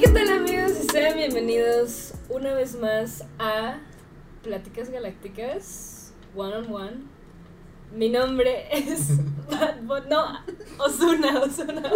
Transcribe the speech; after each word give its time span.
Hey, 0.00 0.04
¿qué 0.06 0.12
tal 0.12 0.28
amigos? 0.28 0.70
Y 0.80 0.84
sean 0.92 1.16
bienvenidos 1.16 2.14
una 2.28 2.54
vez 2.54 2.76
más 2.76 3.24
a 3.40 3.80
Pláticas 4.44 4.90
Galácticas 4.90 6.12
One 6.36 6.54
on 6.54 6.72
One. 6.72 6.96
Mi 7.92 8.08
nombre 8.08 8.68
es 8.70 9.08
Bad 9.50 9.82
Bo- 9.82 9.98
no, 10.02 10.38
Osuna, 10.78 11.40
Osuna. 11.40 11.90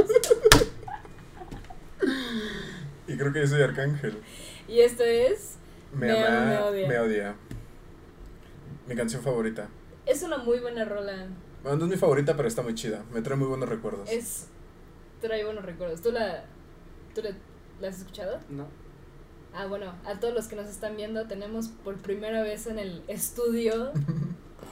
Y 3.07 3.17
creo 3.17 3.33
que 3.33 3.39
yo 3.39 3.47
soy 3.47 3.63
Arcángel. 3.63 4.21
Y 4.67 4.81
esto 4.81 5.05
es 5.05 5.59
Me, 5.93 6.11
ama, 6.11 6.45
me 6.47 6.59
odia. 6.59 6.89
me 6.89 6.99
odia. 6.99 7.37
Mi 8.89 8.97
canción 8.97 9.23
favorita. 9.23 9.69
es 10.07 10.25
una 10.25 10.39
muy 10.39 10.59
buena 10.59 10.85
rola. 10.85 11.29
Bueno, 11.63 11.79
no 11.79 11.85
es 11.85 11.91
mi 11.93 11.97
favorita, 11.97 12.37
pero 12.37 12.49
está 12.49 12.63
muy 12.63 12.75
chida. 12.75 13.05
Me 13.13 13.23
trae 13.23 13.37
muy 13.37 13.47
buenos 13.47 13.69
recuerdos. 13.69 14.11
Es 14.11 14.49
trae 15.21 15.45
buenos 15.45 15.65
recuerdos. 15.65 16.03
¿Tú 16.03 16.11
la 16.11 16.47
tú 17.15 17.23
la, 17.23 17.31
la 17.83 17.89
has 17.89 17.99
escuchado? 17.99 18.39
No. 18.49 18.67
Ah, 19.55 19.67
bueno, 19.67 19.93
a 20.07 20.19
todos 20.19 20.33
los 20.33 20.49
que 20.49 20.57
nos 20.57 20.69
están 20.69 20.97
viendo 20.97 21.27
tenemos 21.27 21.69
por 21.69 21.97
primera 21.99 22.41
vez 22.43 22.67
en 22.67 22.79
el 22.79 23.03
estudio 23.07 23.93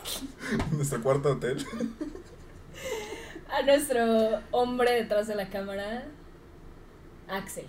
Nuestro 0.72 1.02
cuarto 1.02 1.32
hotel. 1.32 1.58
a 3.50 3.62
nuestro 3.62 4.40
hombre 4.50 4.92
detrás 4.92 5.26
de 5.28 5.34
la 5.34 5.50
cámara, 5.50 6.04
Axel. 7.28 7.66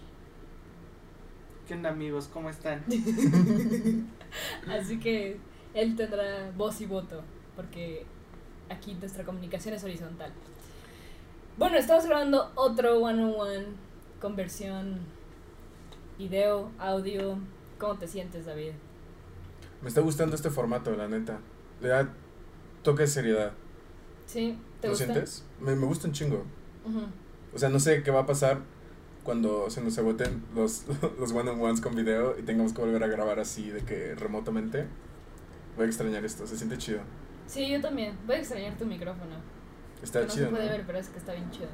¿Qué 1.68 1.74
onda 1.74 1.90
amigos? 1.90 2.30
¿Cómo 2.32 2.50
están? 2.50 2.84
Así 4.70 5.00
que 5.00 5.38
él 5.74 5.96
tendrá 5.96 6.52
voz 6.56 6.82
y 6.82 6.86
voto, 6.86 7.24
porque 7.56 8.06
aquí 8.70 8.94
nuestra 8.96 9.24
comunicación 9.24 9.74
es 9.74 9.84
horizontal. 9.84 10.32
Bueno, 11.58 11.78
estamos 11.78 12.06
grabando 12.06 12.52
otro 12.56 13.00
one 13.00 13.24
on 13.24 13.40
one 13.40 13.66
con 14.20 14.36
versión 14.36 15.00
video, 16.22 16.70
audio. 16.78 17.40
¿Cómo 17.80 17.98
te 17.98 18.08
sientes, 18.08 18.46
David? 18.46 18.74
Me 19.82 19.88
está 19.88 20.02
gustando 20.02 20.36
este 20.36 20.52
formato, 20.52 20.96
la 20.96 21.08
neta. 21.08 21.40
Le 21.82 21.88
da 21.88 22.14
toque 22.84 23.02
de 23.04 23.08
seriedad. 23.08 23.54
¿Sí? 24.28 24.56
¿Te 24.80 24.88
¿Lo 24.88 24.92
gusta? 24.94 25.06
sientes? 25.06 25.44
Me, 25.60 25.76
me 25.76 25.88
gusta 25.88 26.08
un 26.08 26.14
chingo. 26.14 26.46
Ujú. 26.86 27.06
O 27.56 27.58
sea, 27.58 27.70
no 27.70 27.80
sé 27.80 28.04
qué 28.04 28.12
va 28.12 28.20
a 28.22 28.26
pasar 28.28 28.60
cuando 29.24 29.72
se 29.72 29.82
nos 29.82 29.98
agoten 29.98 30.44
los, 30.56 30.86
los 31.20 31.32
one-on-ones 31.32 31.82
con 31.82 31.96
video 31.96 32.38
y 32.38 32.44
tengamos 32.44 32.74
que 32.74 32.82
volver 32.82 33.04
a 33.04 33.08
grabar 33.08 33.40
así 33.40 33.72
de 33.72 33.82
que 33.84 34.14
remotamente. 34.14 34.86
Voy 35.76 35.86
a 35.86 35.88
extrañar 35.88 36.24
esto, 36.24 36.46
se 36.46 36.56
siente 36.56 36.78
chido. 36.78 37.00
Sí, 37.48 37.68
yo 37.68 37.82
también. 37.82 38.16
Voy 38.28 38.36
a 38.36 38.40
extrañar 38.40 38.78
tu 38.78 38.86
micrófono. 38.86 39.38
Está 40.04 40.20
que 40.20 40.28
no 40.28 40.32
chido, 40.34 40.46
se 40.46 40.52
puede 40.52 40.66
¿no? 40.66 40.72
ver, 40.72 40.84
pero 40.86 41.00
es 41.00 41.10
que 41.10 41.18
está 41.18 41.34
bien 41.34 41.50
chido. 41.50 41.70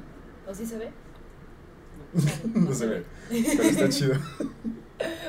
¿O 0.46 0.54
sí 0.54 0.64
se 0.64 0.78
ve? 0.78 0.90
no 2.54 2.72
se 2.72 2.86
ve, 2.86 3.04
pero 3.30 3.62
está 3.62 3.88
chido. 3.90 4.14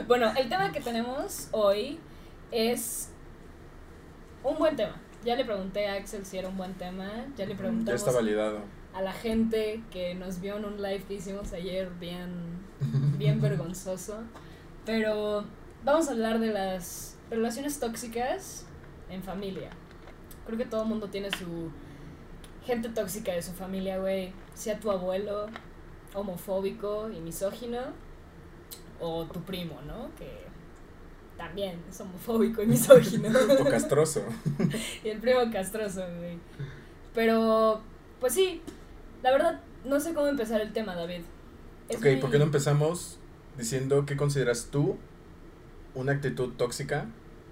Bueno, 0.07 0.31
el 0.37 0.49
tema 0.49 0.71
que 0.71 0.81
tenemos 0.81 1.47
hoy 1.51 1.99
es 2.51 3.09
un 4.43 4.57
buen 4.57 4.75
tema. 4.75 4.95
Ya 5.23 5.35
le 5.35 5.43
pregunté 5.45 5.87
a 5.87 5.95
Axel 5.95 6.25
si 6.25 6.37
era 6.37 6.47
un 6.47 6.57
buen 6.57 6.73
tema. 6.75 7.09
Ya 7.37 7.45
le 7.45 7.51
Ya 7.53 7.57
preguntamos 7.57 8.01
está 8.01 8.11
validado. 8.11 8.61
a 8.93 9.01
la 9.01 9.11
gente 9.13 9.83
que 9.91 10.15
nos 10.15 10.39
vio 10.39 10.57
en 10.57 10.65
un 10.65 10.81
live 10.81 11.03
que 11.07 11.15
hicimos 11.15 11.51
ayer 11.53 11.89
bien, 11.99 12.31
bien 13.17 13.41
vergonzoso. 13.41 14.23
Pero 14.85 15.43
vamos 15.83 16.07
a 16.07 16.11
hablar 16.11 16.39
de 16.39 16.47
las 16.47 17.17
relaciones 17.29 17.79
tóxicas 17.79 18.65
en 19.09 19.21
familia. 19.21 19.69
Creo 20.45 20.57
que 20.57 20.65
todo 20.65 20.83
el 20.83 20.87
mundo 20.89 21.09
tiene 21.09 21.29
su 21.31 21.69
gente 22.65 22.89
tóxica 22.89 23.33
de 23.33 23.41
su 23.43 23.51
familia, 23.51 23.99
güey. 23.99 24.31
Sea 24.55 24.79
tu 24.79 24.89
abuelo 24.89 25.47
homofóbico 26.13 27.09
y 27.11 27.19
misógino 27.19 27.79
o 28.99 29.25
tu 29.25 29.41
primo, 29.41 29.79
¿no? 29.87 30.09
Que 30.17 30.29
también 31.37 31.79
es 31.89 31.99
homofóbico 32.01 32.61
y 32.63 32.67
misógino. 32.67 33.29
O 33.59 33.65
castroso. 33.65 34.23
Y 35.03 35.09
el 35.09 35.19
primo 35.19 35.39
castroso, 35.51 36.01
güey. 36.17 36.37
Pero, 37.13 37.81
pues 38.19 38.33
sí, 38.33 38.61
la 39.23 39.31
verdad, 39.31 39.61
no 39.85 39.99
sé 39.99 40.13
cómo 40.13 40.27
empezar 40.27 40.61
el 40.61 40.73
tema, 40.73 40.95
David. 40.95 41.21
Es 41.87 41.97
ok, 41.97 42.03
muy- 42.05 42.15
¿por 42.17 42.31
qué 42.31 42.37
no 42.37 42.43
empezamos 42.45 43.17
diciendo 43.57 44.05
qué 44.05 44.15
consideras 44.17 44.67
tú 44.71 44.97
una 45.95 46.11
actitud 46.13 46.53
tóxica 46.53 47.05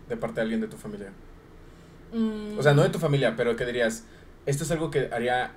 de 0.10 0.18
parte 0.18 0.36
de 0.36 0.42
alguien 0.42 0.62
de 0.62 0.68
tu 0.68 0.78
familia? 0.78 1.12
Mm, 2.14 2.58
O 2.58 2.64
sea, 2.64 2.74
no 2.74 2.84
de 2.84 2.90
tu 2.90 3.00
familia, 3.00 3.36
pero 3.36 3.56
que 3.56 3.66
dirías, 3.66 4.04
esto 4.46 4.64
es 4.64 4.72
algo 4.72 4.92
que 4.92 5.10
haría 5.12 5.52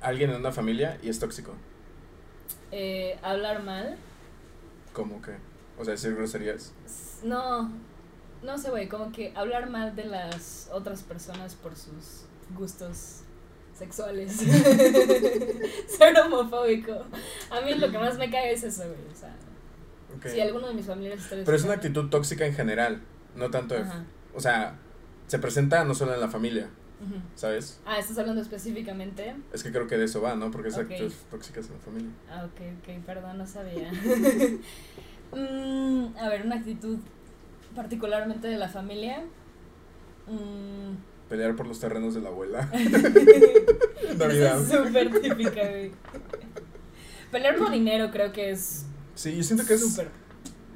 alguien 0.00 0.30
en 0.30 0.36
una 0.36 0.52
familia 0.52 0.98
y 1.02 1.08
es 1.08 1.18
tóxico. 1.18 1.52
Eh, 2.72 3.18
hablar 3.22 3.62
mal. 3.62 3.96
¿Cómo 4.92 5.20
que? 5.22 5.32
O 5.78 5.84
sea, 5.84 5.92
decir 5.92 6.14
groserías. 6.14 6.72
No, 7.22 7.70
no 8.42 8.58
sé, 8.58 8.70
güey, 8.70 8.88
como 8.88 9.12
que 9.12 9.32
hablar 9.34 9.68
mal 9.68 9.94
de 9.94 10.04
las 10.04 10.68
otras 10.72 11.02
personas 11.02 11.54
por 11.54 11.76
sus 11.76 12.24
gustos 12.56 13.20
sexuales. 13.74 14.32
Ser 15.88 16.18
homofóbico. 16.24 16.92
A 17.50 17.60
mí 17.60 17.74
lo 17.74 17.90
que 17.90 17.98
más 17.98 18.16
me 18.18 18.30
cae 18.30 18.52
es 18.52 18.62
eso, 18.64 18.84
güey. 18.84 19.00
O 19.12 19.14
sea, 19.14 19.34
Ok. 20.16 20.26
si 20.28 20.40
alguno 20.40 20.68
de 20.68 20.74
mis 20.74 20.86
familiares 20.86 21.22
está 21.24 21.36
Pero 21.44 21.56
es 21.56 21.64
una 21.64 21.74
actitud 21.74 22.08
tóxica 22.08 22.46
en 22.46 22.54
general, 22.54 23.02
no 23.34 23.50
tanto 23.50 23.74
de... 23.74 23.82
Ajá, 23.82 24.04
O 24.34 24.40
sea, 24.40 24.76
se 25.26 25.38
presenta 25.38 25.84
no 25.84 25.94
solo 25.94 26.14
en 26.14 26.20
la 26.20 26.28
familia, 26.28 26.68
¿sabes? 27.34 27.80
Ah, 27.86 27.98
estás 27.98 28.18
hablando 28.18 28.40
específicamente. 28.42 29.36
Es 29.52 29.62
que 29.62 29.70
creo 29.70 29.86
que 29.86 29.96
de 29.98 30.04
eso 30.06 30.20
va, 30.22 30.34
¿no? 30.34 30.50
Porque 30.50 30.68
es 30.68 30.74
Ok. 30.76 30.82
actitudes 30.82 31.14
tóxicas 31.30 31.66
en 31.68 31.74
la 31.74 31.80
familia. 31.80 32.10
Ah, 32.30 32.44
ok, 32.46 32.60
ok, 32.80 33.04
perdón, 33.04 33.38
no 33.38 33.46
sabía. 33.46 33.90
Mm, 35.32 36.16
a 36.18 36.28
ver, 36.28 36.46
una 36.46 36.54
actitud 36.54 36.98
particularmente 37.74 38.46
de 38.46 38.56
la 38.56 38.68
familia. 38.68 39.24
Mm, 40.28 40.94
Pelear 41.28 41.56
por 41.56 41.66
los 41.66 41.80
terrenos 41.80 42.14
de 42.14 42.20
la 42.20 42.28
abuela. 42.28 42.70
Navidad. 44.18 44.60
es 44.62 44.68
súper 44.68 45.20
típica, 45.20 45.68
güey. 45.68 45.90
Pelear 47.32 47.56
por 47.56 47.72
dinero 47.72 48.10
creo 48.12 48.32
que 48.32 48.50
es 48.52 48.86
Sí, 49.16 49.36
yo 49.36 49.42
siento 49.42 49.66
que 49.66 49.74
es 49.74 49.80
súper. 49.80 50.08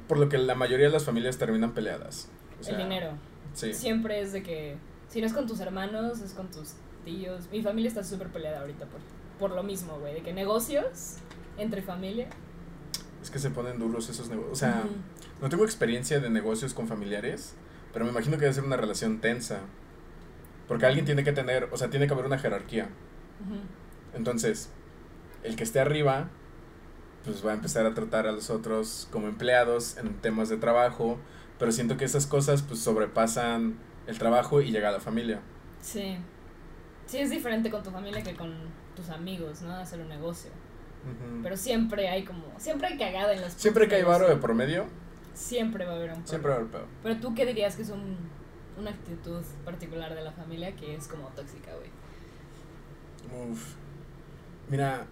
por 0.09 0.17
lo 0.19 0.27
que 0.27 0.37
la 0.37 0.53
mayoría 0.55 0.87
de 0.87 0.91
las 0.91 1.05
familias 1.05 1.37
terminan 1.37 1.73
peleadas. 1.73 2.27
O 2.59 2.63
sea, 2.63 2.73
El 2.75 2.83
dinero. 2.83 3.11
Sí. 3.53 3.73
Siempre 3.73 4.19
es 4.21 4.33
de 4.33 4.43
que, 4.43 4.75
si 5.11 5.19
no 5.19 5.27
es 5.27 5.33
con 5.33 5.45
tus 5.45 5.59
hermanos, 5.59 6.21
es 6.21 6.33
con 6.33 6.49
tus 6.49 6.71
tíos. 7.03 7.49
Mi 7.51 7.61
familia 7.61 7.89
está 7.89 8.03
súper 8.03 8.29
peleada 8.29 8.61
ahorita 8.61 8.85
por, 8.85 9.01
por 9.39 9.51
lo 9.51 9.61
mismo, 9.61 9.99
güey. 9.99 10.13
De 10.13 10.21
que 10.21 10.31
negocios 10.31 11.17
entre 11.57 11.81
familia. 11.81 12.29
Es 13.21 13.29
que 13.29 13.37
se 13.37 13.49
ponen 13.49 13.77
duros 13.77 14.09
esos 14.09 14.29
negocios. 14.29 14.53
O 14.53 14.55
sea, 14.55 14.83
no 15.41 15.49
tengo 15.49 15.65
experiencia 15.65 16.21
de 16.21 16.29
negocios 16.29 16.73
con 16.73 16.87
familiares, 16.87 17.55
pero 17.91 18.05
me 18.05 18.11
imagino 18.11 18.37
que 18.37 18.43
debe 18.43 18.53
ser 18.53 18.63
una 18.63 18.77
relación 18.77 19.19
tensa. 19.19 19.59
Porque 20.69 20.85
alguien 20.85 21.03
tiene 21.03 21.25
que 21.25 21.33
tener, 21.33 21.67
o 21.71 21.77
sea, 21.77 21.89
tiene 21.89 22.07
que 22.07 22.13
haber 22.13 22.25
una 22.25 22.39
jerarquía. 22.39 22.87
Entonces, 24.13 24.69
el 25.43 25.57
que 25.57 25.63
esté 25.63 25.81
arriba, 25.81 26.29
pues 27.25 27.45
va 27.45 27.51
a 27.51 27.55
empezar 27.55 27.85
a 27.85 27.93
tratar 27.93 28.27
a 28.27 28.31
los 28.31 28.49
otros 28.49 29.09
como 29.11 29.27
empleados 29.27 29.97
en 29.97 30.13
temas 30.21 30.47
de 30.47 30.55
trabajo, 30.55 31.17
pero 31.59 31.73
siento 31.73 31.97
que 31.97 32.05
esas 32.05 32.27
cosas 32.27 32.61
pues 32.61 32.79
sobrepasan 32.79 33.75
el 34.11 34.19
trabajo 34.19 34.61
y 34.61 34.71
llega 34.71 34.89
a 34.89 34.91
la 34.91 34.99
familia. 34.99 35.39
Sí. 35.81 36.17
Sí, 37.07 37.17
es 37.17 37.29
diferente 37.29 37.69
con 37.69 37.81
tu 37.83 37.89
familia 37.91 38.21
que 38.21 38.35
con 38.35 38.53
tus 38.95 39.09
amigos, 39.09 39.61
¿no? 39.61 39.73
Hacer 39.73 39.99
un 39.99 40.09
negocio. 40.09 40.51
Pero 41.41 41.57
siempre 41.57 42.07
hay 42.07 42.23
como. 42.23 42.43
Siempre 42.59 42.89
hay 42.89 42.97
cagada 42.97 43.33
en 43.33 43.41
los. 43.41 43.53
Siempre 43.53 43.87
que 43.87 43.95
hay 43.95 44.03
varo 44.03 44.27
de 44.29 44.35
promedio, 44.35 44.85
Siempre 45.33 45.85
va 45.85 45.93
a 45.93 45.95
haber 45.95 46.11
un. 46.11 46.27
siempre 46.27 46.49
va 46.49 46.55
a 46.55 46.59
haber 46.59 46.71
pedo. 46.71 46.85
Pero 47.03 47.17
tú, 47.17 47.33
¿qué 47.33 47.45
dirías 47.45 47.75
que 47.75 47.81
es 47.81 47.89
un, 47.89 48.17
una 48.77 48.91
actitud 48.91 49.41
particular 49.65 50.13
de 50.13 50.21
la 50.21 50.31
familia 50.31 50.75
que 50.75 50.95
es 50.95 51.07
como 51.07 51.27
tóxica, 51.29 51.71
güey? 51.75 53.51
Uf. 53.51 53.73
Mira, 54.69 55.05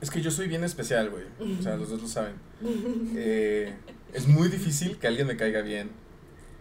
es 0.00 0.10
que 0.10 0.20
yo 0.20 0.30
soy 0.30 0.48
bien 0.48 0.64
especial, 0.64 1.10
güey. 1.10 1.24
O 1.58 1.62
sea, 1.62 1.76
los 1.76 1.90
dos 1.90 2.02
lo 2.02 2.08
saben. 2.08 2.34
Eh, 3.16 3.72
es 4.12 4.26
muy 4.26 4.48
difícil 4.48 4.98
que 4.98 5.06
alguien 5.06 5.26
me 5.26 5.36
caiga 5.36 5.60
bien. 5.60 5.90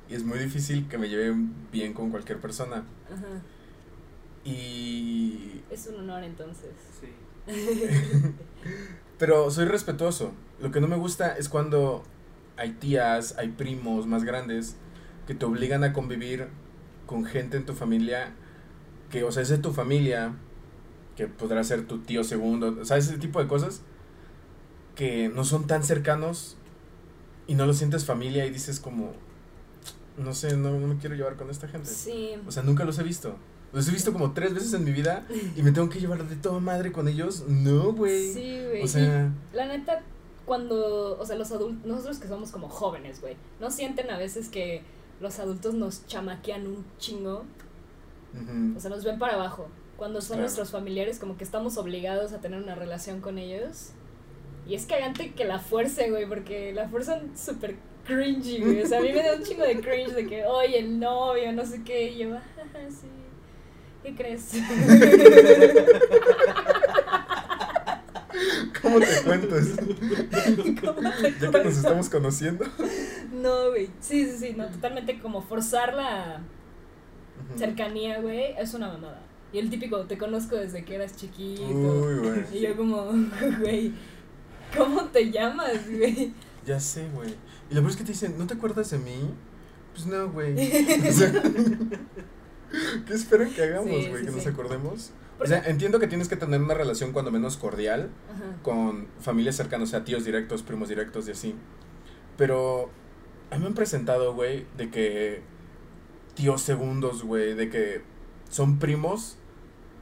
Y 0.09 0.15
es 0.15 0.23
muy 0.23 0.39
difícil 0.39 0.87
que 0.87 0.97
me 0.97 1.09
lleve 1.09 1.35
bien 1.71 1.93
con 1.93 2.11
cualquier 2.11 2.39
persona. 2.39 2.83
Ajá. 3.11 3.41
Y... 4.43 5.61
Es 5.69 5.87
un 5.87 5.95
honor 5.95 6.23
entonces. 6.23 6.71
Sí. 6.99 7.07
Pero 9.19 9.51
soy 9.51 9.65
respetuoso. 9.65 10.31
Lo 10.61 10.71
que 10.71 10.79
no 10.79 10.87
me 10.87 10.95
gusta 10.95 11.37
es 11.37 11.49
cuando 11.49 12.03
hay 12.55 12.71
tías, 12.71 13.35
hay 13.37 13.49
primos 13.49 14.07
más 14.07 14.23
grandes 14.23 14.75
que 15.27 15.35
te 15.35 15.45
obligan 15.45 15.83
a 15.83 15.93
convivir 15.93 16.47
con 17.05 17.25
gente 17.25 17.57
en 17.57 17.65
tu 17.65 17.73
familia 17.73 18.33
que, 19.09 19.23
o 19.23 19.31
sea, 19.31 19.43
es 19.43 19.49
de 19.49 19.57
tu 19.57 19.71
familia, 19.71 20.33
que 21.15 21.27
podrá 21.27 21.63
ser 21.63 21.85
tu 21.85 21.99
tío 21.99 22.23
segundo, 22.23 22.83
¿sabes? 22.85 23.07
Ese 23.07 23.17
tipo 23.17 23.41
de 23.41 23.47
cosas 23.47 23.81
que 24.95 25.29
no 25.29 25.43
son 25.43 25.67
tan 25.67 25.83
cercanos 25.83 26.57
y 27.47 27.55
no 27.55 27.65
lo 27.65 27.73
sientes 27.73 28.05
familia 28.05 28.45
y 28.45 28.49
dices 28.49 28.79
como, 28.79 29.13
no 30.17 30.33
sé, 30.33 30.55
no, 30.57 30.71
no 30.79 30.87
me 30.87 30.97
quiero 30.97 31.15
llevar 31.15 31.35
con 31.35 31.49
esta 31.49 31.67
gente. 31.67 31.89
Sí. 31.89 32.31
O 32.47 32.51
sea, 32.51 32.63
nunca 32.63 32.83
los 32.85 32.97
he 32.99 33.03
visto. 33.03 33.35
Los 33.73 33.87
he 33.87 33.91
visto 33.91 34.13
como 34.13 34.31
tres 34.33 34.53
veces 34.53 34.73
en 34.73 34.83
mi 34.85 34.91
vida 34.91 35.25
y 35.55 35.61
me 35.61 35.71
tengo 35.71 35.89
que 35.89 35.99
llevar 35.99 36.23
de 36.27 36.35
toda 36.37 36.59
madre 36.59 36.91
con 36.91 37.07
ellos. 37.07 37.43
No, 37.47 37.91
güey. 37.93 38.33
Sí, 38.33 38.59
güey. 38.65 38.81
O 38.83 38.87
sea, 38.87 39.31
Y 39.53 39.55
la 39.55 39.65
neta, 39.65 40.01
cuando, 40.45 41.17
o 41.19 41.25
sea, 41.25 41.35
los 41.35 41.51
adultos, 41.51 41.85
nosotros 41.85 42.17
que 42.19 42.27
somos 42.27 42.51
como 42.51 42.69
jóvenes, 42.69 43.19
güey, 43.21 43.35
¿no 43.59 43.69
sienten 43.69 44.09
a 44.09 44.17
veces 44.17 44.47
que 44.49 44.83
los 45.19 45.39
adultos 45.39 45.73
nos 45.73 46.05
chamaquean 46.07 46.65
un 46.67 46.85
chingo? 46.97 47.43
O 48.75 48.79
sea, 48.79 48.89
nos 48.89 49.03
ven 49.03 49.17
para 49.19 49.33
abajo. 49.33 49.67
Cuando 49.97 50.21
son 50.21 50.27
Claro. 50.35 50.41
nuestros 50.43 50.69
familiares, 50.71 51.17
como 51.19 51.37
que 51.37 51.43
estamos 51.43 51.77
obligados 51.77 52.31
a 52.33 52.39
tener 52.39 52.61
una 52.61 52.75
relación 52.75 53.19
con 53.19 53.37
ellos. 53.39 53.89
Y 54.67 54.75
es 54.75 54.85
cagante 54.85 55.33
que 55.33 55.43
la 55.45 55.59
fuercen, 55.59 56.11
güey, 56.11 56.27
porque 56.27 56.71
la 56.73 56.87
fuerzan 56.87 57.35
súper 57.37 57.77
cringy, 58.07 58.59
güey. 58.59 58.81
O 58.81 58.87
sea, 58.87 58.99
a 58.99 59.01
mí 59.01 59.11
me 59.11 59.21
da 59.21 59.35
un 59.35 59.43
chingo 59.43 59.63
de 59.63 59.79
cringe 59.81 60.13
de 60.13 60.25
que, 60.25 60.45
oye, 60.45 60.79
el 60.79 60.99
novio, 60.99 61.51
no 61.53 61.65
sé 61.65 61.83
qué. 61.83 62.11
Y 62.11 62.17
yo, 62.19 62.35
"Ah, 62.35 62.41
sí. 62.89 63.07
¿Qué 64.03 64.15
crees? 64.15 64.51
¿Cómo 68.81 68.99
te 68.99 69.21
cuento 69.25 69.57
eso? 69.57 69.75
¿Cómo 70.81 71.11
te 71.11 71.33
Ya 71.39 71.51
que 71.51 71.63
nos 71.63 71.77
estamos 71.77 72.09
conociendo. 72.09 72.65
No, 73.33 73.69
güey. 73.69 73.89
Sí, 73.99 74.25
sí, 74.25 74.37
sí. 74.37 74.53
No, 74.55 74.67
totalmente 74.67 75.19
como 75.19 75.41
forzar 75.41 75.93
la 75.93 76.41
cercanía, 77.57 78.19
güey, 78.19 78.53
es 78.57 78.73
una 78.73 78.87
mamada. 78.87 79.21
Y 79.53 79.59
el 79.59 79.69
típico, 79.69 80.01
te 80.05 80.17
conozco 80.17 80.55
desde 80.55 80.83
que 80.85 80.95
eras 80.95 81.15
chiquito. 81.15 81.63
Uy, 81.65 82.19
güey. 82.19 82.43
Y 82.53 82.59
yo 82.61 82.75
como, 82.75 83.05
güey, 83.59 83.91
¿cómo 84.77 85.05
te 85.05 85.31
llamas, 85.31 85.89
güey? 85.89 86.33
Ya 86.67 86.79
sé, 86.81 87.07
güey. 87.15 87.33
Y 87.71 87.75
lo 87.75 87.81
peor 87.81 87.91
es 87.91 87.97
que 87.97 88.03
te 88.03 88.11
dicen, 88.11 88.37
¿no 88.37 88.45
te 88.45 88.55
acuerdas 88.55 88.91
de 88.91 88.97
mí? 88.99 89.33
Pues 89.93 90.05
no, 90.05 90.29
güey. 90.29 90.53
O 91.09 91.11
sea, 91.13 91.31
¿Qué 93.05 93.13
esperan 93.13 93.49
que 93.53 93.63
hagamos, 93.63 93.87
güey? 93.87 94.19
sí, 94.19 94.25
que 94.25 94.31
nos 94.31 94.45
acordemos. 94.45 95.11
O 95.39 95.45
sea, 95.45 95.63
entiendo 95.65 95.99
que 95.99 96.07
tienes 96.07 96.27
que 96.27 96.35
tener 96.35 96.61
una 96.61 96.73
relación 96.73 97.13
cuando 97.13 97.31
menos 97.31 97.55
cordial 97.55 98.09
Ajá. 98.29 98.61
con 98.63 99.07
familias 99.21 99.55
cercanas, 99.55 99.89
o 99.89 99.91
sea, 99.91 100.03
tíos 100.03 100.25
directos, 100.25 100.63
primos 100.63 100.89
directos 100.89 101.27
y 101.29 101.31
así. 101.31 101.55
Pero 102.35 102.89
a 103.49 103.55
mí 103.55 103.61
me 103.61 103.67
han 103.67 103.73
presentado, 103.73 104.33
güey, 104.33 104.65
de 104.75 104.89
que 104.89 105.41
tíos 106.33 106.61
segundos, 106.61 107.23
güey, 107.23 107.53
de 107.53 107.69
que 107.69 108.01
son 108.49 108.79
primos 108.79 109.37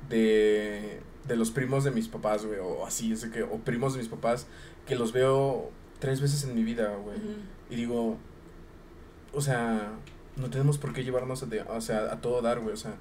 de, 0.10 1.02
de 1.28 1.36
los 1.36 1.52
primos 1.52 1.84
de 1.84 1.92
mis 1.92 2.08
papás, 2.08 2.46
güey, 2.46 2.60
o 2.60 2.86
así, 2.86 3.14
de 3.14 3.30
que, 3.30 3.44
o 3.44 3.60
primos 3.60 3.94
de 3.94 4.00
mis 4.00 4.10
papás, 4.10 4.48
que 4.88 4.96
los 4.96 5.12
veo 5.12 5.70
tres 6.06 6.22
veces 6.22 6.44
en 6.44 6.54
mi 6.54 6.64
vida, 6.64 6.96
güey. 6.98 7.18
Y 7.70 7.76
digo, 7.76 8.18
o 9.34 9.42
sea, 9.42 9.94
no 10.36 10.50
tenemos 10.52 10.78
por 10.78 10.94
qué 10.94 11.04
llevarnos 11.04 11.42
a, 11.42 11.48
de- 11.48 11.62
o 11.64 11.82
sea, 11.82 12.12
a 12.14 12.22
todo 12.22 12.42
dar, 12.44 12.60
güey, 12.60 12.74
o 12.74 12.78
sea, 12.78 12.96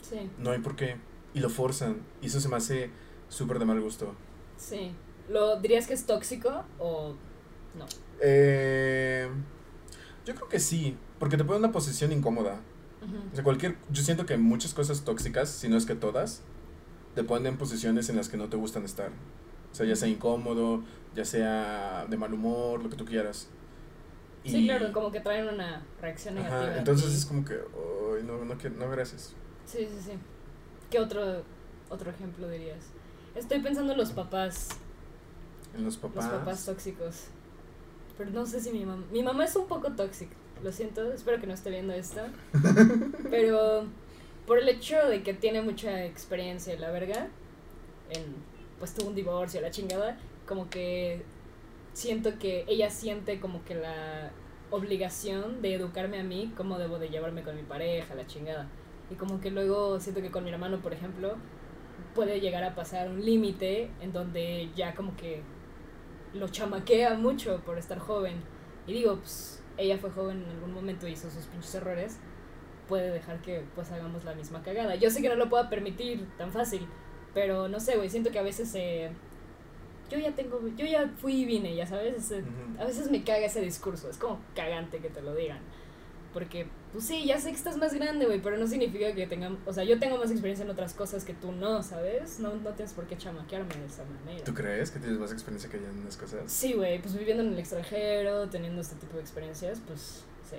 Sí, 0.00 0.30
no 0.38 0.50
hay 0.52 0.58
por 0.60 0.74
qué. 0.76 0.96
Y 1.34 1.40
lo 1.40 1.50
forzan, 1.50 1.96
y 2.22 2.26
eso 2.28 2.40
se 2.40 2.48
me 2.48 2.56
hace 2.56 2.90
súper 3.28 3.58
de 3.58 3.64
mal 3.66 3.80
gusto. 3.80 4.14
sí. 4.56 4.92
¿Lo 5.28 5.58
dirías 5.58 5.86
que 5.86 5.94
es 5.94 6.04
tóxico 6.04 6.64
o 6.78 7.14
no? 7.78 7.86
Eh, 8.20 9.26
yo 10.26 10.34
creo 10.34 10.48
que 10.50 10.60
sí, 10.60 10.96
porque 11.18 11.38
te 11.38 11.44
pone 11.44 11.56
en 11.58 11.64
una 11.64 11.72
posición 11.72 12.12
incómoda. 12.12 12.60
O 13.32 13.34
sea, 13.34 13.42
cualquier, 13.44 13.76
yo 13.90 14.02
siento 14.02 14.24
que 14.26 14.36
muchas 14.38 14.72
cosas 14.74 15.02
tóxicas, 15.04 15.48
si 15.48 15.68
no 15.68 15.76
es 15.78 15.86
que 15.86 15.94
todas, 15.94 16.42
te 17.14 17.22
ponen 17.24 17.46
en 17.54 17.58
posiciones 17.58 18.08
en 18.10 18.16
las 18.16 18.28
que 18.28 18.36
no 18.38 18.48
te 18.50 18.56
gustan 18.58 18.84
estar. 18.84 19.10
O 19.74 19.76
sea, 19.76 19.84
ya 19.86 19.96
sea 19.96 20.06
incómodo, 20.06 20.84
ya 21.16 21.24
sea 21.24 22.06
de 22.08 22.16
mal 22.16 22.32
humor, 22.32 22.80
lo 22.80 22.88
que 22.88 22.94
tú 22.94 23.04
quieras. 23.04 23.48
Sí, 24.44 24.66
claro, 24.66 24.92
como 24.92 25.10
que 25.10 25.18
traen 25.18 25.48
una 25.48 25.82
reacción 26.00 26.36
negativa. 26.36 26.76
Entonces 26.78 27.12
y- 27.12 27.16
es 27.16 27.26
como 27.26 27.44
que, 27.44 27.54
"Ay, 27.54 28.22
no, 28.24 28.44
no, 28.44 28.54
no, 28.54 28.90
gracias. 28.90 29.34
Sí, 29.66 29.78
sí, 29.80 29.98
sí. 30.04 30.12
¿Qué 30.90 31.00
otro, 31.00 31.42
otro 31.88 32.08
ejemplo 32.12 32.48
dirías? 32.48 32.84
Estoy 33.34 33.58
pensando 33.58 33.94
en 33.94 33.98
los 33.98 34.12
papás, 34.12 34.68
En 35.76 35.82
los 35.84 35.96
papás. 35.96 36.26
los 36.26 36.34
papás 36.34 36.64
tóxicos. 36.66 37.24
Pero 38.16 38.30
no 38.30 38.46
sé 38.46 38.60
si 38.60 38.70
mi 38.70 38.84
mamá... 38.86 39.02
Mi 39.10 39.24
mamá 39.24 39.44
es 39.44 39.56
un 39.56 39.66
poco 39.66 39.90
tóxica, 39.90 40.36
lo 40.62 40.70
siento, 40.70 41.12
espero 41.12 41.40
que 41.40 41.48
no 41.48 41.52
esté 41.54 41.70
viendo 41.70 41.94
esto. 41.94 42.20
Pero 43.28 43.86
por 44.46 44.58
el 44.60 44.68
hecho 44.68 44.96
de 45.08 45.24
que 45.24 45.34
tiene 45.34 45.62
mucha 45.62 46.04
experiencia, 46.04 46.78
la 46.78 46.90
verga, 46.92 47.26
en, 48.10 48.22
pues 48.84 48.92
tuvo 48.92 49.08
un 49.08 49.14
divorcio, 49.14 49.62
la 49.62 49.70
chingada, 49.70 50.18
como 50.46 50.68
que 50.68 51.22
siento 51.94 52.38
que 52.38 52.66
ella 52.68 52.90
siente 52.90 53.40
como 53.40 53.64
que 53.64 53.74
la 53.74 54.30
obligación 54.70 55.62
de 55.62 55.72
educarme 55.72 56.20
a 56.20 56.22
mí, 56.22 56.52
cómo 56.54 56.78
debo 56.78 56.98
de 56.98 57.08
llevarme 57.08 57.42
con 57.42 57.56
mi 57.56 57.62
pareja, 57.62 58.14
la 58.14 58.26
chingada. 58.26 58.68
Y 59.10 59.14
como 59.14 59.40
que 59.40 59.50
luego 59.50 59.98
siento 60.00 60.20
que 60.20 60.30
con 60.30 60.44
mi 60.44 60.50
hermano, 60.50 60.82
por 60.82 60.92
ejemplo, 60.92 61.36
puede 62.14 62.40
llegar 62.40 62.62
a 62.62 62.74
pasar 62.74 63.08
un 63.08 63.24
límite 63.24 63.88
en 64.02 64.12
donde 64.12 64.68
ya 64.76 64.94
como 64.94 65.16
que 65.16 65.40
lo 66.34 66.48
chamaquea 66.48 67.14
mucho 67.14 67.62
por 67.64 67.78
estar 67.78 67.98
joven. 67.98 68.42
Y 68.86 68.92
digo, 68.92 69.16
pues 69.16 69.62
ella 69.78 69.96
fue 69.96 70.10
joven 70.10 70.42
en 70.42 70.50
algún 70.50 70.74
momento 70.74 71.08
y 71.08 71.12
hizo 71.12 71.30
sus 71.30 71.46
pinches 71.46 71.74
errores. 71.74 72.18
Puede 72.86 73.10
dejar 73.10 73.40
que 73.40 73.64
pues 73.74 73.90
hagamos 73.92 74.24
la 74.24 74.34
misma 74.34 74.62
cagada. 74.62 74.94
Yo 74.94 75.08
sé 75.08 75.22
que 75.22 75.30
no 75.30 75.36
lo 75.36 75.48
puedo 75.48 75.70
permitir 75.70 76.28
tan 76.36 76.52
fácil, 76.52 76.86
pero 77.34 77.68
no 77.68 77.80
sé, 77.80 77.96
güey, 77.96 78.08
siento 78.08 78.30
que 78.30 78.38
a 78.38 78.42
veces 78.42 78.72
eh, 78.74 79.10
yo 80.10 80.18
ya 80.18 80.32
tengo, 80.32 80.60
yo 80.76 80.86
ya 80.86 81.12
fui 81.20 81.42
y 81.42 81.44
vine, 81.44 81.74
ya 81.74 81.86
sabes, 81.86 82.32
a 82.78 82.84
veces 82.84 83.10
me 83.10 83.24
caga 83.24 83.46
ese 83.46 83.60
discurso, 83.60 84.08
es 84.08 84.16
como 84.16 84.40
cagante 84.54 84.98
que 84.98 85.10
te 85.10 85.20
lo 85.20 85.34
digan. 85.34 85.58
Porque, 86.32 86.66
pues 86.92 87.04
sí, 87.04 87.24
ya 87.26 87.38
sé 87.38 87.50
que 87.50 87.56
estás 87.56 87.76
más 87.76 87.94
grande, 87.94 88.26
güey, 88.26 88.42
pero 88.42 88.56
no 88.56 88.66
significa 88.66 89.14
que 89.14 89.26
tengan, 89.28 89.56
o 89.66 89.72
sea, 89.72 89.84
yo 89.84 90.00
tengo 90.00 90.18
más 90.18 90.32
experiencia 90.32 90.64
en 90.64 90.70
otras 90.70 90.92
cosas 90.92 91.24
que 91.24 91.32
tú 91.32 91.52
no, 91.52 91.80
¿sabes? 91.82 92.40
No, 92.40 92.54
no 92.56 92.70
tienes 92.70 92.92
por 92.92 93.06
qué 93.06 93.16
chamaquearme 93.16 93.72
de 93.76 93.86
esa 93.86 94.02
manera. 94.04 94.44
¿Tú 94.44 94.52
crees 94.52 94.90
que 94.90 94.98
tienes 94.98 95.18
más 95.18 95.30
experiencia 95.30 95.70
que 95.70 95.76
ella 95.76 95.90
en 95.90 95.98
unas 96.00 96.16
cosas? 96.16 96.50
Sí, 96.50 96.72
güey, 96.72 97.00
pues 97.00 97.16
viviendo 97.16 97.44
en 97.44 97.52
el 97.52 97.58
extranjero, 97.58 98.48
teniendo 98.48 98.80
este 98.80 98.96
tipo 98.96 99.14
de 99.14 99.20
experiencias, 99.20 99.80
pues 99.86 100.24
sí. 100.50 100.56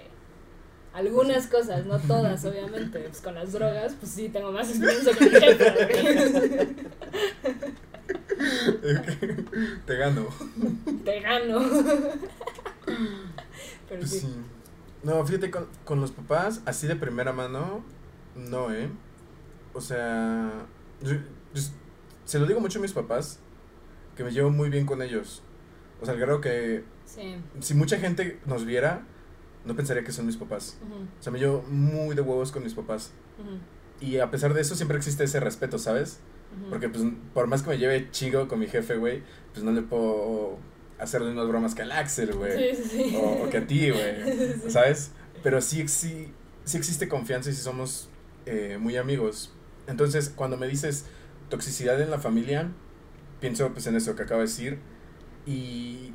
Algunas 0.95 1.47
cosas, 1.47 1.86
no 1.86 2.00
todas, 2.00 2.44
obviamente. 2.50 3.00
Pues 3.00 3.21
con 3.21 3.36
las 3.36 3.51
drogas, 3.51 3.94
pues 4.00 4.12
sí, 4.13 4.30
tengo 4.30 4.51
más 4.51 4.69
experiencia 4.69 5.13
jefa, 5.13 5.74
güey. 5.86 6.75
Te 9.86 9.95
gano. 9.97 10.27
Te 11.03 11.19
gano. 11.21 11.59
Pero 12.86 14.00
Pues 14.00 14.09
sí. 14.12 14.19
sí. 14.21 14.36
No, 15.03 15.24
fíjate, 15.25 15.51
con, 15.51 15.68
con 15.83 16.01
los 16.01 16.12
papás, 16.12 16.62
así 16.65 16.88
de 16.88 16.95
primera 16.95 17.31
mano, 17.31 17.83
no, 18.36 18.74
¿eh? 18.74 18.89
O 19.74 19.81
sea, 19.81 20.51
yo- 21.01 21.12
yo 21.13 21.19
s- 21.53 21.71
se 22.25 22.39
lo 22.39 22.48
digo 22.48 22.59
mucho 22.59 22.80
a 22.80 22.81
mis 22.81 22.94
papás, 22.94 23.39
que 24.15 24.24
me 24.24 24.31
llevo 24.31 24.50
muy 24.50 24.69
bien 24.69 24.86
con 24.88 25.01
ellos. 25.03 25.44
O 26.01 26.05
sea, 26.05 26.15
grado 26.15 26.41
que 26.41 26.84
Sí. 27.05 27.36
si 27.60 27.75
mucha 27.75 27.98
gente 28.00 28.39
nos 28.48 28.65
viera, 28.65 29.03
no 29.65 29.75
pensaría 29.75 30.03
que 30.03 30.12
son 30.12 30.25
mis 30.25 30.38
papás. 30.38 30.77
O 31.19 31.24
sea, 31.24 31.31
me 31.34 31.39
llevo 31.39 31.63
muy 31.69 32.15
de 32.15 32.22
huevos 32.22 32.51
con 32.51 32.63
mis 32.63 32.74
papás. 32.74 33.12
Y 34.01 34.17
a 34.19 34.29
pesar 34.29 34.53
de 34.53 34.62
eso, 34.62 34.75
siempre 34.75 34.98
existe 34.98 35.24
ese 35.24 35.39
respeto, 35.39 35.77
¿sabes? 35.79 36.19
Porque, 36.69 36.88
pues, 36.89 37.03
por 37.34 37.48
más 37.48 37.63
que 37.63 37.69
me 37.72 37.77
lleve 37.77 38.10
chido 38.12 38.48
con 38.48 38.60
mi 38.60 38.67
jefe, 38.67 38.95
güey, 38.98 39.24
pues 39.53 39.63
no 39.65 39.72
le 39.72 39.81
puedo 39.81 40.57
hacerle 41.00 41.31
unas 41.31 41.48
bromas 41.48 41.75
que 41.75 41.81
al 41.81 41.91
Axel, 41.91 42.34
güey. 42.34 42.75
Sí, 42.75 42.84
sí, 42.84 42.89
sí. 43.10 43.15
O, 43.17 43.43
o 43.45 43.50
que 43.50 43.57
a 43.57 43.67
ti, 43.67 43.89
güey. 43.89 44.24
Sí. 44.63 44.69
¿Sabes? 44.69 45.12
Pero 45.43 45.60
sí, 45.62 45.81
exi- 45.84 46.29
sí 46.63 46.77
existe 46.77 47.07
confianza 47.10 47.50
y 47.50 47.53
sí 47.53 47.62
somos 47.62 48.10
eh, 48.45 48.77
muy 48.79 48.95
amigos. 48.98 49.53
Entonces, 49.88 50.29
cuando 50.29 50.55
me 50.57 50.67
dices 50.67 51.05
toxicidad 51.50 52.00
en 52.01 52.10
la 52.10 52.19
familia, 52.19 52.69
pienso 53.41 53.72
pues 53.74 53.86
en 53.88 53.95
eso 53.95 54.15
que 54.15 54.24
acabo 54.24 54.39
de 54.41 54.48
decir. 54.48 54.79
Y 55.45 56.13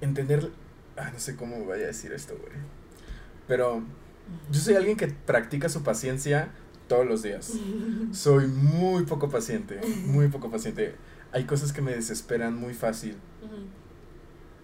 entender... 0.00 0.50
Ah, 0.96 1.10
no 1.12 1.18
sé 1.18 1.36
cómo 1.36 1.64
vaya 1.66 1.84
a 1.84 1.86
decir 1.88 2.12
esto, 2.12 2.34
güey. 2.38 2.52
Pero 3.50 3.82
yo 4.52 4.60
soy 4.60 4.76
alguien 4.76 4.96
que 4.96 5.08
practica 5.08 5.68
su 5.68 5.82
paciencia 5.82 6.50
todos 6.86 7.04
los 7.04 7.24
días. 7.24 7.52
Soy 8.12 8.46
muy 8.46 9.02
poco 9.06 9.28
paciente, 9.28 9.80
muy 10.06 10.28
poco 10.28 10.52
paciente. 10.52 10.94
Hay 11.32 11.46
cosas 11.46 11.72
que 11.72 11.82
me 11.82 11.90
desesperan 11.90 12.54
muy 12.54 12.74
fácil. 12.74 13.16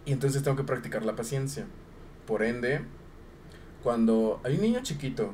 Y 0.05 0.12
entonces 0.12 0.45
tengo 0.45 0.57
que 0.57 0.62
practicar 0.62 1.05
la 1.05 1.16
paciencia. 1.16 1.66
Por 2.28 2.45
ende, 2.45 2.83
cuando 3.83 4.40
hay 4.45 4.55
un 4.55 4.61
niño 4.62 4.81
chiquito, 4.85 5.33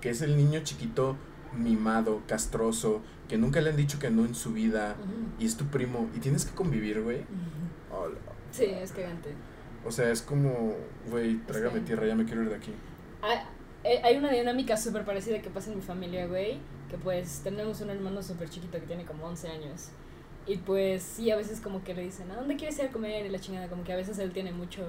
que 0.00 0.10
es 0.10 0.22
el 0.22 0.36
niño 0.36 0.60
chiquito 0.62 1.16
mimado, 1.58 2.22
castroso, 2.28 3.02
que 3.28 3.36
nunca 3.36 3.60
le 3.60 3.70
han 3.70 3.76
dicho 3.76 3.98
que 3.98 4.10
no 4.10 4.24
en 4.24 4.36
su 4.36 4.52
vida, 4.52 4.94
y 5.40 5.44
es 5.46 5.56
tu 5.56 5.64
primo, 5.66 6.08
y 6.14 6.20
tienes 6.20 6.44
que 6.44 6.54
convivir, 6.54 7.02
güey. 7.02 7.22
hola. 7.92 8.14
Sí, 8.52 8.66
es 8.66 8.92
cagante. 8.92 9.30
O 9.84 9.90
sea, 9.90 10.12
es 10.12 10.22
como, 10.22 10.76
güey, 11.10 11.38
trágame 11.46 11.80
que- 11.80 11.86
tierra, 11.86 12.06
ya 12.06 12.14
me 12.14 12.24
quiero 12.24 12.44
ir 12.44 12.50
de 12.50 12.54
aquí. 12.54 12.72
Hay, 13.22 13.38
eh, 13.84 14.00
hay 14.04 14.16
una 14.16 14.30
dinámica 14.30 14.76
súper 14.76 15.04
parecida 15.04 15.40
que 15.40 15.50
pasa 15.50 15.70
en 15.70 15.76
mi 15.76 15.82
familia, 15.82 16.26
güey. 16.26 16.58
Que 16.90 16.98
pues 16.98 17.40
tenemos 17.42 17.80
un 17.80 17.90
hermano 17.90 18.22
súper 18.22 18.50
chiquito 18.50 18.78
que 18.78 18.86
tiene 18.86 19.04
como 19.04 19.26
11 19.26 19.48
años. 19.48 19.88
Y 20.46 20.56
pues 20.58 21.02
sí, 21.02 21.30
a 21.30 21.36
veces 21.36 21.60
como 21.60 21.84
que 21.84 21.94
le 21.94 22.02
dicen, 22.02 22.30
¿a 22.30 22.36
dónde 22.36 22.56
quieres 22.56 22.78
ir 22.78 22.86
a 22.86 22.88
comer? 22.90 23.24
Y 23.24 23.28
la 23.28 23.38
chingada, 23.38 23.68
como 23.68 23.84
que 23.84 23.92
a 23.92 23.96
veces 23.96 24.18
él 24.18 24.32
tiene 24.32 24.52
mucho, 24.52 24.84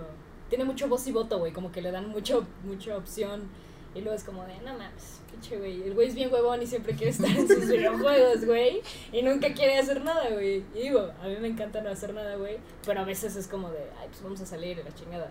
tiene 0.50 0.66
mucho 0.66 0.88
voz 0.88 1.08
y 1.08 1.12
voto, 1.12 1.40
güey. 1.40 1.54
Como 1.54 1.72
que 1.72 1.82
le 1.82 1.92
dan 1.92 2.10
mucho, 2.10 2.46
mucha 2.64 2.98
opción. 2.98 3.44
Y 3.96 4.02
luego 4.02 4.16
es 4.16 4.24
como 4.24 4.44
de, 4.46 4.58
no 4.62 4.74
mames, 4.74 5.22
pinche 5.30 5.58
güey. 5.58 5.84
El 5.84 5.94
güey 5.94 6.08
es 6.08 6.16
bien 6.16 6.34
huevón 6.34 6.64
y 6.64 6.66
siempre 6.66 6.96
quiere 6.96 7.12
estar 7.12 7.30
en 7.30 7.48
sus 7.48 7.68
videojuegos, 7.70 8.46
güey. 8.46 8.82
Y 9.12 9.22
nunca 9.22 9.54
quiere 9.54 9.78
hacer 9.78 10.04
nada, 10.04 10.30
güey. 10.32 10.64
Y 10.74 10.80
digo, 10.80 11.12
a 11.22 11.28
mí 11.28 11.36
me 11.40 11.48
encanta 11.48 11.82
no 11.82 11.90
hacer 11.90 12.14
nada, 12.14 12.36
güey. 12.38 12.58
Pero 12.84 13.02
a 13.02 13.06
veces 13.06 13.36
es 13.36 13.48
como 13.48 13.70
de, 13.70 13.84
ay, 14.00 14.08
pues 14.08 14.24
vamos 14.24 14.42
a 14.42 14.48
salir 14.48 14.80
y 14.80 14.84
la 14.84 14.94
chingada. 14.96 15.30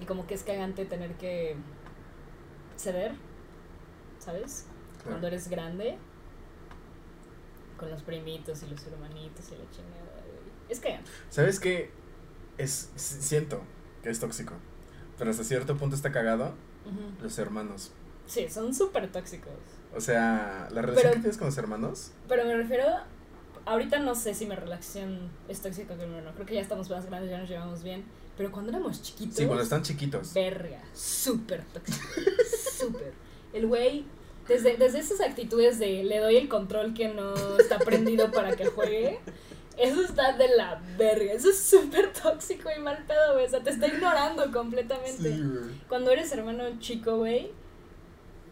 Y 0.00 0.04
como 0.06 0.26
que 0.26 0.34
es 0.34 0.42
cagante 0.42 0.84
tener 0.84 1.12
que 1.12 1.54
ceder, 2.82 3.12
¿sabes? 4.18 4.66
Cuando 5.04 5.26
eres 5.26 5.48
grande. 5.48 5.98
Con 7.78 7.90
los 7.90 8.02
primitos 8.02 8.62
y 8.62 8.66
los 8.66 8.86
hermanitos 8.86 9.46
y 9.48 9.52
la 9.52 9.70
chingada. 9.70 10.22
Es 10.68 10.78
cagante. 10.80 11.10
¿Sabes 11.30 11.58
qué? 11.58 11.90
Es, 12.58 12.90
siento 12.96 13.60
que 14.02 14.10
es 14.10 14.20
tóxico. 14.20 14.54
Pero 15.18 15.30
hasta 15.30 15.42
cierto 15.44 15.76
punto 15.76 15.96
está 15.96 16.12
cagado 16.12 16.54
los 17.20 17.38
hermanos. 17.38 17.92
Sí, 18.26 18.48
son 18.48 18.72
súper 18.72 19.10
tóxicos. 19.10 19.52
O 19.94 20.00
sea, 20.00 20.68
la 20.70 20.80
relación 20.82 20.94
Pero- 21.02 21.10
que 21.14 21.20
tienes 21.20 21.38
con 21.38 21.46
los 21.48 21.58
hermanos. 21.58 22.12
Pero 22.28 22.44
me 22.44 22.56
refiero. 22.56 22.84
Ahorita 23.64 23.98
no 24.00 24.14
sé 24.14 24.34
si 24.34 24.46
mi 24.46 24.54
relación 24.56 25.30
es 25.48 25.60
tóxica 25.60 25.96
con 25.96 26.10
mi 26.10 26.16
hermano. 26.16 26.34
Creo 26.34 26.46
que 26.46 26.54
ya 26.54 26.60
estamos 26.60 26.88
más 26.90 27.06
grandes, 27.06 27.30
ya 27.30 27.38
nos 27.38 27.48
llevamos 27.48 27.82
bien. 27.82 28.04
Pero 28.36 28.50
cuando 28.50 28.70
éramos 28.70 29.02
chiquitos. 29.02 29.36
Sí, 29.36 29.46
cuando 29.46 29.62
están 29.62 29.82
chiquitos. 29.82 30.32
Verga. 30.32 30.82
Súper 30.94 31.64
tóxico. 31.64 32.08
súper. 32.78 33.12
El 33.52 33.66
güey. 33.66 34.04
Desde, 34.48 34.76
desde 34.76 34.98
esas 34.98 35.20
actitudes 35.20 35.78
de 35.78 36.02
le 36.02 36.18
doy 36.18 36.36
el 36.36 36.48
control 36.48 36.94
que 36.94 37.08
no 37.08 37.34
está 37.58 37.78
prendido 37.78 38.32
para 38.32 38.56
que 38.56 38.66
juegue. 38.66 39.20
Eso 39.78 40.02
está 40.02 40.36
de 40.36 40.48
la 40.48 40.82
verga. 40.98 41.32
Eso 41.32 41.50
es 41.50 41.58
súper 41.58 42.12
tóxico 42.12 42.68
y 42.76 42.80
mal 42.80 43.04
pedo, 43.06 43.34
güey. 43.34 43.46
O 43.46 43.48
sea, 43.48 43.62
te 43.62 43.70
está 43.70 43.86
ignorando 43.86 44.50
completamente. 44.50 45.36
Sí. 45.36 45.42
Cuando 45.88 46.10
eres 46.10 46.32
hermano 46.32 46.64
chico, 46.80 47.18
güey, 47.18 47.52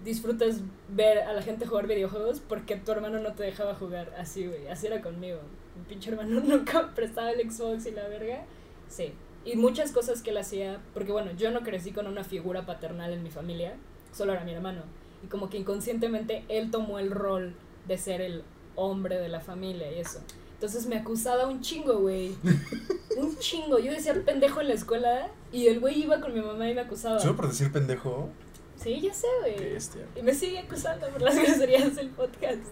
disfrutas 0.04 0.60
ver 0.88 1.18
a 1.18 1.32
la 1.32 1.42
gente 1.42 1.66
jugar 1.66 1.86
videojuegos 1.86 2.40
porque 2.40 2.76
tu 2.76 2.92
hermano 2.92 3.20
no 3.20 3.34
te 3.34 3.42
dejaba 3.42 3.74
jugar 3.74 4.14
así, 4.18 4.46
güey. 4.46 4.68
Así 4.68 4.86
era 4.86 5.02
conmigo. 5.02 5.40
Mi 5.76 5.84
pinche 5.84 6.10
hermano 6.10 6.40
nunca 6.44 6.94
prestaba 6.94 7.32
el 7.32 7.50
Xbox 7.50 7.86
y 7.86 7.90
la 7.90 8.08
verga. 8.08 8.44
Sí. 8.88 9.12
Y 9.44 9.56
muchas 9.56 9.92
cosas 9.92 10.22
que 10.22 10.30
él 10.30 10.38
hacía, 10.38 10.80
porque 10.92 11.12
bueno, 11.12 11.32
yo 11.32 11.50
no 11.50 11.62
crecí 11.62 11.92
con 11.92 12.06
una 12.06 12.24
figura 12.24 12.66
paternal 12.66 13.12
en 13.12 13.22
mi 13.22 13.30
familia, 13.30 13.74
solo 14.12 14.32
era 14.32 14.44
mi 14.44 14.52
hermano. 14.52 14.82
Y 15.24 15.28
como 15.28 15.48
que 15.48 15.58
inconscientemente 15.58 16.44
él 16.48 16.70
tomó 16.70 16.98
el 16.98 17.10
rol 17.10 17.54
de 17.86 17.98
ser 17.98 18.20
el 18.20 18.42
hombre 18.76 19.18
de 19.18 19.28
la 19.28 19.40
familia 19.40 19.90
y 19.92 20.00
eso. 20.00 20.20
Entonces 20.54 20.86
me 20.86 20.96
acusaba 20.96 21.46
un 21.46 21.62
chingo, 21.62 21.98
güey. 22.00 22.34
Un 23.16 23.36
chingo. 23.38 23.78
Yo 23.78 23.90
decía 23.90 24.14
pendejo 24.24 24.60
en 24.60 24.68
la 24.68 24.74
escuela 24.74 25.28
y 25.52 25.66
el 25.66 25.80
güey 25.80 26.02
iba 26.02 26.20
con 26.20 26.32
mi 26.32 26.40
mamá 26.40 26.70
y 26.70 26.74
me 26.74 26.82
acusaba. 26.82 27.18
Solo 27.18 27.36
por 27.36 27.48
decir 27.48 27.72
pendejo. 27.72 28.28
Sí, 28.76 29.00
ya 29.00 29.12
sé, 29.12 29.26
güey. 29.40 29.76
Y 30.16 30.22
me 30.22 30.32
sigue 30.32 30.58
acusando 30.60 31.08
por 31.08 31.20
las 31.20 31.36
groserías 31.42 31.96
del 31.96 32.10
podcast. 32.10 32.62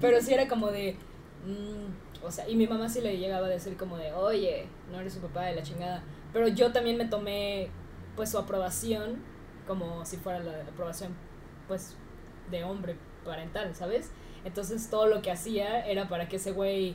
Pero 0.00 0.22
sí 0.22 0.32
era 0.32 0.46
como 0.46 0.68
de. 0.68 0.96
mm, 1.46 2.07
o 2.22 2.30
sea, 2.30 2.48
y 2.48 2.56
mi 2.56 2.66
mamá 2.66 2.88
sí 2.88 3.00
le 3.00 3.16
llegaba 3.18 3.46
a 3.46 3.50
decir 3.50 3.76
como 3.76 3.96
de, 3.96 4.12
oye, 4.12 4.66
no 4.90 5.00
eres 5.00 5.14
su 5.14 5.20
papá 5.20 5.44
de 5.46 5.54
la 5.54 5.62
chingada. 5.62 6.02
Pero 6.32 6.48
yo 6.48 6.72
también 6.72 6.96
me 6.96 7.06
tomé, 7.06 7.68
pues, 8.16 8.30
su 8.30 8.38
aprobación 8.38 9.16
como 9.66 10.04
si 10.04 10.16
fuera 10.16 10.38
la 10.40 10.52
aprobación, 10.62 11.14
pues, 11.66 11.94
de 12.50 12.64
hombre 12.64 12.96
parental, 13.24 13.74
¿sabes? 13.74 14.10
Entonces 14.44 14.88
todo 14.90 15.06
lo 15.06 15.20
que 15.22 15.30
hacía 15.30 15.86
era 15.86 16.08
para 16.08 16.28
que 16.28 16.36
ese 16.36 16.52
güey 16.52 16.94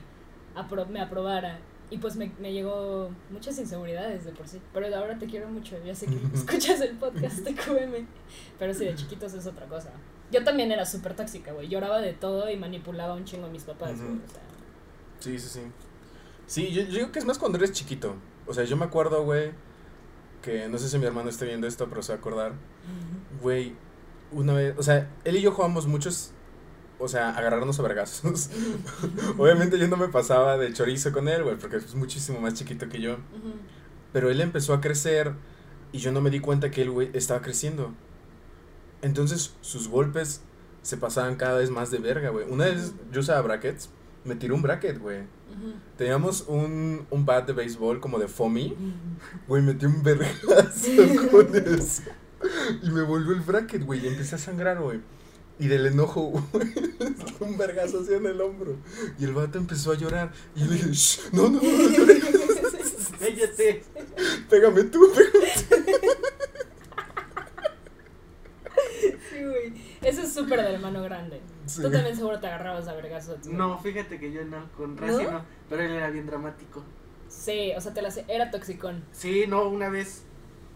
apro- 0.55 0.87
me 0.87 0.99
aprobara. 1.01 1.59
Y 1.89 1.99
pues 1.99 2.15
me, 2.15 2.31
me 2.39 2.51
llegó 2.53 3.11
muchas 3.29 3.59
inseguridades 3.59 4.25
de 4.25 4.31
por 4.31 4.47
sí. 4.47 4.59
Pero 4.73 4.87
ahora 4.95 5.19
te 5.19 5.27
quiero 5.27 5.47
mucho. 5.49 5.75
Ya 5.85 5.93
sé 5.93 6.07
que 6.07 6.15
escuchas 6.33 6.81
el 6.81 6.95
podcast 6.97 7.39
de 7.39 7.53
QM. 7.53 8.07
Pero 8.57 8.73
sí, 8.73 8.85
de 8.85 8.95
chiquitos 8.95 9.33
es 9.35 9.45
otra 9.45 9.67
cosa. 9.67 9.91
Yo 10.31 10.43
también 10.43 10.71
era 10.71 10.85
súper 10.85 11.15
tóxica, 11.15 11.51
güey. 11.51 11.67
Lloraba 11.67 12.01
de 12.01 12.13
todo 12.13 12.49
y 12.49 12.57
manipulaba 12.57 13.13
un 13.13 13.25
chingo 13.25 13.45
a 13.45 13.49
mis 13.49 13.63
papás, 13.65 14.01
güey. 14.01 14.13
O 14.25 14.27
sea, 14.31 14.41
Sí, 15.23 15.39
sí, 15.39 15.47
sí. 15.47 15.61
Sí, 16.47 16.71
yo, 16.73 16.81
yo 16.83 16.95
digo 16.95 17.11
que 17.13 17.19
es 17.19 17.25
más 17.25 17.39
cuando 17.39 17.57
eres 17.57 17.71
chiquito. 17.71 18.15
O 18.45 18.53
sea, 18.53 18.65
yo 18.65 18.75
me 18.75 18.83
acuerdo, 18.83 19.23
güey, 19.23 19.51
que 20.41 20.67
no 20.67 20.77
sé 20.77 20.89
si 20.89 20.99
mi 20.99 21.05
hermano 21.05 21.29
esté 21.29 21.45
viendo 21.45 21.65
esto, 21.65 21.87
pero 21.87 22.03
se 22.03 22.11
va 22.11 22.17
a 22.17 22.19
acordar. 22.19 22.51
Güey, 23.41 23.73
una 24.33 24.51
vez, 24.51 24.75
o 24.77 24.83
sea, 24.83 25.09
él 25.23 25.37
y 25.37 25.41
yo 25.41 25.53
jugamos 25.53 25.87
muchos, 25.87 26.31
o 26.99 27.07
sea, 27.07 27.29
agarrarnos 27.29 27.79
a 27.79 27.83
vergazos. 27.83 28.49
Obviamente 29.37 29.79
yo 29.79 29.87
no 29.87 29.95
me 29.95 30.09
pasaba 30.09 30.57
de 30.57 30.73
chorizo 30.73 31.13
con 31.13 31.29
él, 31.29 31.43
güey, 31.43 31.55
porque 31.57 31.77
es 31.77 31.95
muchísimo 31.95 32.41
más 32.41 32.55
chiquito 32.55 32.89
que 32.89 32.99
yo. 32.99 33.15
Pero 34.11 34.29
él 34.29 34.41
empezó 34.41 34.73
a 34.73 34.81
crecer 34.81 35.31
y 35.93 35.99
yo 35.99 36.11
no 36.11 36.19
me 36.19 36.31
di 36.31 36.41
cuenta 36.41 36.69
que 36.69 36.81
el 36.81 36.91
güey 36.91 37.11
estaba 37.13 37.41
creciendo. 37.41 37.93
Entonces 39.01 39.55
sus 39.61 39.87
golpes 39.87 40.41
se 40.81 40.97
pasaban 40.97 41.37
cada 41.37 41.59
vez 41.59 41.69
más 41.69 41.91
de 41.91 41.99
verga, 41.99 42.29
güey. 42.29 42.45
Una 42.49 42.65
vez 42.65 42.93
yo 43.13 43.21
usaba 43.21 43.39
brackets, 43.41 43.89
me 44.25 44.35
tiró 44.35 44.55
un 44.55 44.61
bracket, 44.61 44.99
güey. 44.99 45.21
Ujú. 45.21 45.73
Teníamos 45.97 46.45
un, 46.47 47.05
un 47.09 47.25
bat 47.25 47.45
de 47.45 47.53
béisbol 47.53 47.99
como 47.99 48.19
de 48.19 48.27
foamy. 48.27 48.75
Güey, 49.47 49.61
metí 49.61 49.85
un 49.85 50.01
vergazo 50.03 50.89
con 51.31 51.55
eso. 51.55 52.03
Y 52.81 52.89
me 52.89 53.01
volvió 53.03 53.33
el 53.33 53.41
bracket, 53.41 53.83
güey. 53.83 54.03
Y 54.03 54.07
empecé 54.07 54.35
a 54.35 54.37
sangrar, 54.37 54.79
güey. 54.81 54.99
Y 55.59 55.67
del 55.67 55.85
enojo, 55.85 56.21
güey, 56.51 56.73
un 57.39 57.57
vergazo 57.57 57.99
así 58.01 58.13
en 58.13 58.25
el 58.25 58.41
hombro. 58.41 58.75
Y 59.19 59.25
el 59.25 59.33
vato 59.33 59.59
empezó 59.59 59.91
a 59.91 59.95
llorar. 59.95 60.31
Y 60.55 60.61
yo 60.61 60.65
le 60.65 60.73
dije, 60.73 60.89
"Shh, 60.91 61.19
no, 61.31 61.43
no, 61.49 61.61
no, 61.61 61.61
no 61.61 61.89
llores. 61.89 62.23
Cállate. 63.19 63.83
Pégame 64.49 64.83
tú, 64.85 64.99
pégame. 65.15 65.53
Sí, 69.29 69.43
güey. 69.43 69.73
Eso 70.01 70.21
es 70.21 70.33
súper 70.33 70.61
de 70.61 70.73
hermano 70.73 71.01
grande. 71.03 71.41
Sí. 71.65 71.81
Tú 71.81 71.91
también 71.91 72.15
seguro 72.15 72.39
te 72.39 72.47
agarrabas 72.47 72.87
a 72.87 72.93
vergazos. 72.93 73.39
güey. 73.43 73.55
No, 73.55 73.79
fíjate 73.79 74.19
que 74.19 74.31
yo 74.31 74.43
no, 74.45 74.69
con 74.77 74.97
Razi 74.97 75.23
¿No? 75.23 75.31
no, 75.31 75.45
pero 75.69 75.83
él 75.83 75.91
era 75.91 76.09
bien 76.09 76.25
dramático. 76.25 76.83
Sí, 77.29 77.71
o 77.75 77.81
sea, 77.81 77.93
te 77.93 78.01
la 78.01 78.11
sé- 78.11 78.25
era 78.27 78.51
toxicón. 78.51 79.03
Sí, 79.11 79.45
no, 79.47 79.67
una 79.67 79.89
vez 79.89 80.23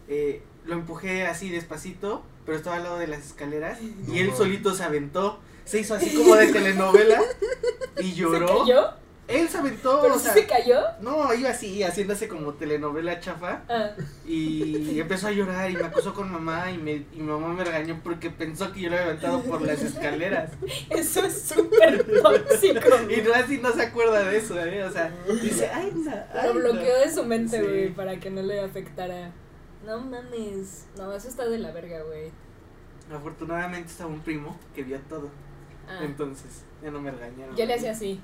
eh, 0.08 0.42
lo 0.66 0.74
empujé 0.76 1.26
así 1.28 1.50
despacito, 1.50 2.24
pero 2.46 2.58
estaba 2.58 2.78
al 2.78 2.84
lado 2.84 2.98
de 2.98 3.08
las 3.08 3.26
escaleras 3.26 3.80
No 3.82 4.14
y 4.14 4.20
él 4.20 4.34
solito 4.34 4.74
se 4.74 4.84
aventó. 4.84 5.40
Se 5.66 5.80
hizo 5.82 5.96
así 5.96 6.16
como 6.16 6.36
de 6.36 6.48
telenovela 6.52 7.20
y 8.00 8.14
lloró. 8.14 8.48
¿Se 8.48 8.72
cayó? 8.72 8.90
Él 9.28 9.50
se 9.50 9.58
aventó, 9.58 10.00
¿Pero 10.02 10.16
o 10.16 10.20
sea, 10.20 10.34
se 10.34 10.48
cayó? 10.48 10.80
no, 11.02 11.34
iba 11.34 11.50
así, 11.50 11.84
haciéndose 11.84 12.30
como 12.30 12.54
telenovela 12.54 13.20
chafa. 13.20 13.62
Ah, 13.68 13.90
Y 14.26 14.98
empezó 15.02 15.28
a 15.28 15.32
llorar 15.32 15.70
y 15.70 15.76
me 15.76 15.84
acusó 15.84 16.14
con 16.14 16.32
mamá 16.32 16.72
y, 16.72 16.78
me, 16.78 16.94
y 16.94 17.08
mi 17.18 17.24
mamá 17.24 17.50
me 17.50 17.66
regañó 17.66 18.00
porque 18.04 18.30
pensó 18.30 18.72
que 18.72 18.82
yo 18.82 18.90
lo 18.90 18.96
había 18.96 19.08
aventado 19.10 19.42
por 19.44 19.62
las 19.62 19.82
escaleras. 19.82 20.52
eso 20.90 21.26
es 21.26 21.42
súper 21.42 22.06
tóxico. 22.22 22.80
Y 23.10 23.22
Razi 23.22 23.58
no 23.58 23.74
se 23.74 23.82
acuerda 23.84 24.24
de 24.24 24.38
eso, 24.38 24.58
¿eh? 24.64 24.84
O 24.86 24.92
sea, 24.92 25.12
dice, 25.42 25.70
ay, 25.74 25.92
no, 25.94 26.12
ay, 26.34 26.48
Lo 26.48 26.54
no". 26.54 26.60
bloqueó 26.62 26.98
de 27.00 27.14
su 27.14 27.24
mente, 27.26 27.58
Sí. 27.60 27.64
güey, 27.64 27.94
para 27.94 28.18
que 28.20 28.30
no 28.30 28.42
le 28.42 28.62
afectara. 28.62 29.32
No 29.86 30.00
mames. 30.00 30.86
No, 30.98 31.12
eso 31.14 31.28
está 31.28 31.48
de 31.50 31.60
la 31.60 31.72
verga, 31.72 32.02
güey. 32.04 32.32
Afortunadamente 33.14 33.90
estaba 33.90 34.10
un 34.10 34.20
primo 34.22 34.58
que 34.76 34.84
vio 34.84 35.00
todo. 35.10 35.30
Ah, 35.88 36.00
Entonces, 36.04 36.64
ya 36.84 36.92
no 36.92 37.00
me 37.02 37.12
regañaron. 37.12 37.56
yo 37.56 37.66
le 37.66 37.74
hacía 37.74 37.92
así. 37.92 38.20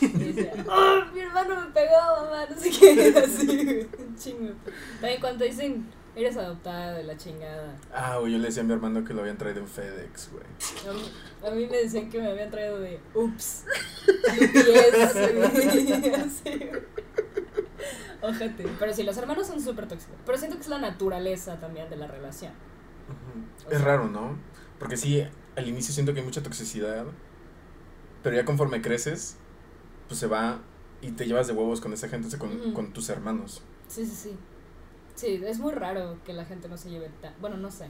Y 0.00 0.06
decía, 0.32 0.52
"Oh, 0.68 1.00
mi 1.12 1.20
hermano 1.20 1.60
me 1.60 1.66
pegó, 1.72 1.94
mamá, 2.24 2.46
no 2.50 2.56
sé 2.60 2.70
qué. 2.70 3.14
Así, 3.24 3.88
chingo. 4.16 4.52
También 5.00 5.20
cuando 5.20 5.44
dicen, 5.44 5.86
eres 6.16 6.36
adoptada 6.36 6.94
de 6.94 7.04
la 7.04 7.16
chingada. 7.16 7.76
Ah, 7.92 8.16
güey, 8.18 8.32
yo 8.32 8.38
le 8.38 8.46
decía 8.48 8.62
a 8.62 8.66
mi 8.66 8.72
hermano 8.72 9.04
que 9.04 9.14
lo 9.14 9.20
habían 9.20 9.38
traído 9.38 9.60
en 9.60 9.68
FedEx, 9.68 10.30
güey. 10.32 10.44
A 11.44 11.50
mí, 11.54 11.66
me 11.66 11.76
decían 11.78 12.10
que 12.10 12.20
me 12.20 12.28
habían 12.30 12.50
traído 12.50 12.80
de 12.80 13.00
ups. 13.14 13.64
UPS, 14.08 15.14
güey. 15.34 16.70
Ojete. 18.20 18.66
Pero 18.78 18.92
sí, 18.92 19.02
los 19.04 19.16
hermanos 19.16 19.46
son 19.46 19.60
súper 19.60 19.86
tóxicos. 19.86 20.16
Pero 20.26 20.38
siento 20.38 20.56
que 20.56 20.62
es 20.62 20.68
la 20.68 20.78
naturaleza 20.78 21.60
también 21.60 21.88
de 21.88 21.96
la 21.96 22.08
relación. 22.08 22.52
Es 23.70 23.78
sea- 23.78 23.86
raro, 23.86 24.08
¿no? 24.08 24.36
Porque 24.78 24.96
sí, 24.96 25.24
al 25.56 25.68
inicio 25.68 25.94
siento 25.94 26.12
que 26.14 26.20
hay 26.20 26.24
mucha 26.26 26.42
toxicidad, 26.42 27.06
pero 28.22 28.36
ya 28.36 28.44
conforme 28.44 28.82
creces, 28.82 29.36
pues 30.08 30.18
se 30.18 30.26
va 30.26 30.60
y 31.00 31.12
te 31.12 31.26
llevas 31.26 31.46
de 31.46 31.52
huevos 31.52 31.80
con 31.80 31.92
esa 31.92 32.08
gente, 32.08 32.26
o 32.26 32.30
sea, 32.30 32.38
con, 32.38 32.92
tus 32.92 33.08
hermanos. 33.08 33.62
Sí, 33.86 34.04
sí, 34.04 34.16
sí. 34.16 34.36
Sí, 35.14 35.40
es 35.44 35.58
muy 35.58 35.72
raro 35.72 36.18
que 36.24 36.32
la 36.32 36.44
gente 36.44 36.68
no 36.68 36.76
se 36.76 36.90
lleve 36.90 37.10
tan... 37.20 37.34
Bueno, 37.40 37.56
no 37.56 37.70
sé. 37.70 37.86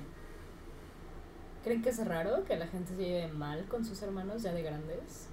¿Creen 1.62 1.82
que 1.82 1.90
es 1.90 2.06
raro 2.06 2.44
que 2.44 2.56
la 2.56 2.66
gente 2.66 2.94
se 2.94 3.02
lleve 3.02 3.32
mal 3.32 3.66
con 3.66 3.84
sus 3.84 4.00
hermanos 4.02 4.42
ya 4.42 4.52
de 4.52 4.62
grandes? 4.62 5.28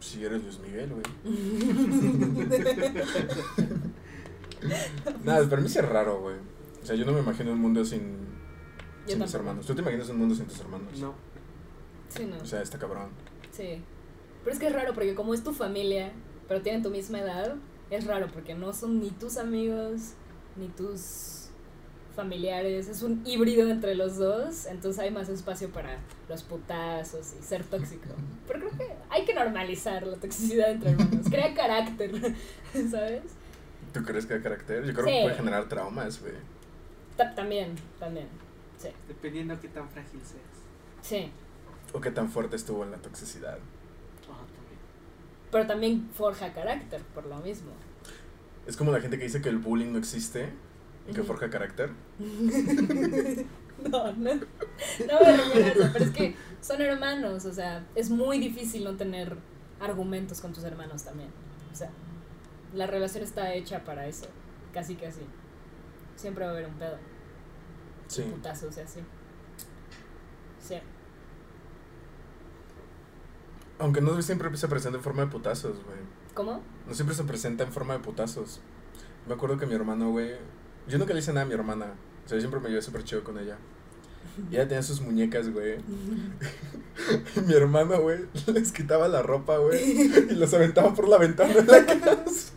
Si 0.00 0.24
eres 0.24 0.42
Luis 0.42 0.58
Miguel, 0.58 0.90
güey. 0.90 1.04
Nada, 5.24 5.48
para 5.48 5.62
mí 5.62 5.68
sí 5.68 5.78
es 5.78 5.88
raro, 5.88 6.20
güey. 6.20 6.36
O 6.82 6.86
sea, 6.86 6.96
yo 6.96 7.06
no 7.06 7.12
me 7.12 7.20
imagino 7.20 7.52
un 7.52 7.60
mundo 7.60 7.84
sin, 7.84 8.16
sin 9.06 9.18
mis 9.18 9.34
hermanos. 9.34 9.66
¿Tú 9.66 9.74
te 9.74 9.80
imaginas 9.80 10.08
un 10.10 10.18
mundo 10.18 10.34
sin 10.34 10.46
tus 10.46 10.60
hermanos? 10.60 10.98
No. 10.98 11.14
Sí, 12.08 12.26
no. 12.26 12.36
O 12.36 12.44
sea, 12.44 12.60
está 12.60 12.78
cabrón. 12.78 13.08
Sí. 13.50 13.82
Pero 14.44 14.52
es 14.54 14.58
que 14.60 14.66
es 14.66 14.72
raro 14.72 14.92
porque 14.94 15.14
como 15.14 15.34
es 15.34 15.42
tu 15.42 15.52
familia, 15.52 16.12
pero 16.46 16.60
tienen 16.62 16.82
tu 16.82 16.90
misma 16.90 17.20
edad, 17.20 17.56
es 17.90 18.06
raro 18.06 18.28
porque 18.32 18.54
no 18.54 18.72
son 18.72 19.00
ni 19.00 19.10
tus 19.10 19.36
amigos, 19.38 20.12
ni 20.56 20.68
tus 20.68 21.48
familiares, 22.14 22.88
es 22.88 23.02
un 23.02 23.22
híbrido 23.26 23.68
entre 23.70 23.94
los 23.96 24.16
dos, 24.18 24.66
entonces 24.66 25.00
hay 25.00 25.10
más 25.10 25.28
espacio 25.28 25.70
para 25.70 25.98
los 26.28 26.42
putazos 26.44 27.34
y 27.38 27.42
ser 27.42 27.64
tóxico. 27.64 28.08
Pero 28.46 28.60
creo 28.60 28.70
que 28.78 28.94
hay 29.10 29.24
que 29.24 29.34
normalizar 29.34 30.06
la 30.06 30.16
toxicidad 30.16 30.70
entre 30.70 30.90
hermanos, 30.90 31.26
crea 31.28 31.52
carácter, 31.56 32.12
¿sabes? 32.90 33.22
¿Tú 33.92 34.02
crees 34.04 34.26
que 34.26 34.34
hay 34.34 34.40
carácter? 34.42 34.84
Yo 34.84 34.92
creo 34.92 35.06
Sí. 35.06 35.12
que 35.12 35.22
puede 35.22 35.34
generar 35.36 35.68
traumas, 35.68 36.20
güey. 36.20 36.34
Ta- 37.16 37.34
también, 37.34 37.74
también, 37.98 38.28
sí, 38.78 38.88
Dependiendo 39.08 39.58
qué 39.60 39.68
tan 39.68 39.88
frágil 39.88 40.20
seas. 40.20 40.42
sí. 41.02 41.30
O 41.92 42.00
qué 42.00 42.10
tan 42.10 42.28
fuerte 42.28 42.56
estuvo 42.56 42.82
en 42.84 42.90
la 42.90 42.96
toxicidad. 42.96 43.58
Pero 45.54 45.68
también 45.68 46.10
forja 46.12 46.52
carácter, 46.52 47.00
por 47.14 47.26
lo 47.26 47.36
mismo. 47.36 47.70
Es 48.66 48.76
como 48.76 48.90
la 48.90 49.00
gente 49.00 49.18
que 49.18 49.22
dice 49.22 49.40
que 49.40 49.50
el 49.50 49.58
bullying 49.58 49.92
no 49.92 49.98
existe 50.00 50.48
y 51.08 51.12
que 51.14 51.22
forja 51.22 51.48
carácter. 51.48 51.90
No, 53.90 54.12
no, 54.12 54.34
no 54.34 55.20
me 55.20 55.36
refiero 55.36 55.66
a 55.66 55.68
eso, 55.68 55.90
pero 55.92 56.04
es 56.04 56.10
que 56.12 56.36
son 56.60 56.80
hermanos, 56.80 57.44
o 57.44 57.52
sea, 57.52 57.84
es 57.96 58.08
muy 58.08 58.38
difícil 58.38 58.84
no 58.84 58.96
tener 58.96 59.36
argumentos 59.80 60.40
con 60.40 60.52
tus 60.52 60.62
hermanos 60.64 61.02
también. 61.04 61.28
O 61.72 61.76
sea, 61.76 61.90
la 62.72 62.86
relación 62.86 63.24
está 63.24 63.52
hecha 63.54 63.84
para 63.84 64.06
eso, 64.06 64.26
casi 64.72 64.94
casi. 64.94 65.20
Siempre 66.16 66.44
va 66.44 66.50
a 66.50 66.54
haber 66.54 66.66
un 66.66 66.74
pedo, 66.74 66.96
Sí. 68.06 68.22
putazos 68.22 68.76
y 68.76 68.80
así. 68.80 69.00
Sí. 70.60 70.76
Aunque 73.78 74.00
no 74.00 74.20
siempre 74.22 74.54
se 74.56 74.68
presenta 74.68 74.98
en 74.98 75.04
forma 75.04 75.24
de 75.24 75.30
putazos, 75.30 75.72
güey. 75.84 75.98
¿Cómo? 76.34 76.62
No 76.86 76.94
siempre 76.94 77.16
se 77.16 77.24
presenta 77.24 77.64
en 77.64 77.72
forma 77.72 77.94
de 77.94 78.00
putazos. 78.00 78.60
Me 79.26 79.34
acuerdo 79.34 79.58
que 79.58 79.66
mi 79.66 79.74
hermano, 79.74 80.10
güey. 80.10 80.32
Yo 80.86 80.98
nunca 80.98 81.12
le 81.12 81.20
hice 81.20 81.32
nada 81.32 81.44
a 81.44 81.48
mi 81.48 81.54
hermana. 81.54 81.94
O 82.24 82.28
sea, 82.28 82.36
yo 82.36 82.40
siempre 82.40 82.60
me 82.60 82.68
llevé 82.68 82.82
súper 82.82 83.04
chido 83.04 83.24
con 83.24 83.38
ella. 83.38 83.58
Y 84.50 84.56
ella 84.56 84.66
tenía 84.66 84.82
sus 84.82 85.00
muñecas, 85.00 85.50
güey. 85.50 85.76
Y 87.36 87.40
mi 87.46 87.54
hermano, 87.54 88.00
güey, 88.00 88.20
les 88.46 88.72
quitaba 88.72 89.08
la 89.08 89.22
ropa, 89.22 89.58
güey. 89.58 90.02
Y 90.30 90.34
los 90.34 90.52
aventaba 90.54 90.94
por 90.94 91.08
la 91.08 91.18
ventana 91.18 91.54
de 91.54 91.62
la 91.62 91.86
casa. 91.86 92.52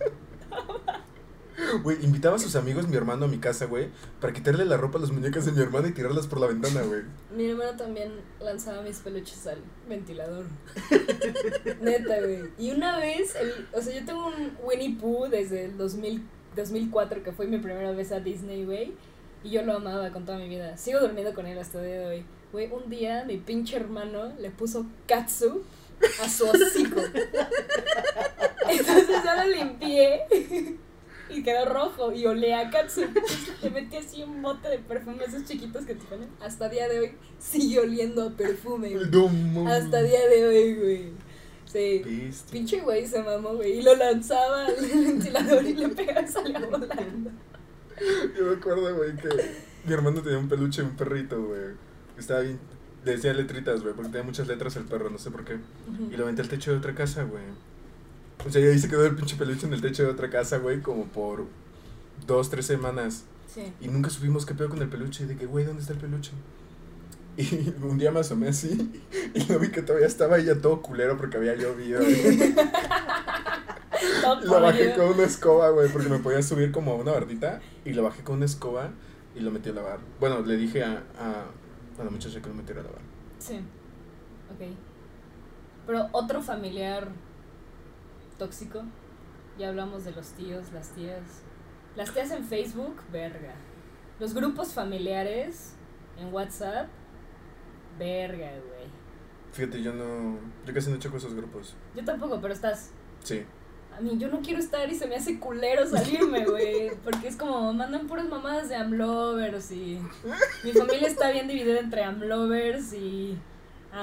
Güey, 1.83 2.03
invitaba 2.03 2.35
a 2.35 2.39
sus 2.39 2.55
amigos, 2.55 2.87
mi 2.87 2.95
hermano, 2.95 3.25
a 3.25 3.27
mi 3.27 3.37
casa, 3.37 3.65
güey, 3.65 3.89
para 4.19 4.33
quitarle 4.33 4.65
la 4.65 4.77
ropa 4.77 4.97
a 4.97 5.01
las 5.01 5.11
muñecas 5.11 5.45
de 5.45 5.51
mi 5.51 5.61
hermano 5.61 5.87
y 5.87 5.91
tirarlas 5.91 6.27
por 6.27 6.39
la 6.39 6.47
ventana, 6.47 6.81
güey. 6.81 7.01
Mi 7.35 7.49
hermano 7.49 7.77
también 7.77 8.11
lanzaba 8.39 8.81
mis 8.81 8.99
peluches 8.99 9.45
al 9.47 9.59
ventilador. 9.87 10.45
Neta, 11.81 12.19
güey. 12.19 12.43
Y 12.57 12.71
una 12.71 12.97
vez, 12.97 13.35
o 13.73 13.81
sea, 13.81 13.99
yo 13.99 14.05
tengo 14.05 14.27
un 14.27 14.57
Winnie 14.63 14.97
Pooh 14.99 15.27
desde 15.29 15.65
el 15.65 15.77
2000, 15.77 16.23
2004, 16.55 17.23
que 17.23 17.31
fue 17.31 17.47
mi 17.47 17.57
primera 17.57 17.91
vez 17.91 18.11
a 18.11 18.19
Disney, 18.19 18.65
güey. 18.65 18.93
Y 19.43 19.51
yo 19.51 19.61
lo 19.63 19.75
amaba 19.75 20.11
con 20.11 20.25
toda 20.25 20.37
mi 20.37 20.49
vida. 20.49 20.77
Sigo 20.77 20.99
durmiendo 20.99 21.33
con 21.33 21.45
él 21.45 21.57
hasta 21.59 21.79
el 21.79 21.85
día 21.85 21.99
de 21.99 22.05
hoy. 22.05 22.25
Güey, 22.51 22.71
un 22.71 22.89
día 22.89 23.23
mi 23.25 23.37
pinche 23.37 23.75
hermano 23.75 24.33
le 24.39 24.49
puso 24.49 24.85
katsu 25.05 25.63
a 26.21 26.29
su 26.29 26.47
hocico. 26.47 27.01
Entonces 28.69 29.23
yo 29.23 29.35
lo 29.35 29.47
limpié 29.49 30.21
y 31.29 31.43
quedó 31.43 31.65
rojo 31.65 32.11
y 32.11 32.25
olía 32.25 32.59
a 32.59 32.69
katsu. 32.69 33.01
Le 33.61 33.69
metí 33.69 33.97
así 33.97 34.23
un 34.23 34.41
bote 34.41 34.69
de 34.69 34.79
perfume, 34.79 35.23
esos 35.25 35.45
chiquitos 35.45 35.85
que 35.85 35.95
te 35.95 36.05
ponen. 36.05 36.29
Hasta 36.41 36.69
día 36.69 36.87
de 36.87 36.99
hoy 36.99 37.11
sigue 37.39 37.79
oliendo 37.79 38.23
a 38.23 38.29
perfume, 38.31 38.89
güey. 38.89 39.67
Hasta 39.67 40.01
día 40.03 40.27
de 40.27 40.45
hoy, 40.47 40.75
güey. 40.75 41.11
Sí. 41.65 42.31
Pinche 42.51 42.81
güey 42.81 43.05
se 43.05 43.21
mamó, 43.21 43.55
güey. 43.55 43.79
Y 43.79 43.81
lo 43.81 43.95
lanzaba 43.95 44.65
al 44.65 44.75
ventilador 45.05 45.65
y 45.65 45.73
le 45.73 45.89
pegaba 45.89 46.21
y 46.21 46.27
salía 46.27 46.59
volando. 46.59 47.31
Yo 48.37 48.45
me 48.45 48.55
acuerdo, 48.55 48.95
güey, 48.95 49.15
que 49.15 49.29
mi 49.85 49.93
hermano 49.93 50.21
tenía 50.21 50.37
un 50.37 50.47
peluche 50.47 50.81
un 50.81 50.95
perrito, 50.95 51.43
güey. 51.43 51.75
Estaba 52.17 52.41
bien. 52.41 52.59
Le 53.03 53.13
decía 53.13 53.33
letritas, 53.33 53.81
güey, 53.81 53.93
porque 53.93 54.11
tenía 54.11 54.23
muchas 54.25 54.47
letras 54.47 54.75
el 54.75 54.83
perro, 54.85 55.09
no 55.09 55.17
sé 55.17 55.31
por 55.31 55.45
qué. 55.45 55.57
Y 56.11 56.17
lo 56.17 56.23
aventé 56.23 56.41
al 56.41 56.49
techo 56.49 56.71
de 56.71 56.77
otra 56.77 56.93
casa, 56.93 57.23
güey. 57.23 57.43
O 58.45 58.49
sea, 58.49 58.61
y 58.61 58.65
ahí 58.65 58.79
se 58.79 58.89
quedó 58.89 59.05
el 59.05 59.15
pinche 59.15 59.35
peluche 59.35 59.65
en 59.65 59.73
el 59.73 59.81
techo 59.81 60.03
de 60.03 60.09
otra 60.09 60.29
casa, 60.29 60.57
güey, 60.57 60.81
como 60.81 61.05
por 61.05 61.45
dos, 62.25 62.49
tres 62.49 62.65
semanas. 62.65 63.25
Sí. 63.53 63.73
Y 63.81 63.87
nunca 63.87 64.09
supimos 64.09 64.45
qué 64.45 64.53
pedo 64.53 64.69
con 64.69 64.81
el 64.81 64.89
peluche. 64.89 65.25
De 65.25 65.35
que, 65.35 65.45
güey, 65.45 65.65
¿dónde 65.65 65.81
está 65.81 65.93
el 65.93 65.99
peluche? 65.99 66.31
Y 67.37 67.73
un 67.83 67.97
día 67.97 68.11
me 68.11 68.19
asomé 68.21 68.49
así 68.49 69.01
y 69.33 69.51
lo 69.51 69.59
vi 69.59 69.69
que 69.69 69.83
todavía 69.83 70.07
estaba 70.07 70.37
ahí 70.37 70.45
ya 70.45 70.59
todo 70.59 70.81
culero 70.81 71.17
porque 71.17 71.37
había 71.37 71.55
llovido. 71.55 72.01
Lo 74.43 74.61
bajé 74.61 74.93
con 74.95 75.05
una 75.07 75.23
escoba, 75.23 75.69
güey, 75.69 75.89
porque 75.89 76.09
me 76.09 76.19
podía 76.19 76.41
subir 76.41 76.71
como 76.71 76.91
a 76.91 76.95
una 76.95 77.11
bardita. 77.11 77.61
Y 77.85 77.93
lo 77.93 78.03
bajé 78.03 78.23
con 78.23 78.37
una 78.37 78.45
escoba 78.45 78.91
y 79.35 79.39
lo 79.39 79.51
metí 79.51 79.69
a 79.69 79.73
lavar. 79.73 79.99
Bueno, 80.19 80.41
le 80.41 80.57
dije 80.57 80.83
a, 80.83 81.03
a, 81.19 81.45
a 81.99 82.03
la 82.03 82.09
muchacha 82.09 82.41
que 82.41 82.49
lo 82.49 82.55
metiera 82.55 82.81
a 82.81 82.83
lavar. 82.83 83.01
Sí. 83.39 83.55
Ok. 84.53 84.67
Pero 85.85 86.09
otro 86.11 86.41
familiar 86.41 87.09
tóxico. 88.37 88.83
Ya 89.57 89.69
hablamos 89.69 90.05
de 90.05 90.11
los 90.11 90.31
tíos, 90.31 90.71
las 90.71 90.89
tías. 90.89 91.43
Las 91.95 92.13
tías 92.13 92.31
en 92.31 92.43
Facebook, 92.43 93.01
verga. 93.11 93.55
Los 94.19 94.33
grupos 94.33 94.73
familiares 94.73 95.75
en 96.17 96.33
WhatsApp, 96.33 96.87
verga, 97.97 98.49
güey. 98.49 98.87
Fíjate, 99.51 99.81
yo 99.81 99.93
no. 99.93 100.37
Yo 100.65 100.73
casi 100.73 100.91
no 100.91 100.97
choco 100.97 101.17
esos 101.17 101.33
grupos. 101.33 101.75
Yo 101.95 102.03
tampoco, 102.03 102.39
pero 102.39 102.53
estás. 102.53 102.91
Sí. 103.23 103.43
A 103.97 104.01
mí 104.01 104.15
yo 104.19 104.27
no 104.27 104.41
quiero 104.41 104.59
estar 104.59 104.87
y 104.91 104.93
se 104.93 105.07
me 105.07 105.15
hace 105.15 105.39
culero 105.39 105.87
salirme, 105.87 106.45
güey. 106.45 106.91
Porque 107.03 107.27
es 107.27 107.35
como, 107.35 107.73
mandan 107.73 108.05
puras 108.05 108.29
mamadas 108.29 108.69
de 108.69 108.75
amlovers 108.75 109.71
y. 109.71 109.99
Mi 110.63 110.71
familia 110.71 111.07
está 111.07 111.31
bien 111.31 111.47
dividida 111.47 111.79
entre 111.79 112.03
amlovers 112.03 112.93
y. 112.93 113.37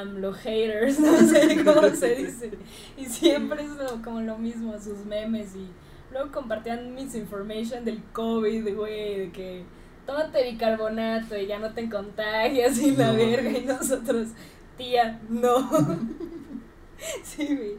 AMLO 0.00 0.33
haters, 0.33 0.98
no 1.00 1.16
sé 1.18 1.64
cómo 1.64 1.88
se 1.90 2.14
dice. 2.16 2.50
Y 2.96 3.07
siempre 3.07 3.62
es 3.64 3.70
lo- 3.70 4.02
como 4.02 4.20
lo 4.20 4.38
mismo, 4.38 4.78
sus 4.78 5.04
memes 5.04 5.54
y. 5.57 5.68
Luego 6.12 6.30
compartían 6.30 6.94
misinformation 6.94 7.85
del 7.85 8.02
COVID, 8.12 8.74
güey, 8.76 9.18
de 9.18 9.33
que. 9.33 9.64
Tómate 10.07 10.50
bicarbonato 10.50 11.37
y 11.37 11.46
ya 11.46 11.59
no 11.59 11.72
te 11.72 11.88
contagias 11.88 12.78
y 12.78 12.94
la 12.94 13.09
No. 13.12 13.16
verga. 13.16 13.50
Y 13.50 13.64
nosotros, 13.64 14.28
tía, 14.76 15.20
no. 15.30 15.68
sí, 17.22 17.46
güey. 17.57 17.76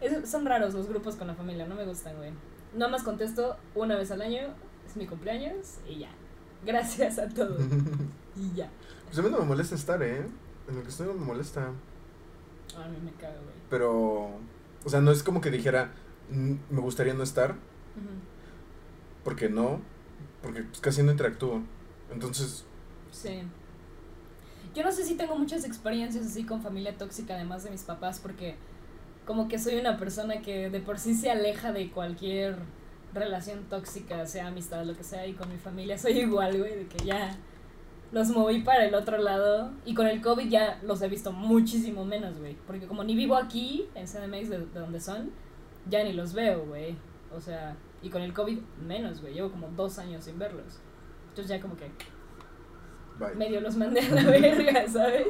Es- 0.00 0.28
son 0.30 0.46
raros 0.46 0.74
los 0.74 0.88
grupos 0.88 1.16
con 1.16 1.26
la 1.26 1.34
familia, 1.34 1.66
no 1.66 1.74
me 1.74 1.84
gustan, 1.84 2.16
güey. 2.16 2.30
Nada 2.74 2.90
más 2.90 3.02
contesto 3.02 3.56
una 3.74 3.96
vez 3.96 4.10
al 4.10 4.22
año, 4.22 4.40
es 4.86 4.96
mi 4.96 5.06
cumpleaños 5.06 5.78
y 5.88 5.98
ya. 6.00 6.08
Gracias 6.64 7.18
a 7.18 7.28
todos. 7.28 7.60
Y 8.36 8.54
ya. 8.54 8.70
Pues 9.06 9.18
a 9.18 9.22
mí 9.22 9.30
no 9.30 9.38
me 9.40 9.44
molesta 9.46 9.74
estar, 9.74 10.00
¿eh? 10.00 10.24
En 10.68 10.76
lo 10.76 10.82
que 10.82 10.88
estoy 10.88 11.06
no 11.06 11.14
me 11.14 11.24
molesta. 11.24 11.66
A 11.66 12.88
mí 12.88 12.98
me 13.02 13.12
cago, 13.12 13.34
güey. 13.42 13.54
Pero. 13.70 14.28
O 14.84 14.88
sea, 14.90 15.00
no 15.00 15.10
es 15.10 15.22
como 15.22 15.40
que 15.40 15.50
dijera. 15.50 15.92
"Mm, 16.30 16.54
Me 16.70 16.80
gustaría 16.80 17.14
no 17.14 17.22
estar. 17.22 17.54
Porque 19.24 19.48
no. 19.48 19.80
Porque 20.42 20.62
pues, 20.62 20.80
casi 20.80 21.02
no 21.02 21.10
interactúo. 21.12 21.62
Entonces. 22.12 22.64
Sí. 23.10 23.42
Yo 24.74 24.84
no 24.84 24.92
sé 24.92 25.04
si 25.04 25.16
tengo 25.16 25.36
muchas 25.36 25.64
experiencias 25.64 26.26
así 26.26 26.44
con 26.44 26.62
familia 26.62 26.96
tóxica, 26.96 27.34
además 27.34 27.64
de 27.64 27.70
mis 27.70 27.82
papás, 27.82 28.20
porque 28.20 28.54
como 29.26 29.48
que 29.48 29.58
soy 29.58 29.76
una 29.76 29.96
persona 29.96 30.40
que 30.40 30.70
de 30.70 30.80
por 30.80 30.98
sí 30.98 31.14
se 31.14 31.30
aleja 31.30 31.72
de 31.72 31.90
cualquier 31.90 32.56
relación 33.14 33.64
tóxica, 33.70 34.26
sea 34.26 34.46
amistad, 34.48 34.84
lo 34.84 34.94
que 34.96 35.02
sea, 35.04 35.26
y 35.26 35.32
con 35.32 35.48
mi 35.50 35.56
familia 35.58 35.98
soy 35.98 36.20
igual, 36.20 36.58
güey, 36.58 36.76
de 36.76 36.86
que 36.86 37.04
ya 37.04 37.34
los 38.12 38.28
moví 38.30 38.62
para 38.62 38.84
el 38.84 38.94
otro 38.94 39.18
lado, 39.18 39.72
y 39.84 39.94
con 39.94 40.06
el 40.06 40.20
COVID 40.20 40.48
ya 40.48 40.80
los 40.82 41.02
he 41.02 41.08
visto 41.08 41.32
muchísimo 41.32 42.04
menos, 42.04 42.38
güey, 42.38 42.56
porque 42.66 42.86
como 42.86 43.04
ni 43.04 43.14
vivo 43.14 43.36
aquí, 43.36 43.88
en 43.94 44.06
CDMX, 44.06 44.48
de, 44.50 44.58
de 44.58 44.80
donde 44.80 45.00
son, 45.00 45.30
ya 45.88 46.02
ni 46.04 46.12
los 46.12 46.32
veo, 46.32 46.64
güey, 46.66 46.96
o 47.34 47.40
sea, 47.40 47.76
y 48.02 48.10
con 48.10 48.22
el 48.22 48.32
COVID 48.32 48.58
menos, 48.86 49.20
güey, 49.20 49.34
llevo 49.34 49.50
como 49.50 49.68
dos 49.68 49.98
años 49.98 50.24
sin 50.24 50.38
verlos, 50.38 50.80
entonces 51.28 51.48
ya 51.48 51.60
como 51.60 51.76
que 51.76 51.90
Bye. 53.18 53.34
medio 53.34 53.60
los 53.60 53.76
mandé 53.76 54.00
a 54.00 54.10
la 54.10 54.22
verga, 54.30 54.88
¿sabes? 54.88 55.28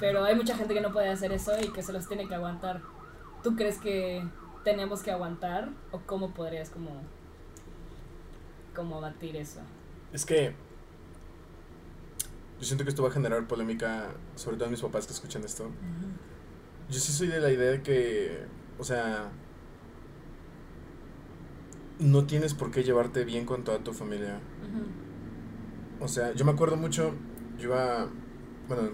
Pero 0.00 0.24
hay 0.24 0.34
mucha 0.34 0.56
gente 0.56 0.74
que 0.74 0.80
no 0.80 0.92
puede 0.92 1.08
hacer 1.08 1.32
eso 1.32 1.52
y 1.60 1.68
que 1.72 1.82
se 1.82 1.92
los 1.92 2.08
tiene 2.08 2.26
que 2.26 2.34
aguantar. 2.34 2.80
¿Tú 3.42 3.54
crees 3.54 3.78
que 3.78 4.26
tenemos 4.64 5.02
que 5.02 5.10
aguantar 5.10 5.68
o 5.92 6.00
cómo 6.00 6.32
podrías 6.32 6.70
como 6.70 6.90
como 8.74 9.00
batir 9.00 9.36
eso? 9.36 9.60
Es 10.12 10.24
que. 10.24 10.54
Yo 12.58 12.66
siento 12.66 12.84
que 12.84 12.90
esto 12.90 13.02
va 13.02 13.08
a 13.08 13.12
generar 13.12 13.46
polémica, 13.46 14.08
sobre 14.34 14.56
todo 14.56 14.66
en 14.66 14.72
mis 14.72 14.80
papás 14.80 15.06
que 15.06 15.12
escuchan 15.12 15.44
esto. 15.44 15.70
Yo 16.90 16.98
sí 16.98 17.12
soy 17.12 17.28
de 17.28 17.40
la 17.40 17.52
idea 17.52 17.70
de 17.70 17.82
que, 17.82 18.44
o 18.78 18.84
sea, 18.84 19.30
no 21.98 22.26
tienes 22.26 22.54
por 22.54 22.70
qué 22.70 22.82
llevarte 22.82 23.24
bien 23.24 23.44
con 23.44 23.64
toda 23.64 23.78
tu 23.78 23.92
familia. 23.92 24.40
O 26.00 26.08
sea, 26.08 26.32
yo 26.32 26.44
me 26.44 26.52
acuerdo 26.52 26.76
mucho, 26.76 27.12
yo 27.58 27.64
iba, 27.64 28.08
bueno, 28.68 28.90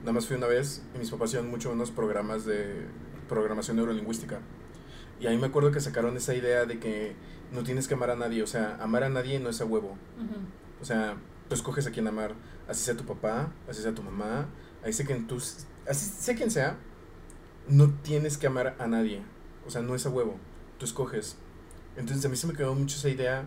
nada 0.00 0.12
más 0.12 0.26
fui 0.26 0.36
una 0.36 0.46
vez 0.46 0.82
y 0.94 0.98
mis 0.98 1.10
papás 1.10 1.32
iban 1.34 1.48
mucho 1.50 1.70
a 1.70 1.72
unos 1.72 1.90
programas 1.90 2.44
de 2.44 2.86
programación 3.28 3.76
neurolingüística. 3.76 4.40
Y 5.20 5.26
ahí 5.26 5.38
me 5.38 5.46
acuerdo 5.46 5.70
que 5.70 5.80
sacaron 5.80 6.16
esa 6.16 6.34
idea 6.34 6.66
de 6.66 6.78
que 6.78 7.14
no 7.52 7.62
tienes 7.62 7.88
que 7.88 7.94
amar 7.94 8.10
a 8.10 8.16
nadie, 8.16 8.42
o 8.42 8.46
sea, 8.46 8.76
amar 8.80 9.04
a 9.04 9.08
nadie 9.08 9.38
no 9.40 9.48
es 9.48 9.60
a 9.60 9.64
huevo. 9.64 9.96
O 10.80 10.84
sea, 10.84 11.16
tú 11.48 11.54
escoges 11.54 11.86
a 11.86 11.90
quién 11.90 12.06
amar. 12.06 12.34
Así 12.68 12.82
sea 12.82 12.96
tu 12.96 13.04
papá, 13.04 13.52
así 13.68 13.82
sea 13.82 13.94
tu 13.94 14.02
mamá, 14.02 14.48
así 14.82 14.94
sea 14.94 15.06
quien 15.06 15.26
tú, 15.26 15.36
así 15.36 16.06
sea 16.06 16.34
quien 16.34 16.50
sea, 16.50 16.78
no 17.68 17.90
tienes 18.02 18.38
que 18.38 18.46
amar 18.46 18.76
a 18.78 18.86
nadie. 18.86 19.22
O 19.66 19.70
sea, 19.70 19.82
no 19.82 19.94
es 19.94 20.06
a 20.06 20.10
huevo. 20.10 20.38
Tú 20.78 20.84
escoges. 20.84 21.36
Entonces 21.96 22.24
a 22.24 22.28
mí 22.28 22.36
se 22.36 22.46
me 22.46 22.54
quedó 22.54 22.74
mucho 22.74 22.96
esa 22.96 23.08
idea. 23.08 23.46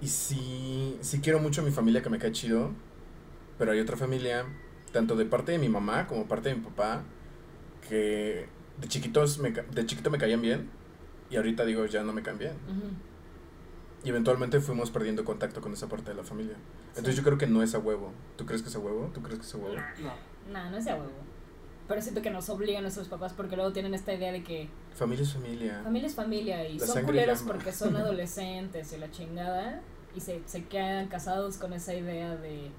Y 0.00 0.08
sí, 0.08 0.98
sí 1.00 1.20
quiero 1.20 1.38
mucho 1.38 1.60
a 1.60 1.64
mi 1.64 1.70
familia 1.70 2.02
que 2.02 2.10
me 2.10 2.18
cae 2.18 2.32
chido. 2.32 2.70
Pero 3.58 3.72
hay 3.72 3.80
otra 3.80 3.96
familia, 3.96 4.44
tanto 4.92 5.14
de 5.14 5.24
parte 5.26 5.52
de 5.52 5.58
mi 5.58 5.68
mamá 5.68 6.06
como 6.06 6.26
parte 6.26 6.48
de 6.48 6.56
mi 6.56 6.62
papá, 6.62 7.04
que 7.88 8.48
de 8.80 8.88
chiquitos 8.88 9.38
me, 9.38 9.50
de 9.50 9.86
chiquito 9.86 10.10
me 10.10 10.18
caían 10.18 10.42
bien. 10.42 10.70
Y 11.30 11.36
ahorita 11.36 11.64
digo, 11.64 11.86
ya 11.86 12.02
no 12.02 12.12
me 12.12 12.22
caen 12.22 12.38
bien. 12.38 12.52
Ujú. 12.68 13.11
Y 14.04 14.08
eventualmente 14.08 14.60
fuimos 14.60 14.90
perdiendo 14.90 15.24
contacto 15.24 15.60
con 15.60 15.72
esa 15.72 15.88
parte 15.88 16.10
de 16.10 16.16
la 16.16 16.24
familia. 16.24 16.56
Entonces 16.88 17.14
Sí. 17.14 17.20
yo 17.20 17.24
creo 17.24 17.38
que 17.38 17.46
no 17.46 17.62
es 17.62 17.74
a 17.74 17.78
huevo. 17.78 18.10
¿Tú 18.36 18.44
crees 18.46 18.62
que 18.62 18.68
es 18.68 18.74
a 18.76 18.80
huevo? 18.80 19.10
¿Tú 19.14 19.22
crees 19.22 19.38
que 19.38 19.46
es 19.46 19.54
a 19.54 19.58
huevo? 19.58 19.76
No. 20.00 20.52
Nah, 20.52 20.70
no 20.70 20.76
es 20.78 20.84
de 20.84 20.90
a 20.90 20.96
huevo. 20.96 21.10
Pero 21.88 22.00
siento 22.02 22.20
que 22.22 22.30
nos 22.30 22.48
obligan 22.48 22.82
nuestros 22.82 23.08
papás 23.08 23.32
porque 23.32 23.54
luego 23.56 23.72
tienen 23.72 23.94
esta 23.94 24.12
idea 24.14 24.32
de 24.32 24.42
que 24.42 24.68
Familia 24.94 25.22
es 25.24 25.32
familia. 25.32 25.80
familia 25.84 26.08
es 26.08 26.14
familia 26.14 26.68
y 26.68 26.78
La 26.78 26.86
son 26.86 27.04
culeros 27.04 27.40
llama. 27.40 27.52
porque 27.52 27.72
son 27.72 27.96
adolescentes 27.96 28.92
y 28.92 28.98
la 28.98 29.10
chingada 29.10 29.80
y 30.14 30.20
se, 30.20 30.42
se 30.46 30.64
quedan 30.64 31.08
casados 31.08 31.56
con 31.56 31.72
esa 31.72 31.94
idea 31.94 32.36
de 32.36 32.70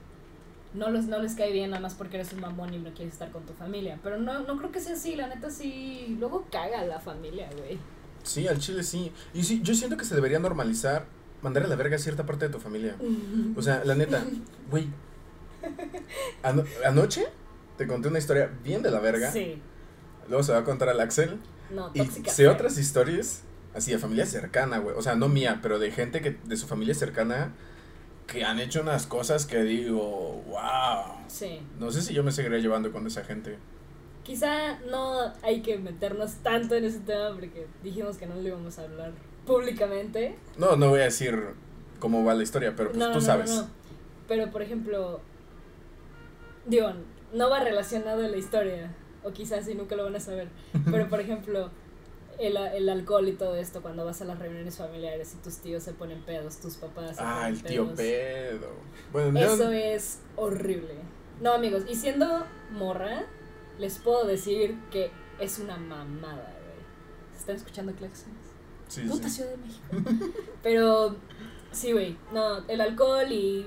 no 0.74 0.90
les, 0.90 1.06
no 1.06 1.20
les 1.20 1.36
cae 1.36 1.52
bien 1.52 1.70
nada 1.70 1.82
más 1.82 1.94
porque 1.96 2.16
eres 2.18 2.34
un 2.34 2.40
mamón 2.42 2.74
y 2.74 2.80
no 2.80 2.92
quieres 2.94 3.14
estar 3.14 3.32
con 3.32 3.44
tu 3.46 3.54
familia. 3.54 4.00
Pero 4.04 4.18
no, 4.20 4.40
no 4.42 4.58
creo 4.58 4.72
que 4.72 4.80
sea 4.80 4.94
así, 4.94 5.16
la 5.16 5.28
neta 5.28 5.50
sí. 5.50 6.16
Luego 6.20 6.46
caga 6.52 6.84
la 6.86 7.00
familia, 7.00 7.50
güey. 7.58 7.78
Sí, 8.24 8.48
al 8.48 8.58
chile 8.60 8.84
sí. 8.84 9.12
Y 9.34 9.44
sí, 9.44 9.62
yo 9.64 9.74
siento 9.76 9.98
que 9.98 10.06
se 10.06 10.16
debería 10.16 10.40
normalizar 10.40 11.06
mandar 11.42 11.64
a 11.64 11.68
la 11.68 11.76
verga 11.76 11.98
a 11.98 12.00
cierta 12.00 12.26
parte 12.26 12.48
de 12.48 12.52
tu 12.54 12.60
familia. 12.60 12.96
O 13.56 13.62
sea, 13.62 13.84
la 13.86 13.96
neta, 13.96 14.24
güey. 14.72 14.88
ano- 16.42 16.64
anoche 16.86 17.26
te 17.78 17.88
conté 17.88 18.08
una 18.08 18.20
historia 18.20 18.50
bien 18.64 18.82
de 18.82 18.92
la 18.92 19.00
verga. 19.00 19.32
Sí. 19.32 19.62
Luego 20.30 20.44
se 20.44 20.54
va 20.54 20.60
a 20.60 20.64
contar 20.64 20.90
al 20.90 21.00
Axel. 21.00 21.40
No, 21.72 21.92
Y 21.94 22.06
sé 22.06 22.48
otras 22.48 22.78
historias, 22.78 23.42
así 23.74 23.92
de 23.92 23.98
familia 24.00 24.26
cercana, 24.26 24.78
güey. 24.78 24.96
O 24.96 25.02
sea, 25.02 25.16
no 25.16 25.28
mía, 25.28 25.60
pero 25.62 25.80
de 25.80 25.92
gente 25.92 26.22
que 26.22 26.38
de 26.44 26.56
su 26.58 26.68
familia 26.68 26.94
cercana 26.94 27.52
que 28.28 28.44
han 28.46 28.60
hecho 28.60 28.82
unas 28.82 29.06
cosas 29.08 29.46
que 29.46 29.64
digo, 29.64 30.44
wow. 30.48 31.26
Sí. 31.28 31.60
No 31.80 31.92
sé 31.92 32.02
si 32.02 32.14
yo 32.14 32.24
me 32.24 32.32
seguiría 32.32 32.60
llevando 32.60 32.92
con 32.92 33.06
esa 33.08 33.24
gente. 33.24 33.58
Quizá 34.24 34.80
no 34.90 35.34
hay 35.42 35.62
que 35.62 35.78
meternos 35.78 36.36
tanto 36.44 36.76
en 36.76 36.86
ese 36.86 37.00
tema 37.00 37.32
porque 37.34 37.68
dijimos 37.84 38.18
que 38.18 38.26
no 38.26 38.36
lo 38.36 38.42
íbamos 38.48 38.80
a 38.80 38.84
hablar 38.84 39.12
públicamente. 39.46 40.36
No, 40.58 40.76
no 40.78 40.90
voy 40.90 41.02
a 41.02 41.06
decir 41.06 41.38
cómo 42.00 42.24
va 42.24 42.34
la 42.34 42.44
historia, 42.44 42.74
pero 42.76 42.90
pues 42.90 43.00
no, 43.00 43.08
tú 43.10 43.16
no, 43.16 43.22
sabes. 43.22 43.52
no. 43.52 43.68
Pero, 44.28 44.50
por 44.52 44.62
ejemplo, 44.62 45.20
digo, 46.66 46.92
no 47.34 47.50
va 47.50 47.60
relacionado 47.60 48.24
a 48.24 48.28
la 48.28 48.38
historia, 48.38 48.94
o 49.24 49.32
quizás 49.32 49.66
sí 49.66 49.76
nunca 49.76 49.96
lo 49.96 50.06
van 50.06 50.16
a 50.16 50.20
saber, 50.20 50.48
pero, 50.92 51.10
por 51.10 51.20
ejemplo, 51.20 51.70
el, 52.40 52.56
el 52.58 52.88
alcohol 52.90 53.28
y 53.28 53.34
todo 53.34 53.56
esto, 53.56 53.82
cuando 53.82 54.06
vas 54.06 54.22
a 54.22 54.26
las 54.26 54.40
reuniones 54.40 54.78
familiares 54.78 55.34
y 55.38 55.44
tus 55.44 55.58
tíos 55.58 55.84
se 55.84 55.92
ponen 55.94 56.22
pedos, 56.24 56.58
tus 56.60 56.78
papás 56.78 57.18
se 57.18 57.22
Ah, 57.24 57.36
ponen 57.42 57.54
el 57.56 57.64
tío 57.64 57.94
pedos. 57.94 57.98
pedo. 58.60 58.70
Bueno, 59.12 59.40
Eso 59.40 59.72
es 59.72 60.20
horrible. 60.38 60.96
No, 61.42 61.52
amigos, 61.54 61.84
y 61.90 61.96
siendo 61.96 62.46
morra, 62.72 63.26
les 63.80 63.98
puedo 64.00 64.26
decir 64.26 64.78
que 64.92 65.12
es 65.40 65.60
una 65.60 65.78
mamada, 65.78 66.56
güey. 66.64 67.34
¿Se 67.34 67.40
están 67.40 67.56
escuchando 67.56 67.94
claxons? 67.94 68.28
sí, 68.88 69.02
Puta 69.02 69.30
sí. 69.30 69.36
Ciudad 69.36 69.52
de 69.52 69.58
México. 69.58 70.34
Pero, 70.64 71.16
sí, 71.72 71.92
güey. 71.92 72.18
No, 72.32 72.60
el 72.68 72.82
alcohol 72.82 73.32
y 73.32 73.66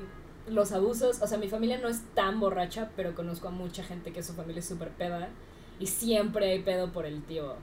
los 0.48 0.72
abusos. 0.72 1.20
O 1.22 1.26
sea, 1.26 1.38
mi 1.38 1.48
familia 1.48 1.78
no 1.78 1.88
es 1.88 2.02
tan 2.14 2.40
borracha, 2.40 2.90
pero 2.96 3.14
conozco 3.14 3.48
a 3.48 3.50
mucha 3.50 3.82
gente 3.82 4.12
que 4.12 4.22
su 4.22 4.34
familia 4.34 4.60
es 4.60 4.66
súper 4.66 4.90
peda. 4.90 5.28
Y 5.78 5.86
siempre 5.86 6.52
hay 6.52 6.62
pedo 6.62 6.92
por 6.92 7.04
el 7.06 7.22
tío 7.24 7.56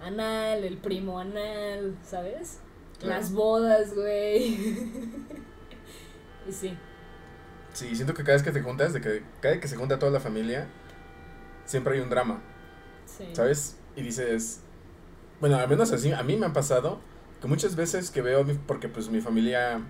anal, 0.00 0.64
el 0.64 0.76
primo 0.76 1.18
anal, 1.18 1.96
¿sabes? 2.04 2.58
Claro. 2.98 3.20
Las 3.20 3.32
bodas, 3.32 3.94
güey. 3.94 4.54
y 6.48 6.52
sí. 6.52 6.76
Sí, 7.72 7.94
siento 7.94 8.14
que 8.14 8.22
cada 8.22 8.34
vez 8.34 8.42
que 8.42 8.52
te 8.52 8.62
juntas, 8.62 8.92
de 8.92 9.00
que 9.00 9.22
cada 9.40 9.54
vez 9.54 9.62
que 9.62 9.68
se 9.68 9.76
junta 9.76 9.98
toda 9.98 10.12
la 10.12 10.20
familia, 10.20 10.68
siempre 11.66 11.94
hay 11.94 12.00
un 12.00 12.10
drama, 12.10 12.40
sí. 13.06 13.24
¿sabes? 13.32 13.76
Y 13.96 14.02
dices, 14.02 14.60
bueno, 15.40 15.56
al 15.56 15.68
menos 15.68 15.92
así, 15.92 16.12
a 16.12 16.22
mí 16.22 16.36
me 16.36 16.46
han 16.46 16.52
pasado 16.52 17.00
que 17.40 17.46
muchas 17.48 17.76
veces 17.76 18.10
que 18.10 18.22
veo, 18.22 18.44
mi- 18.44 18.54
porque 18.54 18.88
pues 18.88 19.08
mi 19.10 19.20
familia, 19.20 19.80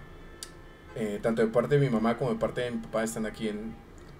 eh, 0.97 1.19
tanto 1.23 1.43
de 1.43 1.49
parte 1.49 1.79
de 1.79 1.87
mi 1.87 1.91
mamá 1.93 2.17
como 2.19 2.31
de 2.33 2.37
parte 2.39 2.61
de 2.63 2.71
mi 2.73 2.79
papá 2.79 3.03
están 3.05 3.27
aquí 3.27 3.49
en 3.49 3.75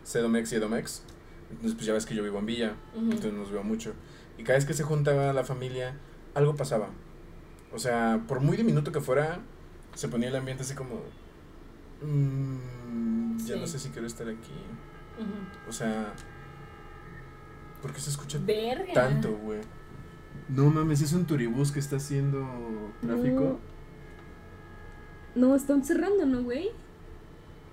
Cedomex 0.05 0.53
y 0.53 0.57
Edomex, 0.57 1.03
entonces 1.51 1.75
pues 1.75 1.87
ya 1.87 1.93
ves 1.93 2.07
que 2.07 2.15
yo 2.15 2.23
vivo 2.23 2.39
en 2.39 2.47
Villa, 2.47 2.75
Ujú. 2.95 3.05
entonces 3.05 3.33
nos 3.33 3.51
veo 3.51 3.63
mucho. 3.63 3.93
Y 4.39 4.43
cada 4.45 4.57
vez 4.59 4.65
que 4.67 4.75
se 4.75 4.83
juntaba 4.83 5.33
la 5.33 5.45
familia, 5.45 5.97
algo 6.35 6.57
pasaba. 6.57 6.89
O 7.73 7.79
sea, 7.79 8.23
por 8.29 8.41
muy 8.41 8.57
diminuto 8.57 8.91
que 8.93 9.01
fuera, 9.01 9.41
se 9.95 10.09
ponía 10.09 10.29
el 10.29 10.37
ambiente 10.37 10.63
así 10.65 10.75
como... 10.75 11.01
"Mm, 12.03 13.39
ya 13.39 13.55
Sí. 13.55 13.61
no 13.61 13.67
sé 13.67 13.79
si 13.79 13.91
quiero 13.91 14.07
estar 14.07 14.29
aquí. 14.29 14.53
Ujú. 15.19 15.69
O 15.69 15.73
sea... 15.73 16.13
¿Por 17.85 17.93
qué 17.93 18.01
se 18.01 18.09
escucha 18.09 18.39
Verga. 18.43 18.95
tanto, 18.95 19.37
güey? 19.37 19.61
No 20.49 20.71
mames, 20.71 21.03
es 21.03 21.13
un 21.13 21.27
turibús 21.27 21.71
que 21.71 21.81
está 21.81 21.97
haciendo 21.97 22.43
tráfico. 23.03 23.59
No, 25.35 25.55
están 25.55 25.85
cerrando, 25.85 26.25
¿no, 26.25 26.43
güey? 26.45 26.71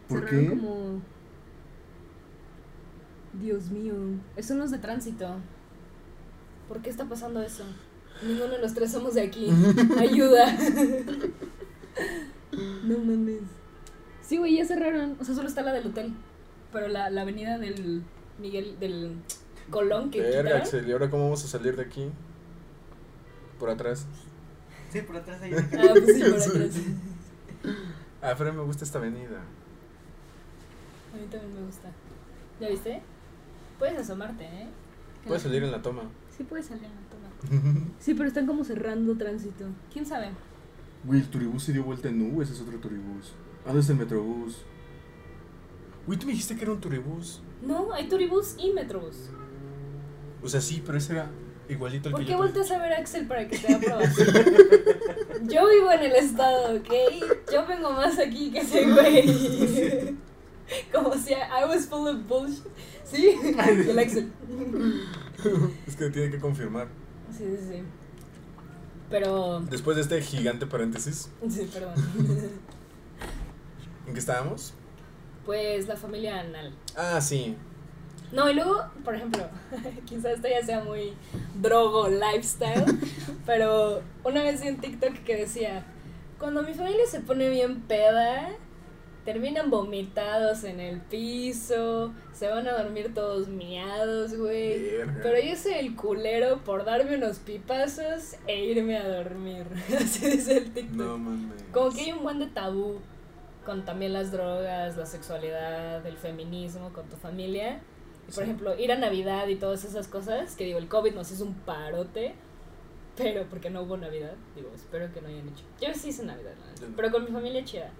¿Por 0.09 0.19
Cerraron 0.27 0.43
qué? 0.43 0.49
como... 0.49 1.01
Dios 3.41 3.69
mío. 3.69 3.93
Son 4.41 4.59
los 4.59 4.69
de 4.71 4.79
tránsito. 4.79 5.37
¿Por 6.67 6.81
qué 6.81 6.89
está 6.89 7.05
pasando 7.05 7.41
eso? 7.41 7.63
Ninguno 8.21 8.49
de 8.49 8.59
los 8.59 8.73
tres 8.73 8.91
somos 8.91 9.13
de 9.13 9.21
aquí. 9.21 9.49
Ayuda. 9.97 10.57
no 12.83 12.97
mames. 12.97 13.43
Sí, 14.21 14.35
güey, 14.39 14.57
ya 14.57 14.65
cerraron. 14.65 15.15
O 15.21 15.23
sea, 15.23 15.35
solo 15.35 15.47
está 15.47 15.61
la 15.61 15.71
del 15.71 15.87
hotel. 15.87 16.11
Pero 16.73 16.89
la, 16.89 17.09
la 17.09 17.21
avenida 17.21 17.57
del 17.57 18.03
Miguel, 18.41 18.77
del 18.77 19.15
Colón 19.69 20.11
que 20.11 20.21
Verga. 20.21 20.57
Axel, 20.57 20.87
¿y 20.87 20.91
ahora 20.91 21.09
cómo 21.09 21.23
vamos 21.23 21.43
a 21.45 21.47
salir 21.47 21.75
de 21.75 21.83
aquí? 21.83 22.09
Por 23.59 23.69
atrás. 23.69 24.05
Sí, 24.91 25.01
por 25.01 25.15
atrás 25.17 25.41
hay 25.41 25.53
Ah, 25.53 25.93
pues 25.93 26.15
sí, 26.15 26.23
por 26.29 26.39
Sí. 26.41 26.49
atrás. 26.49 26.75
Ah, 28.21 28.35
pero 28.37 28.53
me 28.53 28.61
gusta 28.63 28.83
esta 28.83 28.97
avenida. 28.99 29.39
A 31.13 31.17
mí 31.17 31.25
también 31.29 31.53
me 31.55 31.65
gusta. 31.65 31.89
¿Ya 32.59 32.69
viste? 32.69 33.01
Puedes 33.79 33.97
asomarte, 33.99 34.43
¿eh? 34.45 34.67
Puedes 35.25 35.43
salir 35.43 35.63
en 35.63 35.71
la 35.71 35.81
toma. 35.81 36.03
Sí, 36.35 36.43
puedes 36.43 36.65
salir 36.65 36.85
en 36.85 36.91
la 36.91 37.01
toma. 37.09 37.85
Sí, 37.99 38.13
pero 38.13 38.27
están 38.27 38.45
como 38.47 38.63
cerrando 38.63 39.15
tránsito. 39.17 39.65
¿Quién 39.93 40.05
sabe? 40.05 40.29
Güey, 41.03 41.21
el 41.21 41.27
turibús 41.29 41.63
se 41.63 41.73
dio 41.73 41.83
vuelta 41.83 42.09
en 42.09 42.35
U, 42.35 42.41
ese 42.41 42.53
es 42.53 42.61
otro 42.61 42.77
turibús. 42.79 43.33
Ah, 43.65 43.71
no 43.73 43.79
es 43.79 43.89
el 43.89 43.95
metrobús. 43.95 44.57
Güey, 46.07 46.17
tú 46.19 46.25
me 46.25 46.31
dijiste 46.33 46.55
que 46.55 46.63
era 46.63 46.71
un 46.71 46.81
turibús. 46.81 47.41
No, 47.61 47.93
hay 47.93 48.07
turibús 48.07 48.55
y 48.57 48.71
metrobús. 48.71 49.29
O 50.43 50.49
sea, 50.49 50.61
sí, 50.61 50.81
pero 50.85 50.97
ese 50.97 51.13
era 51.13 51.29
igualito 51.69 52.09
al 52.09 52.11
¿Por 52.13 52.21
que 52.21 52.25
qué 52.27 52.31
yo 52.33 52.37
volteas 52.37 52.71
a 52.71 52.79
ver 52.79 52.93
a 52.93 52.97
Axel 52.97 53.27
para 53.27 53.47
que 53.47 53.57
te 53.57 53.73
aprobación? 53.73 54.27
Yo 55.47 55.67
vivo 55.67 55.91
en 55.91 56.01
el 56.01 56.11
estado, 56.15 56.75
¿ok? 56.75 56.93
Yo 57.51 57.65
vengo 57.65 57.91
más 57.91 58.19
aquí 58.19 58.51
que 58.51 58.59
ese 58.59 58.85
güey. 58.91 60.15
Como 60.93 61.13
si 61.15 61.33
I 61.33 61.65
was 61.67 61.87
full 61.87 62.07
of 62.07 62.27
bullshit. 62.27 62.63
¿Sí? 63.03 63.35
Y 63.43 63.89
el 63.89 63.99
Axel. 63.99 64.31
Es 65.87 65.95
que 65.95 66.09
tiene 66.11 66.31
que 66.31 66.39
confirmar. 66.39 66.87
Sí, 67.35 67.43
sí, 67.59 67.67
sí. 67.71 67.83
Pero. 69.09 69.61
Después 69.61 69.95
de 69.97 70.03
este 70.03 70.21
gigante 70.21 70.67
paréntesis, 70.67 71.29
Sí, 71.49 71.69
perdón. 71.73 71.93
¿en 74.07 74.13
qué 74.13 74.19
estábamos? 74.19 74.73
Pues 75.45 75.87
la 75.87 75.97
familia 75.97 76.39
anal. 76.39 76.73
Ah, 76.95 77.19
sí. 77.19 77.55
No, 78.31 78.49
y 78.49 78.53
luego, 78.53 78.83
por 79.03 79.15
ejemplo, 79.15 79.43
quizás 80.05 80.33
esto 80.33 80.47
ya 80.47 80.65
sea 80.65 80.83
muy 80.83 81.13
drogo 81.61 82.07
lifestyle, 82.09 82.85
pero 83.45 84.01
una 84.23 84.43
vez 84.43 84.61
vi 84.61 84.69
un 84.69 84.77
TikTok 84.77 85.13
que 85.25 85.35
decía, 85.35 85.85
cuando 86.39 86.63
mi 86.63 86.73
familia 86.73 87.05
se 87.07 87.19
pone 87.19 87.49
bien 87.49 87.81
peda, 87.81 88.49
terminan 89.25 89.69
vomitados 89.69 90.63
en 90.63 90.79
el 90.79 90.99
piso, 91.01 92.13
se 92.33 92.47
van 92.47 92.67
a 92.67 92.81
dormir 92.81 93.13
todos 93.13 93.47
miados, 93.47 94.35
güey. 94.35 95.01
Pero 95.21 95.39
yo 95.39 95.55
soy 95.55 95.73
el 95.73 95.95
culero 95.95 96.63
por 96.63 96.85
darme 96.85 97.15
unos 97.15 97.39
pipazos 97.39 98.35
e 98.47 98.65
irme 98.65 98.97
a 98.97 99.07
dormir. 99.07 99.65
Así 99.95 100.25
dice 100.25 100.57
el 100.57 100.71
TikTok. 100.71 100.97
No 100.97 101.17
mames. 101.17 101.63
Como 101.71 101.91
que 101.91 102.01
hay 102.01 102.11
un 102.13 102.23
buen 102.23 102.39
de 102.39 102.47
tabú 102.47 102.99
con 103.65 103.85
también 103.85 104.13
las 104.13 104.31
drogas, 104.31 104.97
la 104.97 105.05
sexualidad, 105.05 106.05
el 106.05 106.17
feminismo 106.17 106.91
con 106.93 107.07
tu 107.07 107.15
familia. 107.17 107.81
Por 108.25 108.33
Sí. 108.35 108.41
ejemplo, 108.41 108.77
ir 108.79 108.91
a 108.91 108.97
Navidad 108.97 109.47
y 109.47 109.55
todas 109.57 109.83
esas 109.83 110.07
cosas, 110.07 110.55
que 110.55 110.63
digo, 110.65 110.77
el 110.79 110.87
COVID 110.87 111.13
nos 111.13 111.31
hizo 111.31 111.43
un 111.43 111.53
parote, 111.53 112.33
pero 113.17 113.45
porque 113.49 113.69
no 113.69 113.81
hubo 113.81 113.97
Navidad, 113.97 114.33
digo, 114.55 114.69
espero 114.75 115.11
que 115.13 115.21
no 115.21 115.27
hayan 115.27 115.47
hecho. 115.49 115.63
Yo 115.81 115.93
sí 115.93 116.09
hice 116.09 116.23
Navidad, 116.23 116.53
Yo 116.79 116.87
no. 116.87 116.95
pero 116.95 117.11
con 117.11 117.25
mi 117.25 117.31
familia 117.31 117.63
chida. 117.65 117.91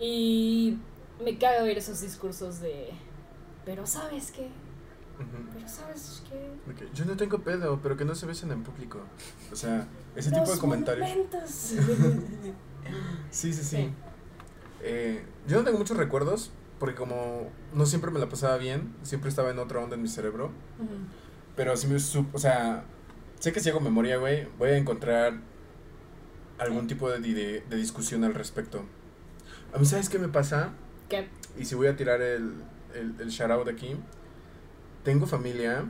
Y 0.00 0.78
me 1.24 1.38
caga 1.38 1.62
oír 1.62 1.78
esos 1.78 2.00
discursos 2.00 2.60
de. 2.60 2.88
Pero 3.64 3.86
sabes 3.86 4.32
qué, 4.32 4.48
pero 5.54 5.68
sabes 5.68 6.22
qué. 6.28 6.74
Que, 6.74 6.88
Yo 6.94 7.04
no 7.04 7.16
tengo 7.16 7.38
pedo, 7.40 7.78
pero 7.82 7.96
que 7.96 8.04
no 8.06 8.14
se 8.14 8.24
besen 8.26 8.50
en 8.50 8.62
público. 8.64 8.98
O 9.52 9.56
sea, 9.56 9.86
ese 10.16 10.30
tipo 10.30 10.40
Los 10.46 10.54
de 10.54 10.58
comentarios. 10.60 11.08
Sí, 13.30 13.52
sí, 13.52 13.62
sí. 13.62 13.76
Sí. 13.76 13.90
Eh, 14.82 15.22
yo 15.46 15.58
no 15.58 15.64
tengo 15.64 15.78
muchos 15.78 15.96
recuerdos, 15.96 16.50
porque 16.80 16.96
como 16.96 17.48
no 17.72 17.86
siempre 17.86 18.10
me 18.10 18.18
la 18.18 18.28
pasaba 18.28 18.56
bien, 18.56 18.92
siempre 19.02 19.28
estaba 19.28 19.50
en 19.52 19.60
otra 19.60 19.78
onda 19.78 19.94
en 19.94 20.02
mi 20.02 20.08
cerebro. 20.08 20.50
Pero 21.54 21.76
sí 21.76 21.86
me 21.86 21.96
sup- 21.96 22.30
o 22.32 22.38
sea, 22.38 22.82
sé 23.38 23.52
que 23.52 23.60
si 23.60 23.68
hago 23.70 23.78
memoria, 23.80 24.16
güey, 24.16 24.48
voy 24.58 24.70
a 24.70 24.76
encontrar 24.76 25.34
algún 26.58 26.86
tipo 26.88 27.08
de, 27.10 27.20
de, 27.20 27.62
de 27.68 27.76
discusión 27.76 28.24
al 28.24 28.34
respecto. 28.34 28.82
A 29.72 29.78
mí, 29.78 29.84
¿sabes 29.84 30.08
qué 30.08 30.18
me 30.18 30.28
pasa? 30.28 30.70
¿Qué? 31.08 31.28
Y 31.58 31.64
si 31.66 31.74
voy 31.74 31.86
a 31.86 31.96
tirar 31.96 32.20
el, 32.22 32.54
el, 32.94 33.14
el 33.20 33.28
shout 33.28 33.50
out 33.50 33.68
aquí, 33.68 33.94
tengo 35.04 35.26
familia 35.26 35.84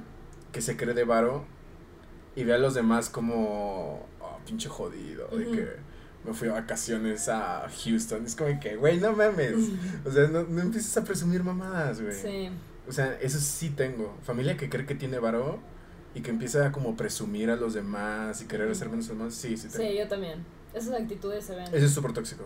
que 0.52 0.60
se 0.60 0.76
cree 0.76 0.94
de 0.94 1.04
varo 1.04 1.44
y 2.36 2.44
ve 2.44 2.54
a 2.54 2.58
los 2.58 2.74
demás 2.74 3.08
como, 3.10 4.06
oh, 4.20 4.38
pinche 4.46 4.68
jodido, 4.68 5.28
de 5.28 5.44
Ujú. 5.46 5.52
que 5.52 5.68
me 6.24 6.34
fui 6.34 6.48
a 6.48 6.52
vacaciones 6.52 7.28
a 7.28 7.66
Houston. 7.84 8.26
Es 8.26 8.36
como 8.36 8.58
que, 8.60 8.76
güey, 8.76 8.98
no 9.00 9.12
mames. 9.12 9.54
O 10.04 10.10
sea, 10.10 10.26
no, 10.28 10.42
no 10.44 10.60
empieces 10.62 10.96
a 10.96 11.04
presumir 11.04 11.42
mamadas, 11.42 12.00
güey. 12.02 12.14
Sí. 12.14 12.50
O 12.88 12.92
sea, 12.92 13.18
eso 13.20 13.38
sí 13.38 13.70
tengo. 13.70 14.14
Familia 14.22 14.56
que 14.56 14.68
cree 14.68 14.84
que 14.86 14.94
tiene 14.94 15.18
varo 15.18 15.58
y 16.14 16.20
que 16.22 16.30
empieza 16.30 16.66
a 16.66 16.72
como 16.72 16.96
presumir 16.96 17.50
a 17.50 17.56
los 17.56 17.72
demás 17.74 18.42
y 18.42 18.46
querer 18.46 18.70
hacer 18.70 18.88
menos 18.90 19.06
a 19.06 19.10
los 19.10 19.18
demás. 19.18 19.34
Sí, 19.34 19.56
sí 19.56 19.68
tengo. 19.68 19.84
Sí, 19.90 19.96
yo 19.98 20.08
también. 20.08 20.44
Esas 20.74 20.94
actitudes 21.00 21.44
se 21.44 21.54
ven. 21.54 21.66
Eso 21.72 21.86
es 21.86 21.92
súper 21.92 22.12
tóxico. 22.12 22.44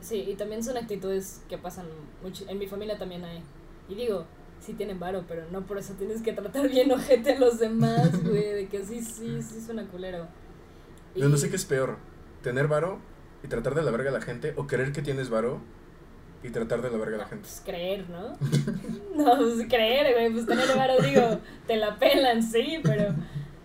Sí, 0.00 0.24
y 0.28 0.34
también 0.34 0.62
son 0.62 0.76
actitudes 0.76 1.40
que 1.48 1.56
pasan 1.58 1.86
mucho. 2.22 2.44
En 2.48 2.58
mi 2.58 2.66
familia 2.66 2.98
también 2.98 3.24
hay. 3.24 3.42
Y 3.88 3.94
digo, 3.94 4.24
sí 4.60 4.74
tienen 4.74 4.98
varo, 5.00 5.24
pero 5.26 5.44
no 5.50 5.64
por 5.66 5.78
eso 5.78 5.94
tienes 5.94 6.20
que 6.22 6.32
tratar 6.32 6.68
bien 6.68 6.90
ojete 6.92 7.32
a 7.34 7.38
los 7.40 7.58
demás, 7.58 8.10
güey. 8.22 8.52
De 8.52 8.68
que 8.68 8.84
sí, 8.84 9.00
sí, 9.00 9.40
sí 9.42 9.60
suena 9.64 9.84
culero. 9.86 10.26
Yo 11.14 11.28
no 11.28 11.36
sé 11.36 11.46
Y- 11.46 11.50
qué 11.50 11.56
es 11.56 11.64
peor. 11.64 11.96
Tener 12.46 12.68
varo 12.68 13.00
y 13.42 13.48
tratar 13.48 13.74
de 13.74 13.82
la 13.82 13.90
verga 13.90 14.10
a 14.10 14.12
la 14.12 14.20
gente 14.20 14.54
o 14.56 14.68
creer 14.68 14.92
que 14.92 15.02
tienes 15.02 15.30
varo 15.30 15.60
y 16.44 16.50
tratar 16.50 16.80
de 16.80 16.90
la 16.90 16.96
verga 16.96 17.16
a 17.16 17.18
la 17.18 17.24
No, 17.24 17.30
gente. 17.30 17.42
pues 17.48 17.60
creer, 17.64 18.08
¿no? 18.08 18.36
no, 19.16 19.36
pues 19.36 19.66
creer, 19.68 20.14
güey. 20.14 20.32
Pues 20.32 20.46
tener 20.46 20.76
varo, 20.76 20.94
digo, 21.02 21.40
te 21.66 21.76
la 21.76 21.98
pelan, 21.98 22.44
sí, 22.44 22.78
pero 22.84 23.12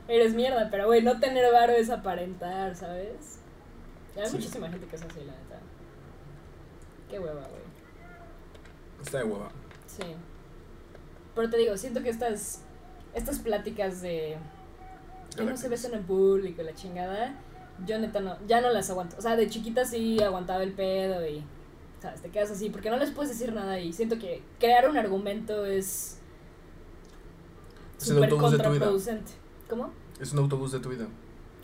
eres 0.08 0.34
mierda. 0.34 0.70
Pero, 0.72 0.88
güey, 0.88 1.04
no 1.04 1.20
tener 1.20 1.52
varo 1.54 1.74
es 1.74 1.92
aparentar, 1.92 2.76
¿sabes? 2.76 3.38
Hay 4.18 4.26
Sí. 4.26 4.38
muchísima 4.38 4.68
gente 4.68 4.88
que 4.88 4.96
es 4.96 5.04
así, 5.04 5.20
la 5.20 5.34
neta. 5.34 5.60
Qué 7.08 7.20
hueva, 7.20 7.34
güey. 7.42 7.62
Está 9.04 9.20
de 9.20 9.24
hueva. 9.26 9.52
Sí. 9.86 10.04
Pero 11.36 11.50
te 11.52 11.58
digo, 11.58 11.78
siento 11.78 12.02
que 12.02 12.10
estas, 12.10 12.64
estas 13.14 13.38
pláticas 13.38 14.02
de 14.02 14.38
que 15.36 15.44
no 15.44 15.56
se 15.56 15.70
besan 15.70 15.94
en 15.94 16.04
público 16.04 16.64
la 16.64 16.74
chingada, 16.74 17.36
yo 17.86 18.00
neta 18.00 18.20
no, 18.20 18.38
ya 18.48 18.62
no 18.62 18.70
las 18.72 18.90
aguanto. 18.90 19.16
O 19.18 19.22
sea, 19.22 19.36
de 19.36 19.50
chiquita 19.50 19.86
sí 19.86 20.22
aguantaba 20.22 20.64
el 20.64 20.74
pedo 20.74 21.26
y, 21.28 21.44
¿sabes? 22.02 22.22
Te 22.22 22.30
quedas 22.30 22.52
así, 22.52 22.70
porque 22.70 22.90
no 22.90 22.98
les 22.98 23.12
puedes 23.12 23.32
decir 23.32 23.54
nada 23.54 23.80
y 23.80 23.94
siento 23.94 24.18
que 24.20 24.42
crear 24.60 24.90
un 24.90 24.98
argumento 24.98 25.66
es 25.66 26.20
súper 27.98 28.30
contraproducente. 28.30 29.32
¿Cómo? 29.70 29.92
Es 30.20 30.34
un 30.34 30.40
autobús 30.40 30.72
de 30.72 30.80
tu 30.80 30.90
vida. 30.90 31.08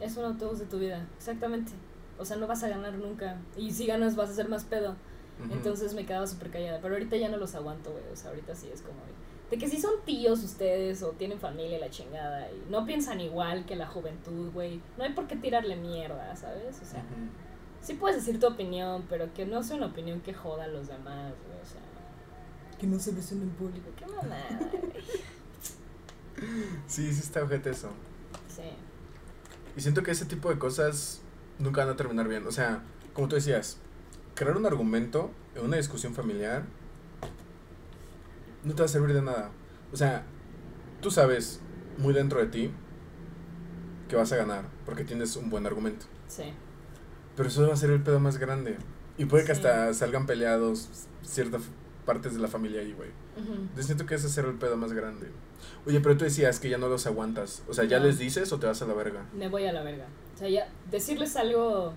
Es 0.02 0.16
un 0.18 0.26
autobús 0.26 0.60
de 0.60 0.66
tu 0.66 0.80
vida, 0.80 1.06
exactamente. 1.18 1.72
O 2.20 2.26
sea, 2.26 2.38
no 2.38 2.48
vas 2.48 2.64
a 2.64 2.70
ganar 2.70 2.94
nunca. 2.94 3.38
Y 3.56 3.72
si 3.72 3.86
ganas 3.86 4.16
vas 4.16 4.30
a 4.30 4.32
hacer 4.32 4.50
más 4.50 4.64
pedo. 4.64 4.96
Entonces 5.52 5.94
me 5.94 6.06
quedaba 6.06 6.26
súper 6.26 6.50
callada. 6.50 6.80
Pero 6.82 6.96
ahorita 6.96 7.16
ya 7.16 7.30
no 7.30 7.38
los 7.38 7.54
aguanto, 7.54 7.92
güey. 7.92 8.04
O 8.12 8.16
sea, 8.16 8.32
ahorita 8.32 8.56
sí 8.56 8.70
es 8.74 8.82
como. 8.82 8.98
De 9.50 9.58
que 9.58 9.70
si 9.70 9.80
son 9.80 9.94
tíos 10.06 10.44
ustedes 10.44 11.02
o 11.04 11.12
tienen 11.12 11.40
familia 11.40 11.78
y 11.78 11.80
la 11.80 11.90
chingada 11.90 12.52
y 12.52 12.70
no 12.70 12.86
piensan 12.86 13.22
igual 13.22 13.66
que 13.66 13.76
la 13.76 13.88
juventud, 13.88 14.52
güey. 14.52 14.82
No 14.98 15.06
hay 15.06 15.14
por 15.14 15.28
qué 15.28 15.38
tirarle 15.38 15.78
mierda, 15.78 16.36
¿sabes? 16.36 16.82
O 16.82 16.86
sea, 16.86 17.04
sí 17.82 17.94
puedes 17.94 18.18
decir 18.18 18.40
tu 18.40 18.48
opinión, 18.48 19.06
pero 19.10 19.34
que 19.34 19.46
no 19.46 19.64
sea 19.64 19.78
una 19.78 19.86
opinión 19.86 20.20
que 20.20 20.34
joda 20.34 20.66
a 20.66 20.68
los 20.68 20.88
demás, 20.88 21.34
güey. 21.46 21.62
O 21.62 21.66
sea, 21.66 21.82
que 22.78 22.88
no 22.88 23.00
se 23.00 23.12
besen 23.12 23.42
en 23.42 23.50
público. 23.52 23.90
Qué 23.98 24.06
mamada, 24.06 24.60
güey. 24.60 25.04
Sí, 26.88 27.12
sí 27.14 27.22
está 27.22 27.42
ojete 27.44 27.70
eso. 27.70 27.90
Sí. 28.48 28.64
Y 29.76 29.82
siento 29.82 30.04
que 30.04 30.12
ese 30.12 30.26
tipo 30.26 30.50
de 30.50 30.60
cosas 30.60 31.22
nunca 31.58 31.86
van 31.86 31.94
a 31.94 31.98
terminar 31.98 32.28
bien. 32.28 32.46
O 32.48 32.52
sea, 32.52 32.84
como 33.14 33.28
tú 33.28 33.36
decías, 33.36 33.78
crear 34.36 34.58
un 34.58 34.66
argumento 34.66 35.32
en 35.56 35.66
una 35.66 35.78
discusión 35.78 36.14
familiar 36.14 36.64
no 38.64 38.74
te 38.76 38.82
va 38.82 38.86
a 38.86 38.90
servir 38.90 39.14
de 39.14 39.22
nada. 39.22 39.52
O 39.92 39.98
sea, 39.98 40.24
tú 41.02 41.12
sabes 41.12 41.62
muy 41.98 42.14
dentro 42.14 42.40
de 42.40 42.48
ti 42.48 42.72
que 44.10 44.16
vas 44.16 44.32
a 44.32 44.38
ganar 44.38 44.66
porque 44.86 45.04
tienes 45.04 45.36
un 45.36 45.50
buen 45.50 45.66
argumento. 45.66 46.06
Sí. 46.28 46.44
Pero 47.36 47.50
eso 47.50 47.68
va 47.68 47.74
a 47.74 47.78
ser 47.78 47.90
el 47.92 48.02
pedo 48.02 48.20
más 48.20 48.38
grande. 48.38 48.78
Y 49.18 49.26
puede 49.26 49.44
que 49.46 49.54
Sí. 49.56 49.62
hasta 49.62 49.94
salgan 49.94 50.26
peleados 50.26 51.08
ciertas 51.24 51.64
partes 52.06 52.34
de 52.34 52.40
la 52.40 52.48
familia 52.48 52.82
ahí, 52.82 52.94
güey. 52.94 53.10
Ujú. 53.38 53.68
Yo 53.76 53.84
siento 53.84 54.06
que 54.06 54.16
ese 54.16 54.30
será 54.30 54.48
el 54.48 54.56
pedo 54.56 54.78
más 54.78 54.94
grande. 54.94 55.28
Oye, 55.86 56.00
pero 56.00 56.16
tú 56.18 56.24
decías 56.24 56.60
que 56.60 56.70
ya 56.70 56.78
no 56.78 56.88
los 56.88 57.06
aguantas. 57.08 57.64
O 57.68 57.74
sea, 57.74 57.84
¿ya 57.86 58.00
No. 58.00 58.06
les 58.06 58.18
dices 58.18 58.52
o 58.54 58.60
te 58.60 58.66
vas 58.68 58.82
a 58.82 58.86
la 58.86 58.94
verga? 58.94 59.26
me 59.34 59.50
voy 59.50 59.66
a 59.66 59.74
la 59.74 59.84
verga. 59.84 60.06
O 60.36 60.38
sea, 60.38 60.48
ya 60.50 60.68
decirles 60.90 61.36
algo, 61.36 61.94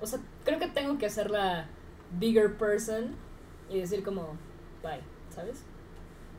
o 0.00 0.06
sea, 0.06 0.18
creo 0.44 0.58
que 0.58 0.66
tengo 0.68 0.98
que 0.98 1.06
hacer 1.06 1.30
la 1.30 1.66
bigger 2.18 2.56
person 2.56 3.14
y 3.70 3.78
decir 3.80 4.02
como, 4.02 4.36
bye, 4.82 5.00
¿sabes? 5.34 5.62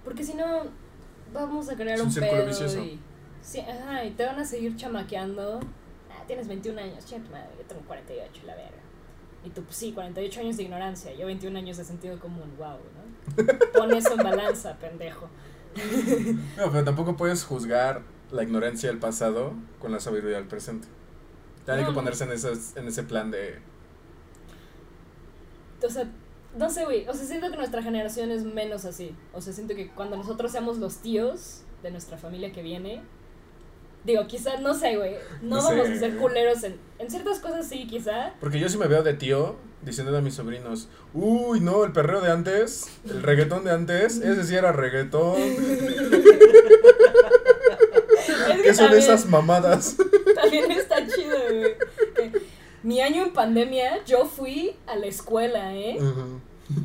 Porque 0.04 0.24
si 0.24 0.34
no, 0.34 0.64
vamos 1.34 1.70
a 1.70 1.76
crear 1.76 1.96
Es 1.96 2.02
un 2.02 2.08
un, 2.08 2.14
círculo 2.14 2.34
pedo 2.34 2.48
vicioso. 2.48 2.80
y, 2.80 3.00
sí, 3.42 3.60
ajá, 3.60 4.06
y 4.06 4.12
te 4.12 4.26
van 4.26 4.40
a 4.40 4.46
seguir 4.46 4.76
chamaqueando. 4.76 5.60
Ah, 6.10 6.24
tienes 6.28 6.48
21 6.48 6.80
años, 6.80 7.06
chinga 7.06 7.26
tu 7.26 7.32
madre, 7.32 7.50
yo 7.58 7.66
tengo 7.66 7.82
48, 7.82 8.42
la 8.46 8.56
verga. 8.56 8.72
Y 9.46 9.50
tú, 9.52 9.64
pues 9.64 9.78
sí, 9.78 9.94
48 9.94 10.42
años 10.42 10.58
de 10.58 10.64
ignorancia, 10.64 11.14
yo 11.14 11.26
21 11.26 11.58
años 11.58 11.78
de 11.78 11.84
sentido 11.86 12.20
común, 12.20 12.52
wow, 12.58 12.78
¿no? 12.78 13.46
Pon 13.74 13.94
eso 13.94 14.14
en 14.14 14.24
balanza, 14.24 14.76
pendejo. 14.78 15.30
No, 16.58 16.72
pero 16.72 16.84
tampoco 16.84 17.16
puedes 17.16 17.44
juzgar 17.44 18.02
la 18.32 18.44
ignorancia 18.44 18.90
del 18.90 19.00
pasado 19.00 19.54
con 19.80 19.92
la 19.92 20.00
sabiduría 20.00 20.38
del 20.38 20.48
presente. 20.48 20.88
Tiene 21.66 21.86
que 21.86 21.92
ponerse 21.92 22.24
en, 22.24 22.32
esas, 22.32 22.76
en 22.76 22.88
ese 22.88 23.04
plan 23.04 23.30
de... 23.30 23.60
O 25.86 25.90
sea, 25.90 26.10
no 26.58 26.70
sé, 26.70 26.86
güey. 26.86 27.08
O 27.08 27.14
sea, 27.14 27.26
siento 27.26 27.50
que 27.52 27.58
nuestra 27.58 27.82
generación 27.84 28.32
es 28.32 28.44
menos 28.44 28.86
así. 28.86 29.16
O 29.34 29.42
sea, 29.42 29.54
siento 29.54 29.76
que 29.76 29.90
cuando 29.92 30.18
nosotros 30.18 30.52
seamos 30.52 30.78
los 30.78 30.98
tíos 30.98 31.62
de 31.84 31.92
nuestra 31.92 32.18
familia 32.18 32.52
que 32.52 32.62
viene. 32.62 33.02
Digo, 34.06 34.26
quizás, 34.28 34.62
no 34.62 34.74
sé, 34.74 34.96
güey. 34.98 35.16
No, 35.42 35.58
No 35.58 35.64
vamos 35.64 35.88
sé. 35.88 35.94
a 35.94 36.00
ser 36.00 36.18
culeros 36.18 36.64
en, 36.64 36.78
en 37.00 37.10
ciertas 37.12 37.40
cosas, 37.40 37.68
sí, 37.68 37.86
quizá. 37.88 38.34
Porque 38.40 38.60
yo 38.60 38.70
sí 38.70 38.78
me 38.78 38.88
veo 38.88 39.04
de 39.04 39.14
tío 39.14 39.56
diciéndole 39.82 40.18
a 40.18 40.22
mis 40.22 40.34
sobrinos, 40.36 40.90
uy, 41.14 41.60
no, 41.62 41.84
el 41.86 41.92
perreo 41.94 42.20
de 42.22 42.32
antes, 42.32 42.88
el 43.10 43.22
reggaetón 43.24 43.64
de 43.64 43.72
antes, 43.72 44.18
ese 44.18 44.44
sí 44.46 44.56
era 44.56 44.72
reggaetón. 44.72 45.36
Es 48.50 48.62
¿Qué 48.64 48.74
son 48.74 48.86
también- 48.88 49.04
esas 49.04 49.26
mamadas? 49.26 49.96
También 50.36 50.72
está 50.72 51.06
chido, 51.08 51.38
güey. 51.50 51.76
Mi 52.84 53.02
año 53.02 53.24
en 53.24 53.34
pandemia, 53.34 54.04
yo 54.06 54.26
fui 54.26 54.76
a 54.88 54.96
la 54.96 55.08
escuela, 55.08 55.76
¿eh? 55.76 55.98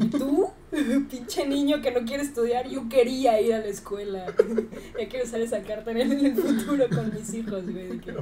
¿Y 0.01 0.07
tú? 0.09 0.51
Pinche 1.11 1.47
niño 1.47 1.81
que 1.81 1.91
no 1.93 2.05
quiere 2.05 2.23
estudiar, 2.23 2.69
yo 2.69 2.89
quería 2.89 3.41
ir 3.41 3.55
a 3.55 3.59
la 3.59 3.67
escuela. 3.67 4.27
ya 4.99 5.09
quiero 5.09 5.25
usar 5.25 5.41
esa 5.41 5.63
carta 5.63 5.93
en 5.93 5.99
el, 5.99 6.35
futuro 6.35 6.87
con 6.89 7.15
mis 7.15 7.33
hijos, 7.35 7.63
güey. 7.71 8.01
que-. 8.01 8.15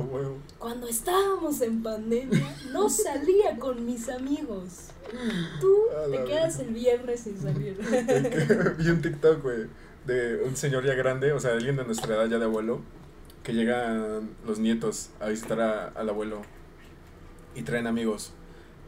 Cuando 0.58 0.86
estábamos 0.86 1.60
en 1.62 1.82
pandemia, 1.82 2.54
no 2.72 2.90
salía 2.90 3.56
con 3.58 3.86
mis 3.86 4.08
amigos. 4.08 4.88
Tú 5.60 5.74
te 6.10 6.24
quedas 6.24 6.58
el 6.58 6.68
viernes 6.74 7.20
sin 7.20 7.38
salir. 7.40 7.78
Vi 8.78 8.88
un 8.90 9.00
TikTok, 9.00 9.42
güey, 9.42 9.66
de 10.06 10.42
un 10.44 10.56
señor 10.56 10.84
ya 10.84 10.94
grande, 10.94 11.32
o 11.32 11.40
sea, 11.40 11.52
alguien 11.52 11.76
de 11.76 11.84
nuestra 11.84 12.14
edad 12.16 12.28
ya 12.28 12.38
de 12.38 12.44
abuelo, 12.44 12.80
que 13.42 13.52
llegan 13.52 14.30
los 14.46 14.58
nietos 14.58 15.10
a 15.20 15.28
visitar 15.28 15.60
a- 15.60 15.88
al 15.88 16.08
abuelo 16.08 16.42
y 17.54 17.62
traen 17.62 17.86
amigos. 17.86 18.32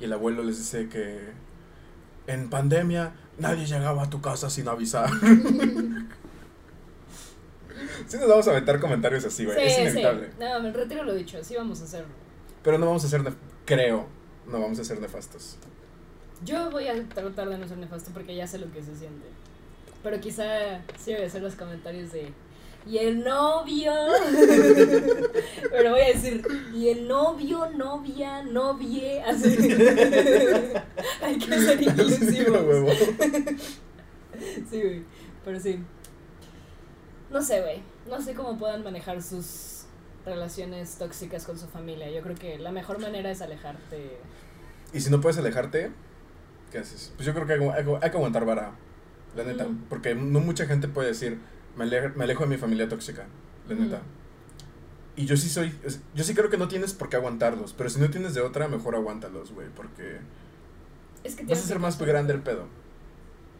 Y 0.00 0.04
el 0.04 0.12
abuelo 0.12 0.42
les 0.42 0.58
dice 0.58 0.88
que 0.88 1.32
en 2.26 2.50
pandemia 2.50 3.12
nadie 3.38 3.66
llegaba 3.66 4.02
a 4.04 4.10
tu 4.10 4.20
casa 4.20 4.50
sin 4.50 4.68
avisar. 4.68 5.08
sí 8.06 8.16
nos 8.18 8.28
vamos 8.28 8.48
a 8.48 8.50
aventar 8.50 8.80
comentarios 8.80 9.24
así, 9.24 9.44
güey, 9.44 9.66
es 9.66 9.78
inevitable. 9.78 10.30
No, 10.38 10.60
me 10.60 10.72
retiro 10.72 11.04
lo 11.04 11.14
dicho, 11.14 11.38
así 11.38 11.54
vamos 11.54 11.80
a 11.80 11.84
hacerlo. 11.84 12.12
Pero 12.62 12.78
no 12.78 12.86
vamos 12.86 13.04
a 13.04 13.08
ser, 13.08 13.22
creo, 13.64 14.06
no 14.46 14.60
vamos 14.60 14.78
a 14.78 14.84
ser 14.84 15.00
nefastos. 15.00 15.58
Yo 16.44 16.70
voy 16.70 16.88
a 16.88 17.02
tratar 17.08 17.48
de 17.48 17.58
no 17.58 17.66
ser 17.68 17.78
nefasto 17.78 18.10
porque 18.12 18.34
ya 18.34 18.46
sé 18.46 18.58
lo 18.58 18.70
que 18.72 18.82
se 18.82 18.96
siente. 18.96 19.26
Pero 20.02 20.20
quizá 20.20 20.82
sí 20.98 21.14
voy 21.14 21.22
a 21.22 21.26
hacer 21.26 21.42
los 21.42 21.54
comentarios 21.54 22.12
de. 22.12 22.32
Y 22.86 22.98
el 22.98 23.24
novio. 23.24 23.92
Pero 25.70 25.90
voy 25.92 26.00
a 26.02 26.08
decir. 26.08 26.42
Y 26.74 26.88
el 26.90 27.08
novio, 27.08 27.70
novia, 27.76 28.42
novie. 28.42 29.22
Así. 29.22 29.56
Hay 31.22 31.38
que 31.38 31.58
ser 31.60 31.82
inclusivos. 31.82 32.98
Sí, 34.68 34.82
güey. 34.82 35.02
Pero 35.44 35.60
sí. 35.60 35.78
No 37.30 37.40
sé, 37.40 37.60
güey. 37.60 37.82
No 38.10 38.20
sé 38.20 38.34
cómo 38.34 38.58
puedan 38.58 38.82
manejar 38.82 39.22
sus 39.22 39.84
relaciones 40.26 40.96
tóxicas 40.98 41.44
con 41.46 41.56
su 41.58 41.68
familia. 41.68 42.10
Yo 42.10 42.20
creo 42.20 42.34
que 42.34 42.58
la 42.58 42.72
mejor 42.72 42.98
manera 43.00 43.30
es 43.30 43.40
alejarte. 43.42 44.18
Y 44.92 45.00
si 45.00 45.10
no 45.10 45.20
puedes 45.20 45.38
alejarte, 45.38 45.92
¿qué 46.72 46.78
haces? 46.78 47.12
Pues 47.16 47.26
yo 47.26 47.32
creo 47.32 47.46
que 47.46 47.52
hay, 47.54 47.60
hay- 47.60 47.94
hay 48.02 48.10
que 48.10 48.16
aguantar 48.16 48.44
vara, 48.44 48.72
la 49.36 49.44
neta. 49.44 49.68
Porque 49.88 50.14
no 50.16 50.40
mucha 50.40 50.66
gente 50.66 50.88
puede 50.88 51.08
decir, 51.08 51.38
me 51.76 51.84
alejo, 51.84 52.16
me 52.16 52.24
alejo 52.24 52.44
de 52.44 52.50
mi 52.50 52.56
familia 52.56 52.88
tóxica, 52.88 53.26
la 53.68 53.74
neta. 53.74 54.00
Y 55.16 55.26
yo 55.26 55.36
sí 55.36 55.48
soy, 55.48 55.72
yo 56.14 56.24
sí 56.24 56.34
creo 56.34 56.50
que 56.50 56.56
no 56.56 56.66
tienes 56.68 56.92
por 56.92 57.08
qué 57.08 57.16
aguantarlos, 57.16 57.72
pero 57.72 57.88
si 57.88 58.00
no 58.00 58.10
tienes 58.10 58.34
de 58.34 58.40
otra, 58.40 58.66
mejor 58.68 58.96
aguántalos, 58.96 59.52
güey, 59.52 59.68
porque 59.74 60.18
Es 61.22 61.36
que 61.36 61.44
vas 61.44 61.58
a 61.58 61.62
ser 61.62 61.76
que 61.76 61.82
más 61.82 61.94
pasar. 61.94 62.08
grande 62.08 62.32
el 62.34 62.40
pedo. 62.42 62.66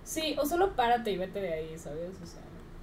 Sí, 0.03 0.35
o 0.39 0.45
solo 0.45 0.75
párate 0.75 1.13
y 1.13 1.17
vete 1.19 1.41
de 1.41 1.53
ahí, 1.55 1.79
¿sabes? 1.79 2.11
O 2.23 2.27
sea. 2.27 2.41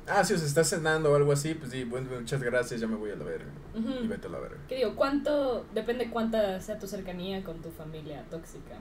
Ah, 0.08 0.24
si 0.24 0.34
os 0.34 0.42
estás 0.42 0.68
cenando 0.70 1.12
o 1.12 1.16
algo 1.16 1.32
así, 1.32 1.54
pues 1.54 1.72
sí, 1.72 1.84
bueno, 1.84 2.10
muchas 2.18 2.42
gracias, 2.42 2.80
ya 2.82 2.88
me 2.88 2.96
voy 2.96 3.12
a 3.12 3.16
la 3.16 3.26
verga. 3.26 3.52
ujú. 3.78 4.04
Y 4.04 4.08
vete 4.08 4.28
a 4.28 4.32
la 4.32 4.40
verga. 4.40 4.58
¿Qué 4.68 4.76
digo? 4.78 4.96
¿Cuánto? 4.96 5.66
Depende 5.76 6.10
cuánta 6.10 6.60
sea 6.62 6.80
tu 6.80 6.88
cercanía 6.88 7.44
con 7.44 7.62
tu 7.62 7.70
familia 7.72 8.24
tóxica. 8.32 8.78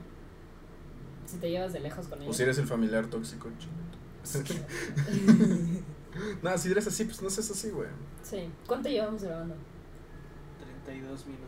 Si 1.25 1.37
te 1.37 1.51
llevas 1.51 1.73
de 1.73 1.81
lejos 1.81 2.07
con 2.07 2.19
O 2.19 2.23
ellos. 2.23 2.35
si 2.37 2.43
eres 2.43 2.57
el 2.57 2.65
familiar 2.67 3.05
tóxico, 3.07 3.49
chido. 3.59 3.71
no, 6.41 6.57
si 6.57 6.71
eres 6.71 6.87
así, 6.87 7.05
pues 7.05 7.21
no 7.21 7.29
seas 7.29 7.51
así, 7.51 7.69
güey. 7.69 7.87
sí. 8.23 8.49
¿Cuánto 8.67 8.89
llevamos 8.89 9.23
grabando? 9.23 9.55
32 10.85 11.25
minutos. 11.27 11.47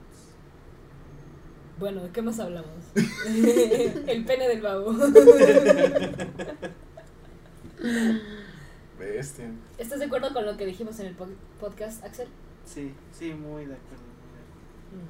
Bueno, 1.80 2.04
¿de 2.04 2.10
qué 2.12 2.22
más 2.22 2.40
hablamos? 2.40 2.70
el 2.96 4.26
pene 4.26 4.48
del 4.48 4.62
babo. 4.62 4.94
Bestia. 9.00 9.52
¿Estás 9.78 10.00
de 10.00 10.06
acuerdo 10.06 10.32
con 10.34 10.46
lo 10.46 10.56
que 10.56 10.66
dijimos 10.66 11.00
en 11.00 11.08
el 11.08 11.16
po- 11.16 11.28
podcast, 11.60 12.04
Axel? 12.04 12.28
Sí, 12.66 12.94
sí, 13.12 13.34
muy 13.34 13.66
de 13.66 13.74
acuerdo. 13.74 14.04
muy 14.04 14.38
de 14.38 14.42
acuerdo. 14.44 15.04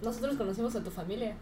Mm. 0.00 0.04
Nosotros 0.04 0.36
conocimos 0.36 0.74
a 0.76 0.82
tu 0.82 0.90
familia, 0.90 1.36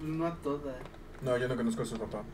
No 0.00 0.26
a 0.26 0.34
toda. 0.36 0.74
No, 1.22 1.36
yo 1.36 1.46
no 1.46 1.56
conozco 1.56 1.82
a 1.82 1.86
su 1.86 1.96
papá. 1.98 2.24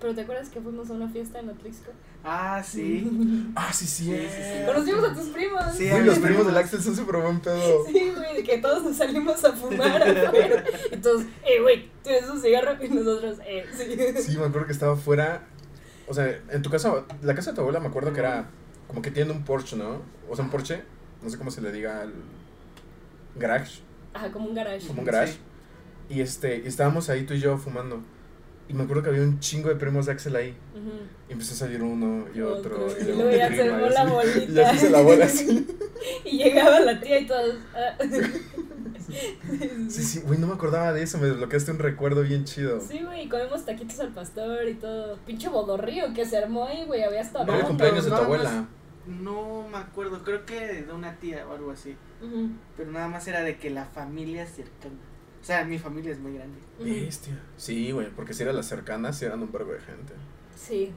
pero 0.00 0.14
¿te 0.14 0.20
acuerdas 0.20 0.50
que 0.50 0.60
fuimos 0.60 0.90
a 0.90 0.92
una 0.92 1.08
fiesta 1.08 1.40
en 1.40 1.48
Atlixco? 1.48 1.90
Ah, 2.24 2.62
sí. 2.64 3.10
Ah, 3.56 3.72
sí, 3.72 3.86
sí. 3.86 4.04
Sí, 4.06 4.10
sí, 4.12 4.42
sí. 4.42 4.66
Conocimos 4.66 5.04
a 5.04 5.14
tus 5.14 5.26
primos. 5.28 5.62
Sí, 5.76 5.88
Güey, 5.88 6.02
a 6.02 6.04
los 6.06 6.18
primos 6.18 6.46
del. 6.46 6.56
Axel 6.56 6.82
son 6.82 6.96
súper 6.96 7.16
buen 7.20 7.40
pedo. 7.40 7.84
Sí, 7.86 8.12
güey, 8.16 8.36
de 8.36 8.42
que 8.42 8.58
todos 8.58 8.82
nos 8.82 8.96
salimos 8.96 9.44
a 9.44 9.52
fumar 9.52 10.02
afuera. 10.08 10.64
Todos, 11.02 11.22
eh, 11.44 11.60
güey, 11.60 11.90
¿tienes 12.02 12.28
un 12.28 12.40
cigarro? 12.40 12.82
Y 12.82 12.88
nosotros, 12.88 13.38
eh, 13.46 13.66
sí. 13.76 14.22
Sí, 14.32 14.38
me 14.38 14.46
acuerdo 14.46 14.66
que 14.66 14.72
estaba 14.72 14.96
fuera. 14.96 15.42
O 16.08 16.14
sea, 16.14 16.40
en 16.50 16.62
tu 16.62 16.70
casa, 16.70 17.04
la 17.22 17.34
casa 17.34 17.50
de 17.50 17.56
tu 17.56 17.60
abuela 17.60 17.80
me 17.80 17.88
acuerdo 17.88 18.12
que 18.12 18.20
era 18.20 18.48
como 18.88 19.00
que 19.02 19.10
tiene 19.10 19.30
un 19.32 19.44
Porsche, 19.44 19.76
¿no? 19.76 20.02
O 20.28 20.34
sea, 20.36 20.44
un 20.44 20.50
Porsche, 20.50 20.82
no 21.22 21.30
sé 21.30 21.38
cómo 21.38 21.50
se 21.50 21.60
le 21.62 21.72
diga 21.72 22.02
al 22.02 22.12
garage, 23.36 23.80
Ajá, 24.12 24.30
como 24.30 24.48
un 24.48 24.54
garage. 24.54 24.86
como 24.86 25.00
un 25.00 25.06
garage. 25.06 25.32
Sí. 25.32 25.38
Y 26.10 26.20
este, 26.20 26.58
y 26.64 26.68
estábamos 26.68 27.08
ahí 27.08 27.24
tú 27.24 27.34
y 27.34 27.40
yo 27.40 27.56
fumando. 27.58 28.02
Y 28.68 28.72
me 28.74 28.84
acuerdo 28.84 29.02
que 29.02 29.10
había 29.10 29.22
un 29.22 29.40
chingo 29.40 29.68
de 29.68 29.76
primos 29.76 30.06
de 30.06 30.12
Axel 30.12 30.34
ahí. 30.36 30.56
Y 31.28 31.32
empezó 31.32 31.52
a 31.54 31.56
salir 31.56 31.82
uno 31.82 32.26
y 32.34 32.40
otro. 32.40 32.86
Y 33.00 33.04
luego 33.04 33.30
ya 33.30 33.48
se 33.48 33.62
armó 33.70 33.86
la 33.88 34.04
bolita. 34.04 34.40
Y 34.48 34.54
ya 34.54 34.70
se 34.70 34.76
hizo 34.76 34.90
la 34.90 35.00
bola 35.02 35.24
así. 35.26 35.66
Y 36.24 36.36
llegaba 36.38 36.80
la 36.80 37.00
tía 37.00 37.18
y 37.20 37.26
todos. 37.26 37.56
ah. 37.74 37.96
Sí, 39.88 40.02
sí, 40.02 40.20
güey, 40.26 40.38
no 40.38 40.46
me 40.46 40.54
acordaba 40.54 40.92
de 40.92 41.02
eso. 41.02 41.18
Me 41.18 41.26
desbloqueaste 41.28 41.70
un 41.70 41.78
recuerdo 41.78 42.22
bien 42.22 42.44
chido. 42.44 42.80
Sí, 42.80 43.00
güey, 43.04 43.28
comemos 43.28 43.64
taquitos 43.64 44.00
al 44.00 44.12
pastor 44.12 44.68
y 44.68 44.74
todo. 44.74 45.16
Pinche 45.26 45.48
bodorrío 45.48 46.12
que 46.14 46.24
se 46.26 46.36
armó 46.38 46.64
ahí, 46.66 46.84
güey. 46.86 47.02
Había 47.04 47.20
hasta 47.20 47.44
No, 47.44 47.60
cumpleaños 47.66 48.04
de 48.04 48.10
tu 48.10 48.16
abuela. 48.16 48.50
más. 48.50 48.64
No 49.06 49.68
me 49.70 49.76
acuerdo, 49.78 50.22
creo 50.24 50.44
que 50.46 50.82
de 50.82 50.92
una 50.92 51.16
tía 51.16 51.46
o 51.46 51.52
algo 51.52 51.70
así. 51.70 51.96
Pero 52.76 52.90
nada 52.90 53.08
más 53.08 53.26
era 53.28 53.42
de 53.42 53.56
que 53.58 53.70
la 53.70 53.84
familia 53.84 54.46
cercana. 54.46 54.94
O 55.44 55.46
sea, 55.46 55.62
mi 55.62 55.78
familia 55.78 56.10
es 56.10 56.18
muy 56.18 56.32
grande. 56.32 56.56
Bestia. 56.80 57.38
Sí, 57.58 57.92
güey, 57.92 58.08
porque 58.16 58.32
si 58.32 58.42
eran 58.44 58.56
las 58.56 58.64
cercanas, 58.66 59.18
sí 59.18 59.26
eran 59.26 59.42
un 59.42 59.52
verbo 59.52 59.72
de 59.72 59.80
gente. 59.80 60.14
Sí. 60.56 60.90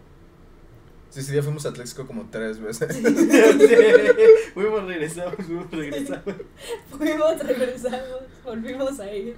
Sí, 1.09 1.19
ese 1.19 1.33
día 1.33 1.43
fuimos 1.43 1.65
a 1.65 1.69
Atlexco 1.69 2.07
como 2.07 2.29
tres 2.29 2.61
veces. 2.61 2.95
fuimos, 4.53 4.85
regresamos, 4.85 5.35
fuimos, 5.45 5.69
regresamos. 5.69 6.35
Fuimos, 6.97 7.39
regresamos, 7.45 8.21
volvimos 8.45 8.99
a 9.01 9.13
ir. 9.13 9.35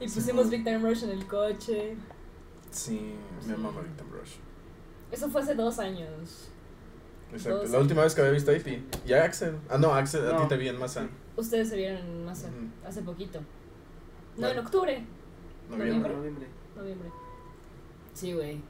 Y 0.00 0.08
Sí, 0.08 0.14
pusimos 0.20 0.46
no. 0.46 0.50
Victor 0.52 0.80
Rush 0.80 1.04
en 1.04 1.10
el 1.10 1.26
coche. 1.26 1.96
Sí, 2.70 3.14
mi 3.46 3.52
mamá 3.58 3.82
Victim 3.82 4.06
Rush. 4.10 4.36
Eso 5.12 5.28
fue 5.28 5.42
hace 5.42 5.54
dos 5.54 5.78
años. 5.78 6.48
Exacto. 7.30 7.58
Dos 7.58 7.70
La 7.72 7.78
última 7.78 8.04
vez 8.04 8.14
que 8.14 8.22
había 8.22 8.32
visto 8.32 8.52
a 8.52 8.56
Iti. 8.56 8.82
Y 9.06 9.12
a 9.12 9.22
Axel. 9.24 9.56
Ah, 9.68 9.76
no, 9.76 9.94
Axel, 9.94 10.26
a 10.26 10.38
ti 10.38 10.48
te 10.48 10.56
vi 10.56 10.68
en 10.68 10.78
masa. 10.78 11.08
Ustedes 11.36 11.68
se 11.68 11.76
vieron 11.76 11.98
en 11.98 12.24
masa 12.24 12.46
Ujú. 12.48 12.88
hace 12.88 13.02
poquito. 13.02 13.40
No, 14.40 14.48
en 14.48 14.58
octubre, 14.58 15.04
Noviembre. 15.70 16.14
Noviembre. 16.14 16.46
noviembre. 16.76 17.08
Sí, 18.14 18.32
güey. 18.32 18.60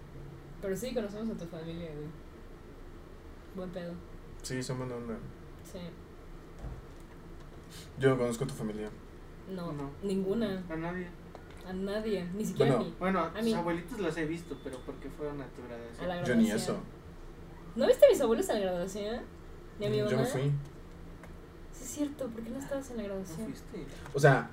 Pero 0.61 0.76
sí, 0.76 0.92
conocemos 0.94 1.30
a 1.30 1.38
tu 1.38 1.46
familia, 1.46 1.87
güey. 1.94 2.06
Buen 3.56 3.70
pedo. 3.70 3.92
Sí, 4.42 4.62
son 4.62 4.78
buena 4.78 4.96
onda. 4.96 5.14
Sí. 5.64 5.78
Yo 7.98 8.11
no 8.11 8.18
conozco 8.18 8.44
a 8.44 8.46
tu 8.46 8.54
familia. 8.54 8.88
No, 9.54 9.72
No. 9.72 9.90
ninguna. 10.02 10.62
A 10.68 10.76
nadie. 10.76 11.09
A 11.66 11.72
nadie. 11.72 12.24
Ni 12.35 12.44
siquiera 12.44 12.76
Bueno. 12.76 12.85
a 12.85 12.88
mí. 12.88 12.94
Bueno, 12.98 13.20
A 13.20 13.26
a 13.38 13.42
mí. 13.42 13.50
tus 13.50 13.59
abuelitos 13.59 14.00
los 14.00 14.16
he 14.16 14.26
visto, 14.26 14.56
pero 14.64 14.78
porque 14.85 15.09
fueron 15.11 15.40
a 15.40 15.46
tu 15.46 15.62
A 15.62 15.66
graduación. 15.66 16.09
la 16.09 16.22
Yo 16.24 16.35
ni 16.37 16.44
graduación. 16.46 16.76
eso. 16.76 16.85
¿No 17.76 17.87
viste 17.87 18.06
a 18.06 18.09
mis 18.09 18.20
abuelos 18.20 18.48
en 18.48 18.54
la 18.56 18.61
graduación? 18.62 19.20
¿Ni 19.78 19.87
a 19.87 19.90
mi 19.90 19.98
mamá? 19.98 20.11
Yo 20.11 20.16
no 20.18 20.24
fui. 20.24 20.42
Sí, 21.72 21.85
es 21.85 21.90
cierto. 21.90 22.26
¿Por 22.28 22.42
qué 22.42 22.50
no 22.50 22.59
estabas 22.59 22.90
en 22.90 22.96
la 22.98 23.02
¿No 23.04 23.09
graduación? 23.09 23.46
fuiste? 23.46 23.87
O 24.14 24.20
sea, 24.20 24.50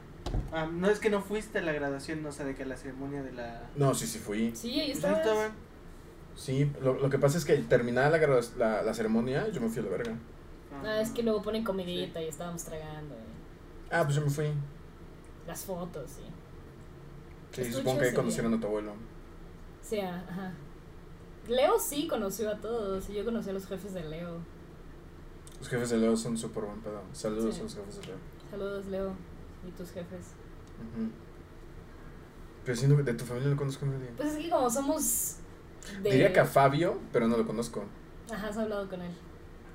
Ah, 0.52 0.66
no 0.72 0.90
es 0.90 1.00
que 1.00 1.10
no 1.10 1.22
fuiste 1.22 1.60
a 1.60 1.62
la 1.62 1.74
graduación, 1.74 2.24
no 2.24 2.32
sé, 2.32 2.46
de 2.46 2.56
que 2.56 2.64
a 2.64 2.66
la 2.66 2.78
ceremonia 2.78 3.22
de 3.22 3.32
la... 3.34 3.70
no, 3.76 3.94
sí, 3.94 4.08
sí 4.08 4.20
fui. 4.20 4.56
Sí, 4.56 4.80
ahí 4.80 4.92
Pues 4.92 5.04
ahí 5.06 5.14
estaban. 5.14 5.52
Sí, 6.36 6.72
lo, 6.82 6.94
lo 7.00 7.10
que 7.10 7.18
pasa 7.20 7.38
es 7.38 7.46
que 7.46 7.56
terminada 7.58 8.10
la, 8.10 8.20
gradu- 8.20 8.56
la, 8.58 8.82
la 8.84 8.94
ceremonia, 8.94 9.50
yo 9.50 9.60
me 9.62 9.70
fui 9.70 9.80
a 9.80 9.84
la 9.84 9.90
verga. 9.90 10.16
Ah, 10.84 11.02
es 11.02 11.10
que 11.12 11.24
luego 11.24 11.42
ponen 11.42 11.64
comidita 11.64 12.22
y 12.22 12.28
estábamos 12.28 12.64
tragando. 12.64 13.16
eh. 13.16 13.90
Ah, 13.92 14.04
pues 14.04 14.16
yo 14.16 14.22
me 14.22 14.30
fui. 14.30 14.48
Las 15.48 15.66
fotos, 15.66 16.12
sí. 16.12 16.22
Sí, 17.52 17.72
supongo 17.74 18.00
que 18.00 18.06
ahí 18.06 18.14
conocieron 18.14 18.54
a 18.54 18.60
tu 18.60 18.68
abuelo. 18.68 18.94
Sí, 19.82 20.00
ah, 20.00 20.24
ajá. 20.30 20.54
Leo 21.48 21.80
sí 21.80 22.08
conoció 22.08 22.52
a 22.52 22.58
todos. 22.58 23.10
Y 23.10 23.14
yo 23.14 23.26
conocí 23.26 23.50
a 23.50 23.54
los 23.54 23.66
jefes 23.66 23.94
de 23.94 24.04
Leo. 24.04 24.38
Los 25.60 25.70
jefes 25.70 25.90
de 25.90 25.98
Leo 25.98 26.16
son 26.18 26.38
súper 26.38 26.66
buen 26.66 26.80
pedo. 26.82 27.02
Saludos 27.14 27.56
Sí. 27.56 27.62
a 27.62 27.64
los 27.64 27.76
jefes 27.76 27.96
de 28.02 28.08
Leo. 28.08 28.16
Saludos, 28.52 28.86
Leo. 28.88 29.14
Y 29.68 29.72
tus 29.72 29.92
jefes. 29.92 30.28
Ujú. 30.80 31.10
Pero 32.66 32.76
siento 32.78 32.98
que 32.98 33.04
de 33.04 33.14
tu 33.14 33.26
familia 33.26 33.50
no 33.50 33.58
conozco 33.58 33.86
a 33.86 33.90
nadie. 33.90 34.12
Pues 34.18 34.34
es 34.34 34.38
que 34.40 34.50
como 34.50 34.70
somos 34.70 35.38
de... 36.04 36.10
Diría 36.12 36.34
que 36.34 36.40
a 36.40 36.46
Fabio, 36.46 37.00
pero 37.14 37.28
no 37.28 37.38
lo 37.38 37.46
conozco. 37.46 37.84
Ajá, 38.32 38.48
has 38.50 38.58
hablado 38.58 38.90
con 38.90 39.02
él. 39.02 39.12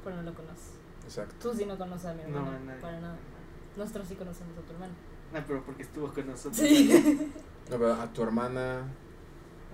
Pero 0.05 0.17
no 0.17 0.23
lo 0.23 0.35
conoces. 0.35 0.73
Exacto. 1.05 1.35
Tú 1.51 1.57
sí 1.57 1.65
no 1.65 1.77
conoces 1.79 2.07
a 2.07 2.15
mi 2.15 2.23
No, 2.23 2.39
hermana. 2.39 2.57
a 2.57 2.61
nadie. 2.61 2.81
para 2.83 3.01
nada. 3.01 3.17
Nosotros 3.77 4.09
sí 4.09 4.15
conocemos 4.17 4.57
a 4.59 4.61
tu 4.63 4.73
hermano. 4.73 4.93
No, 5.33 5.41
pero 5.47 5.65
porque 5.65 5.83
estuvo 5.83 6.13
con 6.13 6.27
nosotros. 6.27 6.57
Sí. 6.57 7.33
No, 7.71 7.79
pero 7.79 7.95
a 7.95 8.13
tu 8.13 8.23
hermana, 8.25 8.83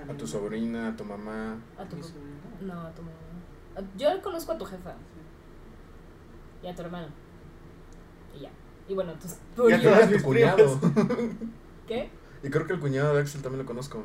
mí 0.06 0.12
a 0.12 0.16
tu 0.16 0.24
no. 0.24 0.26
sobrina, 0.26 0.88
a 0.88 0.96
tu 0.96 1.04
mamá. 1.04 1.56
A 1.78 1.84
tu 1.88 1.96
sobrina. 2.02 2.36
No, 2.60 2.82
a 2.82 2.92
tu 2.94 3.00
mamá. 3.02 3.16
A- 3.76 3.96
Yo 3.98 4.20
conozco 4.22 4.52
a 4.52 4.58
tu 4.58 4.64
jefa 4.66 4.94
y 6.62 6.66
a 6.68 6.74
tu 6.74 6.82
hermano. 6.82 7.08
Y 8.36 8.40
ya. 8.40 8.50
Y 8.88 8.94
bueno, 8.94 9.12
tus 9.14 9.32
Y 9.32 9.34
a 9.34 9.36
Y 9.36 9.54
tuyos. 9.54 9.82
todas 9.82 10.02
a 10.02 10.06
tu 10.06 10.12
mis 10.14 10.22
cuñado. 10.22 10.80
¿Qué? 11.86 12.10
y 12.42 12.50
creo 12.50 12.66
que 12.66 12.72
el 12.72 12.80
cuñado 12.80 13.14
de 13.14 13.20
Axel 13.22 13.42
también 13.42 13.60
lo 13.62 13.66
conozco. 13.66 14.04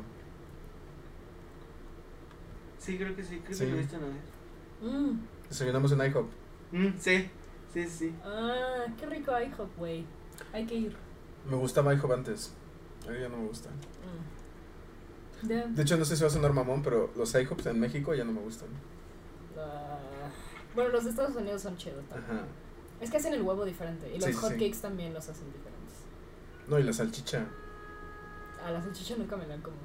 Sí, 2.78 2.98
creo 2.98 3.14
que 3.16 3.22
sí, 3.22 3.40
creo 3.44 3.56
Sí. 3.56 3.64
que 3.64 3.70
lo 3.70 3.76
he 3.76 3.80
visto 3.80 3.96
una 3.96 4.06
vez. 4.08 4.16
Mm. 4.82 5.18
Desayunamos 5.48 5.92
en 5.92 5.98
IHOP. 6.00 6.26
Mm, 6.72 6.88
sí, 6.98 7.30
sí, 7.72 7.88
sí. 7.88 8.14
Ah, 8.24 8.84
qué 8.98 9.06
rico 9.06 9.32
IHOP, 9.32 9.76
güey. 9.78 10.04
Hay 10.52 10.66
que 10.66 10.74
ir. 10.74 10.96
Me 11.48 11.56
gustaba 11.56 11.94
IHOP 11.94 12.12
antes. 12.12 12.52
Ahora 13.06 13.20
ya 13.20 13.28
no 13.28 13.38
me 13.38 13.46
gusta. 13.48 13.70
Mm. 13.70 15.48
Ya. 15.48 15.66
De 15.66 15.82
hecho, 15.82 15.96
no 15.96 16.04
sé 16.04 16.16
si 16.16 16.22
va 16.22 16.28
a 16.28 16.30
sonar 16.32 16.52
mamón, 16.52 16.82
pero 16.82 17.10
los 17.16 17.34
IHOPs 17.34 17.66
en 17.66 17.80
México 17.80 18.14
ya 18.14 18.24
no 18.24 18.32
me 18.32 18.40
gustan. 18.40 18.68
Ah, 19.56 19.98
bueno, 20.74 20.90
los 20.90 21.04
de 21.04 21.10
Estados 21.10 21.36
Unidos 21.36 21.62
son 21.62 21.76
chidos 21.76 22.04
también. 22.08 22.38
Ajá. 22.38 22.46
Es 23.00 23.10
que 23.10 23.16
hacen 23.18 23.34
el 23.34 23.42
huevo 23.42 23.64
diferente. 23.64 24.08
Y 24.14 24.18
los 24.18 24.24
Sí, 24.30 24.32
hotcakes 24.34 24.78
también 24.80 25.12
los 25.14 25.28
hacen 25.28 25.46
diferentes. 25.52 25.94
No, 26.68 26.78
y 26.78 26.82
la 26.82 26.92
salchicha. 26.92 27.46
A 28.64 28.70
la 28.70 28.82
salchicha 28.82 29.16
nunca 29.16 29.36
me 29.36 29.46
la 29.46 29.56
como. 29.58 29.76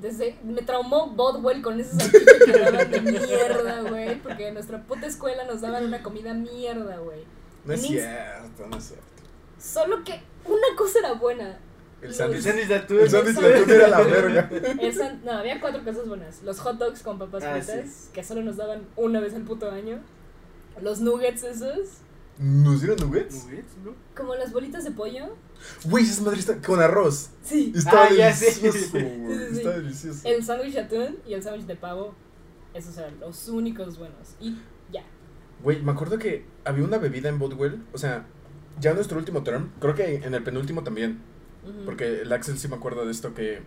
Desde. 0.00 0.36
Me 0.42 0.62
traumó 0.62 1.08
Bodwell 1.10 1.62
con 1.62 1.78
esa 1.78 1.98
salchicha 1.98 2.44
que 2.44 2.52
daban 2.58 2.90
de 2.90 3.00
mierda, 3.00 3.80
güey. 3.82 4.20
Porque 4.22 4.48
en 4.48 4.54
nuestra 4.54 4.82
puta 4.82 5.06
escuela 5.06 5.44
nos 5.44 5.60
daban 5.60 5.84
una 5.84 6.02
comida 6.02 6.32
mierda, 6.34 6.96
güey. 6.98 7.24
No 7.64 7.74
es 7.74 7.82
cierto, 7.82 8.66
no 8.68 8.76
es 8.76 8.84
cierto. 8.84 9.04
Solo 9.58 10.02
que 10.04 10.20
una 10.44 10.76
cosa 10.76 10.98
era 11.00 11.12
buena. 11.14 11.58
El 12.02 12.14
sándwich. 12.14 12.42
De 12.42 12.74
atún. 12.74 13.00
El 13.00 13.10
sándwich 13.10 13.36
de 13.36 13.54
atún 13.54 13.70
era 13.70 13.88
la 13.88 14.00
verga. 14.02 14.50
No, 15.24 15.32
había 15.32 15.60
cuatro 15.60 15.82
cosas 15.84 16.06
buenas. 16.06 16.42
Los 16.42 16.60
hot 16.60 16.76
dogs 16.78 17.02
con 17.02 17.18
papas 17.18 17.44
Ah, 17.44 17.54
fritas, 17.60 18.10
que 18.12 18.22
solo 18.24 18.42
nos 18.42 18.56
daban 18.56 18.86
una 18.96 19.20
vez 19.20 19.34
al 19.34 19.42
puto 19.42 19.70
año. 19.70 20.00
Los 20.82 21.00
nuggets 21.00 21.42
esos, 21.44 21.88
¿Nos 22.38 22.80
dieron 22.80 22.96
nuggets? 22.98 23.44
Nuggets, 23.44 23.76
¿no? 23.84 23.94
como 24.16 24.34
las 24.34 24.52
bolitas 24.52 24.82
de 24.84 24.90
pollo. 24.90 25.36
Güey, 25.84 26.04
esa 26.04 26.22
madre 26.22 26.40
está 26.40 26.60
con 26.60 26.80
arroz. 26.80 27.30
Sí. 27.44 27.72
Estaba 27.74 28.06
Ah, 28.06 28.08
delicioso, 28.10 28.60
güey. 28.60 28.72
Sí, 28.72 28.80
sí, 28.90 29.50
sí. 29.52 29.56
Está 29.58 29.70
delicioso. 29.78 30.20
El 30.28 30.44
sándwich 30.44 30.72
de 30.74 30.80
atún 30.80 31.18
y 31.26 31.34
el 31.34 31.42
sándwich 31.42 31.66
de 31.66 31.76
pavo. 31.76 32.14
Esos 32.74 32.98
eran 32.98 33.20
los 33.20 33.48
únicos 33.48 33.98
buenos. 33.98 34.34
Y 34.40 34.56
ya. 34.92 35.04
Güey, 35.62 35.80
me 35.82 35.92
acuerdo 35.92 36.18
que 36.18 36.44
había 36.64 36.84
una 36.84 36.98
bebida 36.98 37.28
en 37.28 37.38
Bodwell. 37.38 37.84
O 37.92 37.98
sea, 37.98 38.26
ya 38.80 38.90
en 38.90 38.96
nuestro 38.96 39.16
último 39.16 39.44
term, 39.44 39.70
creo 39.78 39.94
que 39.94 40.16
en 40.16 40.34
el 40.34 40.42
penúltimo 40.42 40.82
también. 40.82 41.20
Porque 41.86 42.22
el 42.22 42.32
Axel 42.32 42.58
sí 42.58 42.66
me 42.68 42.74
acuerdo 42.76 43.06
de 43.06 43.12
esto 43.12 43.32
que 43.32 43.62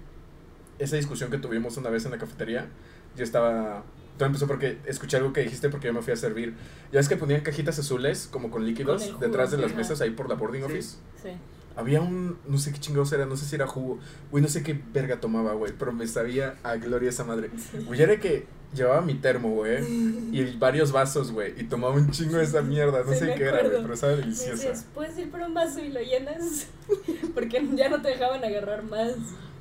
esa 0.80 0.96
discusión 0.96 1.30
que 1.32 1.38
tuvimos 1.38 1.78
una 1.78 1.90
vez 1.90 2.06
en 2.06 2.12
la 2.12 2.18
cafetería, 2.18 2.68
yo 3.16 3.24
estaba... 3.24 3.84
Todo 4.18 4.26
empezó 4.28 4.48
porque 4.48 4.80
escuché 4.86 5.18
algo 5.18 5.32
que 5.32 5.42
dijiste 5.42 5.70
porque 5.70 5.88
yo 5.88 5.94
me 5.94 6.02
fui 6.02 6.12
a 6.12 6.16
servir. 6.16 6.56
Ya 6.92 7.00
es 7.00 7.08
que 7.08 7.18
ponían 7.18 7.42
cajitas 7.42 7.78
azules 7.78 8.28
como 8.32 8.50
con 8.50 8.66
líquidos 8.66 9.04
Con 9.04 9.14
jugo, 9.14 9.26
detrás 9.26 9.52
de 9.52 9.58
las 9.58 9.68
ajá. 9.68 9.78
mesas 9.78 10.02
ahí 10.02 10.10
por 10.10 10.28
la 10.28 10.34
boarding 10.36 10.62
Sí. 10.62 10.66
office. 10.66 10.98
Sí. 11.22 11.30
Había 11.76 12.02
un, 12.02 12.40
no 12.48 12.58
sé 12.58 12.72
qué 12.72 12.80
chingados 12.80 13.12
era, 13.14 13.28
no 13.28 13.38
sé 13.38 13.46
si 13.46 13.54
era 13.54 13.68
jugo. 13.68 14.00
Güey, 14.32 14.42
no 14.42 14.50
sé 14.50 14.64
qué 14.64 14.82
verga 14.92 15.20
tomaba, 15.20 15.54
güey, 15.54 15.72
pero 15.78 15.92
me 15.92 16.08
sabía 16.08 16.56
a 16.64 16.78
gloria 16.78 17.10
esa 17.10 17.24
madre. 17.26 17.52
Güey, 17.86 18.02
era 18.02 18.20
que 18.20 18.48
llevaba 18.74 19.02
mi 19.02 19.14
termo, 19.14 19.50
güey, 19.52 19.84
y 20.32 20.56
varios 20.58 20.92
vasos, 20.92 21.32
güey, 21.32 21.54
y 21.62 21.66
tomaba 21.66 21.94
un 21.94 22.10
chingo 22.10 22.38
de 22.38 22.44
esa 22.46 22.64
mierda, 22.64 23.04
no 23.04 23.14
Sí, 23.14 23.20
sé 23.20 23.36
qué 23.36 23.44
era, 23.44 23.52
güey, 23.52 23.60
acuerdo. 23.68 23.82
pero 23.84 23.94
estaba 23.94 24.14
deliciosa. 24.16 24.52
decías, 24.54 24.86
puedes 24.96 25.16
ir 25.20 25.30
por 25.30 25.42
un 25.42 25.54
vaso 25.54 25.80
y 25.80 25.90
lo 25.90 26.00
llenas. 26.02 26.66
Porque 27.36 27.64
ya 27.76 27.90
no 27.90 28.02
te 28.02 28.10
dejaban 28.10 28.44
agarrar 28.44 28.82
más. 28.84 29.12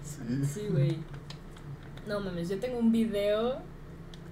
Sí. 0.06 0.66
Güey. 0.70 0.98
No 2.06 2.20
mames, 2.20 2.48
yo 2.48 2.58
tengo 2.60 2.78
un 2.78 2.92
video 2.92 3.58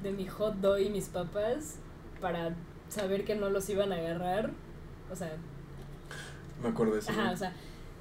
de 0.03 0.13
mi 0.13 0.27
hot 0.27 0.55
dog 0.57 0.79
y 0.79 0.91
mis 0.91 1.09
papas 1.09 1.77
para 2.21 2.55
saber 2.89 3.25
que 3.25 3.35
no 3.35 3.51
los 3.51 3.69
iban 3.69 3.93
a 3.93 3.97
agarrar. 3.97 4.53
O 5.11 5.17
sea, 5.17 5.33
Me 6.63 6.69
acuerdo 6.69 6.95
de 6.95 7.01
eso. 7.01 7.11
ajá, 7.11 7.33
o 7.33 7.37
sea, 7.37 7.53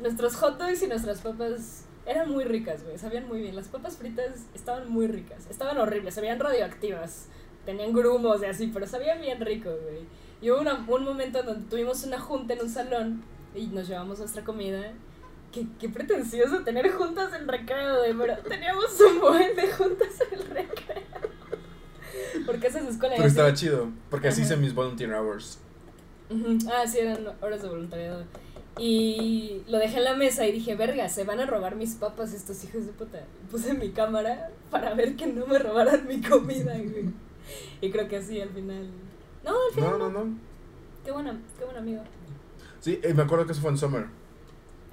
nuestros 0.02 0.36
hot 0.36 0.60
dogs 0.60 0.82
y 0.84 0.88
nuestras 0.88 1.22
papas 1.22 1.86
eran 2.06 2.30
muy 2.30 2.44
ricas, 2.44 2.84
güey, 2.84 2.98
sabían 2.98 3.28
muy 3.28 3.40
bien. 3.42 3.56
Las 3.56 3.68
papas 3.70 3.98
fritas 3.98 4.46
estaban 4.54 4.90
muy 4.92 5.08
ricas, 5.08 5.48
estaban 5.50 5.78
horribles, 5.78 6.14
se 6.14 6.22
veían 6.22 6.40
radioactivas, 6.40 7.28
tenían 7.66 7.94
grumos 7.94 8.42
y 8.42 8.46
así, 8.46 8.68
pero 8.74 8.86
sabían 8.86 9.22
bien 9.22 9.40
rico, 9.42 9.70
güey. 9.70 10.02
Y 10.42 10.52
hubo 10.52 10.60
una- 10.62 10.86
un 10.88 11.04
momento 11.04 11.42
donde 11.44 11.68
tuvimos 11.70 12.04
una 12.04 12.20
junta 12.20 12.54
en 12.54 12.62
un 12.62 12.70
salón 12.70 13.24
y 13.56 13.68
nos 13.68 13.88
llevamos 13.88 14.20
nuestra 14.20 14.44
comida. 14.44 14.92
Qué, 15.54 15.68
qué 15.80 15.88
pretencioso 15.88 16.64
tener 16.64 16.92
juntas 16.92 17.32
en 17.40 17.48
recreo, 17.48 18.00
güey, 18.00 18.14
pero 18.18 18.38
teníamos 18.50 19.00
un 19.00 19.20
buen 19.22 19.56
de 19.56 19.72
juntas 19.72 20.10
en 20.32 20.40
el 20.40 20.48
recreo. 20.48 21.04
Porque 22.46 22.68
esa 22.68 22.80
es 22.80 22.88
escuela. 22.88 23.16
Pero 23.16 23.28
así- 23.28 23.36
estaba 23.36 23.54
chido, 23.54 23.90
porque 24.10 24.30
así 24.30 24.42
hice 24.42 24.58
mis 24.58 24.74
volunteer 24.74 25.14
hours. 25.14 25.60
Ah, 26.72 26.88
sí, 26.88 26.98
eran 27.00 27.28
horas 27.42 27.62
de 27.62 27.70
voluntariado. 27.70 28.26
Y 28.80 29.62
lo 29.68 29.78
dejé 29.78 29.98
en 29.98 30.04
la 30.06 30.16
mesa 30.16 30.48
y 30.48 30.52
dije, 30.52 30.76
verga, 30.76 31.08
se 31.08 31.24
van 31.26 31.40
a 31.40 31.46
robar 31.46 31.76
mis 31.76 31.94
papas 31.94 32.34
estos 32.34 32.64
hijos 32.64 32.88
de 32.88 32.92
puta. 32.92 33.22
Puse 33.52 33.76
mi 33.76 33.90
cámara 33.92 34.50
para 34.72 34.96
ver 34.96 35.16
que 35.16 35.28
no 35.28 35.46
me 35.46 35.60
robaran 35.60 36.08
mi 36.08 36.20
comida, 36.22 36.74
güey. 36.74 37.12
Y 37.82 37.92
creo 37.92 38.08
que 38.08 38.18
así 38.18 38.42
al 38.42 38.50
final. 38.50 38.90
No, 39.46 39.52
al 39.52 39.74
final. 39.76 40.00
No, 40.00 40.10
no, 40.10 40.24
no. 40.26 40.38
Qué 41.06 41.12
buena, 41.12 41.40
qué 41.60 41.66
buen 41.66 41.78
amigo. 41.78 42.02
Sí, 42.80 43.00
eh, 43.04 43.14
me 43.14 43.22
acuerdo 43.22 43.46
que 43.46 43.52
eso 43.52 43.62
fue 43.62 43.70
en 43.70 43.78
Summer. 43.78 44.06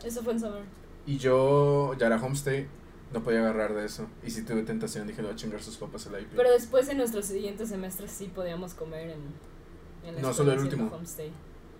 Eso 0.04 0.22
fue 0.22 0.32
en 0.34 0.40
Summer. 0.40 0.62
Y 1.06 1.18
yo, 1.18 1.94
ya 1.98 2.06
era 2.06 2.16
homestay, 2.22 2.66
no 3.12 3.22
podía 3.22 3.40
agarrar 3.40 3.74
de 3.74 3.84
eso. 3.86 4.06
Y 4.24 4.30
si 4.30 4.42
tuve 4.42 4.62
tentación, 4.62 5.06
dije, 5.06 5.22
le 5.22 5.28
voy 5.28 5.34
a 5.34 5.36
chingar 5.36 5.62
sus 5.62 5.76
papas 5.76 6.06
al 6.06 6.20
IP. 6.20 6.28
Pero 6.36 6.50
después 6.50 6.88
en 6.88 6.98
nuestros 6.98 7.26
siguientes 7.26 7.68
semestres 7.68 8.10
sí 8.10 8.30
podíamos 8.34 8.74
comer 8.74 9.10
en, 9.10 10.08
en 10.08 10.14
la 10.16 10.20
No, 10.22 10.32
solo 10.32 10.52
el 10.52 10.60
último. 10.60 10.90
homestay. 10.94 11.30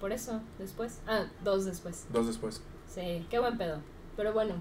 Por 0.01 0.13
eso, 0.13 0.41
después. 0.59 1.01
Ah, 1.07 1.27
dos 1.45 1.65
después. 1.67 2.07
Dos 2.13 2.27
después. 2.27 2.63
Sí, 2.93 3.27
qué 3.31 3.39
buen 3.39 3.57
pedo. 3.59 3.81
Pero 4.17 4.33
bueno. 4.33 4.55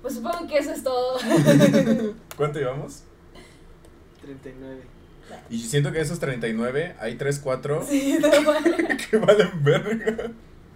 Pues 0.00 0.14
supongo 0.14 0.46
que 0.48 0.58
eso 0.58 0.72
es 0.72 0.82
todo. 0.82 1.18
¿Cuánto 2.36 2.58
llevamos? 2.58 3.04
39. 4.22 4.82
Y 5.50 5.58
siento 5.60 5.92
que 5.92 6.00
esos 6.00 6.18
39, 6.18 6.96
hay 6.98 7.14
3, 7.16 7.38
4 7.38 7.86
Sí, 7.88 8.18
no 8.20 8.28
mames. 8.42 9.06
que 9.10 9.16
valen 9.18 9.50
verga. 9.62 10.32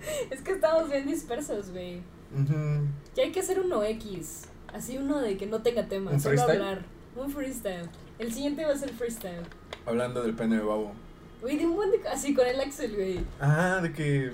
Es 0.30 0.42
que 0.42 0.52
estamos 0.52 0.90
bien 0.90 1.06
dispersos, 1.06 1.70
güey. 1.70 2.02
Ujú. 2.34 2.86
Ya 3.14 3.24
hay 3.24 3.32
que 3.32 3.40
hacer 3.40 3.60
uno 3.60 3.82
X. 3.82 4.42
Así 4.72 4.98
uno 4.98 5.20
de 5.20 5.36
que 5.36 5.46
no 5.46 5.62
tenga 5.62 5.86
tema. 5.88 6.10
¿Un 6.10 6.20
solo 6.20 6.36
freestyle? 6.36 6.62
hablar. 6.62 6.84
Un 7.16 7.30
freestyle. 7.30 7.88
El 8.18 8.32
siguiente 8.32 8.64
va 8.64 8.72
a 8.72 8.76
ser 8.76 8.90
freestyle. 8.90 9.42
Hablando 9.86 10.22
del 10.22 10.34
pene 10.34 10.56
de 10.56 10.62
babo. 10.62 10.92
Güey, 11.40 11.58
de 11.58 11.66
un 11.66 11.76
buen 11.76 11.90
de. 11.90 12.06
Así 12.08 12.34
con 12.34 12.46
el 12.46 12.60
Axel, 12.60 12.94
güey. 12.94 13.20
Ah, 13.40 13.80
de 13.82 13.92
que. 13.92 14.32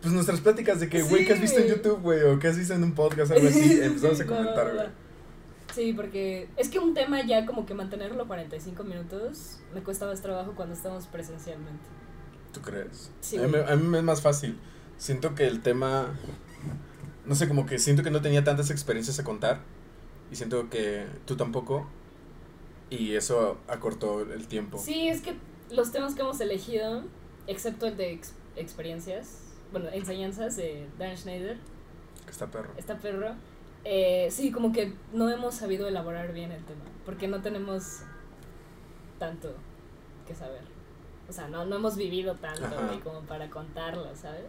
Pues 0.00 0.12
nuestras 0.12 0.40
pláticas 0.40 0.80
de 0.80 0.88
que, 0.88 1.00
Sí, 1.00 1.08
güey, 1.08 1.24
¿qué 1.26 1.34
has 1.34 1.40
visto 1.40 1.60
en. 1.60 1.68
YouTube, 1.68 2.00
güey? 2.00 2.22
O 2.22 2.38
¿qué 2.38 2.48
has 2.48 2.58
visto 2.58 2.74
en 2.74 2.82
un 2.82 2.92
podcast, 2.92 3.30
algo 3.30 3.46
así? 3.46 3.80
Empezamos 3.82 4.20
a 4.20 4.26
comentar, 4.26 4.74
güey. 4.74 4.86
Sí, 5.74 5.92
porque 5.94 6.48
es 6.56 6.68
que 6.68 6.78
un 6.78 6.92
tema 6.92 7.24
ya 7.24 7.46
como 7.46 7.64
que 7.64 7.72
mantenerlo 7.72 8.26
45 8.26 8.84
minutos 8.84 9.58
me 9.74 9.82
cuesta 9.82 10.06
más 10.06 10.20
trabajo 10.20 10.52
cuando 10.54 10.74
estamos 10.74 11.06
presencialmente. 11.06 11.84
¿Tú 12.52 12.60
crees? 12.60 13.10
Sí, 13.20 13.38
a, 13.38 13.46
mí, 13.46 13.56
a 13.66 13.76
mí 13.76 13.86
me 13.86 13.98
es 13.98 14.04
más 14.04 14.20
fácil. 14.20 14.58
Siento 15.02 15.34
que 15.34 15.48
el 15.48 15.62
tema. 15.62 16.14
No 17.26 17.34
sé, 17.34 17.48
como 17.48 17.66
que 17.66 17.80
siento 17.80 18.04
que 18.04 18.10
no 18.12 18.22
tenía 18.22 18.44
tantas 18.44 18.70
experiencias 18.70 19.18
a 19.18 19.24
contar. 19.24 19.58
Y 20.30 20.36
siento 20.36 20.70
que 20.70 21.06
tú 21.26 21.36
tampoco. 21.36 21.88
Y 22.88 23.16
eso 23.16 23.58
acortó 23.66 24.20
el 24.20 24.46
tiempo. 24.46 24.78
Sí, 24.78 25.08
es 25.08 25.20
que 25.20 25.34
los 25.72 25.90
temas 25.90 26.14
que 26.14 26.20
hemos 26.20 26.40
elegido, 26.40 27.02
excepto 27.48 27.86
el 27.86 27.96
de 27.96 28.12
ex- 28.12 28.34
experiencias, 28.54 29.40
bueno, 29.72 29.88
enseñanzas 29.92 30.54
de 30.54 30.86
Dan 31.00 31.16
Schneider, 31.16 31.58
Que 32.24 32.30
está 32.30 32.46
perro. 32.46 32.70
está 32.76 32.98
perro, 32.98 33.34
eh, 33.84 34.28
sí, 34.30 34.52
como 34.52 34.72
que 34.72 34.92
no 35.12 35.28
hemos 35.30 35.56
sabido 35.56 35.88
elaborar 35.88 36.32
bien 36.32 36.52
el 36.52 36.62
tema, 36.64 36.84
porque 37.04 37.26
no 37.26 37.40
tenemos 37.42 38.02
tanto 39.18 39.52
que 40.28 40.34
saber. 40.36 40.62
O 41.28 41.32
sea, 41.32 41.48
no, 41.48 41.64
no 41.64 41.76
hemos 41.76 41.96
vivido 41.96 42.34
tanto 42.36 42.66
Ajá. 42.66 43.00
como 43.02 43.22
para 43.22 43.50
contarlo, 43.50 44.14
¿sabes? 44.14 44.44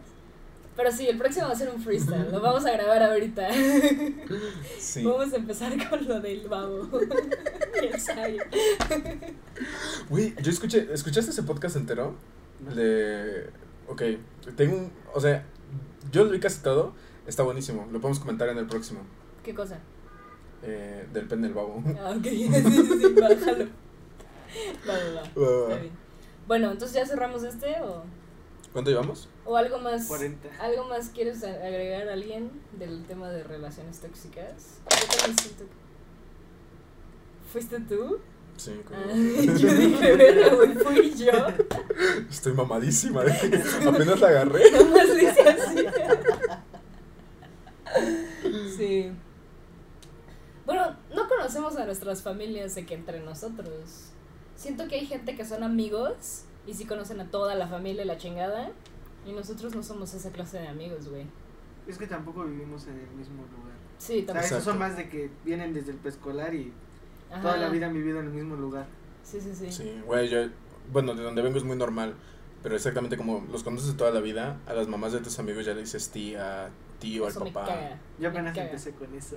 Pero 0.75 0.91
sí, 0.91 1.07
el 1.07 1.17
próximo 1.17 1.45
va 1.47 1.53
a 1.53 1.55
ser 1.55 1.69
un 1.69 1.79
freestyle, 1.81 2.31
lo 2.31 2.41
vamos 2.41 2.65
a 2.65 2.71
grabar 2.71 3.03
ahorita. 3.03 3.47
Sí. 4.79 5.03
Vamos 5.03 5.33
a 5.33 5.37
empezar 5.37 5.71
con 5.89 6.07
lo 6.07 6.19
del 6.19 6.47
babo. 6.47 6.87
Güey, 10.09 10.35
yo 10.41 10.51
escuché. 10.51 10.87
¿Escuchaste 10.91 11.31
ese 11.31 11.43
podcast 11.43 11.75
entero? 11.77 12.15
De. 12.75 13.49
Ok, 13.87 14.01
tengo 14.55 14.77
un. 14.77 14.91
O 15.13 15.21
sea, 15.21 15.45
yo 16.11 16.25
lo 16.25 16.31
vi 16.31 16.39
casi 16.39 16.61
todo. 16.61 16.93
Está 17.25 17.43
buenísimo. 17.43 17.87
Lo 17.91 18.01
podemos 18.01 18.19
comentar 18.19 18.49
en 18.49 18.57
el 18.57 18.67
próximo. 18.67 19.01
¿Qué 19.43 19.53
cosa? 19.55 19.79
Eh, 20.61 21.07
del 21.13 21.27
pen 21.27 21.41
del 21.41 21.53
babo. 21.53 21.83
Ah, 21.99 22.13
ok, 22.17 22.23
sí, 22.23 22.47
sí, 22.47 22.51
sí, 22.51 23.13
bájalo. 23.19 23.65
Va, 24.87 24.93
va, 24.93 25.21
va. 25.21 25.23
Está 25.69 25.81
bien. 25.81 25.93
Bueno, 26.47 26.71
entonces 26.71 26.95
ya 26.95 27.05
cerramos 27.05 27.43
este 27.43 27.81
o, 27.81 28.03
¿Cuánto 28.73 28.89
llevamos? 28.91 29.29
o 29.45 29.55
algo 29.55 29.77
más. 29.79 30.07
40. 30.07 30.49
¿Algo 30.59 30.85
más 30.85 31.09
quieres 31.09 31.43
agregar 31.43 32.09
a 32.09 32.13
alguien 32.13 32.49
del 32.79 33.05
tema 33.05 33.29
de 33.29 33.43
relaciones 33.43 33.99
tóxicas? 33.99 34.79
Yo 34.89 35.17
también 35.17 35.37
siento 35.39 35.63
que- 35.65 35.83
¿Fuiste 37.51 37.79
tú? 37.81 38.19
Sí, 38.57 38.71
como- 38.85 38.99
Ah, 38.99 39.13
yo 39.57 39.73
dije, 39.73 40.15
verga, 40.15 40.55
güey, 40.55 40.73
fui 40.73 41.13
yo. 41.15 41.31
Estoy 42.29 42.53
mamadísima. 42.53 43.23
de 43.23 43.31
que 43.49 43.87
Apenas 43.87 44.19
la 44.19 44.27
agarré. 44.29 44.71
Nomás 44.83 45.09
le 45.09 45.23
hice 45.23 45.41
así. 45.41 45.85
Sí. 48.77 49.11
Bueno, 50.65 50.95
no 51.13 51.27
conocemos 51.27 51.75
a 51.75 51.85
nuestras 51.85 52.21
familias 52.23 52.73
de 52.75 52.85
que 52.85 52.93
entre 52.95 53.19
nosotros. 53.19 54.09
Siento 54.55 54.87
que 54.87 54.95
hay 54.95 55.05
gente 55.05 55.35
que 55.35 55.45
son 55.45 55.63
amigos 55.63 56.43
y 56.67 56.73
sí 56.73 56.85
conocen 56.85 57.19
a 57.21 57.25
toda 57.29 57.55
la 57.55 57.67
familia 57.67 58.03
y 58.03 58.07
la 58.07 58.17
chingada. 58.17 58.71
Y 59.25 59.31
nosotros 59.31 59.73
no 59.75 59.83
somos 59.83 60.13
esa 60.13 60.31
clase 60.31 60.59
de 60.59 60.67
amigos, 60.67 61.07
güey. 61.09 61.25
Es 61.87 61.97
que 61.97 62.07
tampoco 62.07 62.43
vivimos 62.43 62.85
en 62.87 62.99
el 62.99 63.09
mismo 63.17 63.43
lugar. 63.57 63.73
Sí, 63.97 64.13
O 64.13 64.15
sea, 64.17 64.25
también. 64.27 64.45
esos 64.45 64.63
son 64.63 64.77
más 64.79 64.97
de 64.97 65.07
que 65.09 65.29
vienen 65.45 65.73
desde 65.73 65.91
el 65.91 65.97
preescolar 65.97 66.53
y 66.53 66.73
Ajá. 67.31 67.41
toda 67.41 67.57
la 67.57 67.69
vida 67.69 67.87
han 67.87 67.93
vivido 67.93 68.19
en 68.19 68.25
el 68.27 68.31
mismo 68.31 68.55
lugar. 68.55 68.85
Sí, 69.23 69.39
sí, 69.39 69.53
sí. 69.55 69.71
Sí, 69.71 70.01
güey, 70.05 70.29
yo. 70.29 70.47
Bueno, 70.91 71.15
de 71.15 71.23
donde 71.23 71.41
vengo 71.41 71.57
es 71.57 71.63
muy 71.63 71.77
normal. 71.77 72.15
Pero 72.61 72.75
exactamente 72.75 73.17
como 73.17 73.45
los 73.51 73.63
conoces 73.63 73.89
de 73.89 73.93
toda 73.97 74.11
la 74.11 74.21
vida, 74.21 74.57
a 74.65 74.73
las 74.73 74.87
mamás 74.87 75.11
de 75.11 75.19
tus 75.19 75.37
amigos 75.39 75.65
ya 75.65 75.73
le 75.73 75.81
dices 75.81 76.09
tía, 76.09 76.69
tío, 76.99 77.25
al 77.25 77.31
Eso 77.31 77.43
me 77.43 77.51
papá. 77.51 77.67
caga. 77.67 77.99
Yo 78.17 78.23
Me 78.23 78.27
apenas 78.27 78.53
caga. 78.55 78.65
empecé 78.67 78.91
con 78.93 79.13
esa. 79.15 79.35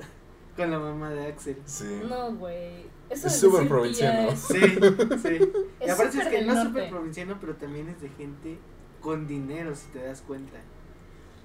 Con 0.56 0.70
la 0.70 0.78
mamá 0.78 1.10
de 1.10 1.26
Axel. 1.26 1.56
Sí. 1.66 2.00
No, 2.08 2.32
güey. 2.34 2.86
Eso 3.10 3.26
Es 3.28 3.38
súper 3.38 3.68
provinciano. 3.68 4.30
es- 4.30 4.40
Sí, 4.40 4.58
sí. 4.60 5.38
y 5.80 5.84
Es 5.84 5.90
aparte 5.92 6.18
es 6.18 6.28
que 6.28 6.42
no 6.42 6.54
es 6.54 6.62
súper 6.62 6.90
provinciano, 6.90 7.36
pero 7.40 7.54
también 7.56 7.88
es 7.88 8.00
de 8.00 8.08
gente 8.10 8.58
con 9.00 9.26
dinero, 9.26 9.74
si 9.76 9.86
te 9.88 10.02
das 10.02 10.22
cuenta. 10.22 10.58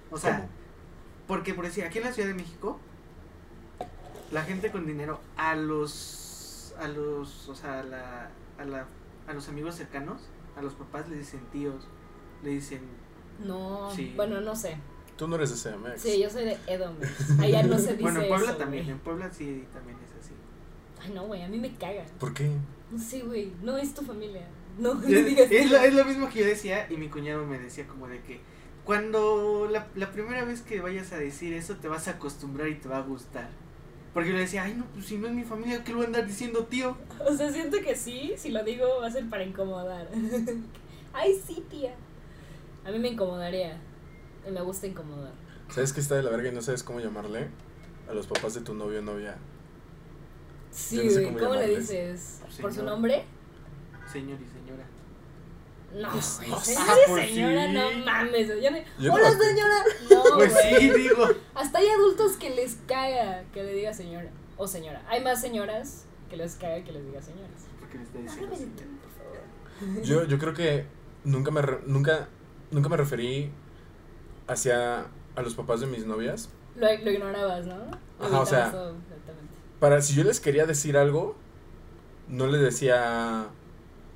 O 0.09 0.17
sea, 0.17 0.37
¿Cómo? 0.37 0.49
Porque, 1.27 1.53
por 1.53 1.65
decir, 1.65 1.83
aquí 1.85 1.99
en 1.99 2.05
la 2.05 2.11
Ciudad 2.13 2.29
de 2.29 2.33
México, 2.33 2.79
la 4.31 4.43
gente 4.43 4.71
con 4.71 4.85
dinero 4.87 5.19
a 5.37 5.55
los, 5.55 6.73
a 6.79 6.87
los, 6.87 7.47
o 7.49 7.55
sea, 7.55 7.79
a, 7.79 7.83
la, 7.83 8.29
a, 8.57 8.65
la, 8.65 8.85
a 9.27 9.33
los 9.33 9.47
amigos 9.49 9.75
cercanos, 9.75 10.21
a 10.57 10.61
los 10.61 10.73
papás 10.73 11.07
le 11.09 11.17
dicen 11.17 11.41
tíos, 11.51 11.87
le 12.43 12.49
dicen, 12.51 12.81
No, 13.45 13.91
Sí. 13.91 14.13
bueno, 14.15 14.41
no 14.41 14.55
sé. 14.55 14.77
Tú 15.21 15.27
no 15.27 15.35
eres 15.35 15.63
de 15.63 15.71
CMX. 15.71 16.01
Sí, 16.01 16.19
yo 16.19 16.31
soy 16.31 16.45
de 16.45 16.57
Edomex. 16.65 17.39
Allá 17.39 17.61
no 17.61 17.77
se 17.77 17.91
dice 17.91 18.01
bueno, 18.01 18.21
en 18.21 18.27
Puebla 18.27 18.49
eso, 18.49 18.57
también, 18.57 18.83
güey. 18.85 18.93
en 18.93 18.99
Puebla 19.01 19.31
sí 19.31 19.65
también 19.71 19.95
es 20.03 20.25
así. 20.25 20.33
Ay, 20.99 21.11
no, 21.13 21.27
güey, 21.27 21.43
a 21.43 21.47
mí 21.47 21.59
me 21.59 21.75
caga. 21.75 22.03
¿Por 22.19 22.33
qué? 22.33 22.49
No 22.89 22.97
sé, 22.97 23.19
güey, 23.19 23.51
no 23.61 23.77
es 23.77 23.93
tu 23.93 24.01
familia. 24.01 24.47
No, 24.79 24.93
no 24.95 25.07
Es, 25.07 25.23
digas 25.23 25.51
es 25.51 25.71
es 25.71 25.93
lo 25.93 26.05
mismo 26.05 26.27
que 26.27 26.39
yo 26.39 26.45
decía 26.47 26.87
y 26.89 26.97
mi 26.97 27.07
cuñado 27.09 27.45
me 27.45 27.59
decía 27.59 27.85
como 27.85 28.07
de 28.07 28.19
que 28.21 28.39
cuando 28.83 29.67
la, 29.71 29.85
la 29.93 30.11
primera 30.11 30.43
vez 30.43 30.63
que 30.63 30.81
vayas 30.81 31.13
a 31.13 31.17
decir 31.17 31.53
eso 31.53 31.75
te 31.75 31.87
vas 31.87 32.07
a 32.07 32.13
acostumbrar 32.13 32.69
y 32.69 32.79
te 32.79 32.89
va 32.89 32.97
a 32.97 33.01
gustar. 33.01 33.51
Porque 34.15 34.29
yo 34.29 34.35
le 34.35 34.41
decía, 34.41 34.63
ay 34.63 34.73
no, 34.73 34.85
pues 34.85 35.05
si 35.05 35.19
no 35.19 35.27
es 35.27 35.33
mi 35.33 35.43
familia, 35.43 35.83
¿qué 35.83 35.91
lo 35.91 35.97
voy 35.97 36.05
a 36.05 36.07
andar 36.07 36.25
diciendo 36.25 36.65
tío? 36.65 36.97
O 37.29 37.37
sea, 37.37 37.51
siento 37.51 37.77
que 37.81 37.95
sí, 37.95 38.33
si 38.37 38.49
lo 38.49 38.63
digo 38.63 38.87
va 38.99 39.05
a 39.05 39.11
ser 39.11 39.29
para 39.29 39.43
incomodar. 39.43 40.09
Ay, 41.13 41.39
sí, 41.45 41.63
tía. 41.69 41.93
A 42.83 42.89
mí 42.89 42.97
me 42.97 43.09
incomodaría. 43.09 43.79
Y 44.47 44.51
me 44.51 44.61
gusta 44.61 44.87
incomodar. 44.87 45.31
¿Sabes 45.69 45.93
que 45.93 45.99
está 46.01 46.15
de 46.15 46.23
la 46.23 46.29
verga 46.31 46.49
y 46.49 46.51
no 46.51 46.61
sabes 46.61 46.83
cómo 46.83 46.99
llamarle? 46.99 47.47
A 48.09 48.13
los 48.13 48.27
papás 48.27 48.53
de 48.53 48.61
tu 48.61 48.73
novio 48.73 48.99
o 48.99 49.01
novia. 49.01 49.37
Sí, 50.71 50.97
Yo 50.97 51.03
no 51.03 51.11
sé 51.11 51.23
cómo 51.25 51.37
¿cómo, 51.39 51.55
le 51.55 51.67
dices? 51.79 52.39
¿Por 52.61 52.71
su 52.71 52.79
Señor. 52.79 52.91
nombre? 52.93 53.25
Señor 54.11 54.37
y 54.41 54.45
señora. 54.45 54.85
No, 55.93 56.11
Pues, 56.11 56.39
no 56.47 56.59
sé. 56.59 56.73
señora 56.73 56.93
Ah, 56.93 56.95
y 57.05 57.09
pues 57.09 57.29
señora, 57.29 57.67
sí. 57.67 57.73
no 57.73 58.05
mames. 58.05 58.47
ya 58.61 58.71
me- 58.71 58.85
Yo 58.99 59.09
no 59.09 59.13
Hola, 59.15 59.31
señora. 59.31 59.83
No, 60.09 60.23
Pues 60.35 60.51
güey. 60.53 60.79
sí, 60.79 60.89
digo. 60.91 61.27
Hasta 61.53 61.77
hay 61.79 61.87
adultos 61.89 62.33
que 62.37 62.49
les 62.49 62.75
caga 62.87 63.43
que 63.53 63.63
le 63.63 63.73
diga 63.73 63.93
señora 63.93 64.29
o 64.57 64.67
señora. 64.67 65.03
Hay 65.09 65.21
más 65.23 65.41
señoras 65.41 66.05
que 66.29 66.37
les 66.37 66.55
caga 66.55 66.83
que 66.83 66.91
les 66.93 67.05
diga 67.05 67.21
señoras. 67.21 67.49
Porque 67.79 67.97
le 67.97 68.03
está 68.05 68.19
diciendo 68.19 68.55
señora. 68.55 68.87
por 69.01 69.91
favor. 69.91 70.03
Yo, 70.03 70.23
yo 70.25 70.37
creo 70.39 70.53
que 70.53 70.85
nunca 71.25 71.51
me, 71.51 71.61
re- 71.61 71.81
nunca, 71.85 72.29
nunca 72.71 72.87
me 72.87 72.95
referí 72.97 73.51
hacia 74.51 75.05
a 75.35 75.41
los 75.41 75.55
papás 75.55 75.79
de 75.81 75.87
mis 75.87 76.05
novias. 76.05 76.49
Lo, 76.75 76.87
lo 76.87 77.11
ignorabas, 77.11 77.65
¿no? 77.65 77.75
Ajá, 78.19 78.41
o 78.41 78.45
sea-. 78.45 78.73
Para 79.79 80.01
si 80.01 80.13
yo 80.13 80.23
les 80.23 80.39
quería 80.39 80.65
decir 80.65 80.95
algo, 80.95 81.35
no 82.27 82.47
les 82.47 82.61
decía 82.61 83.49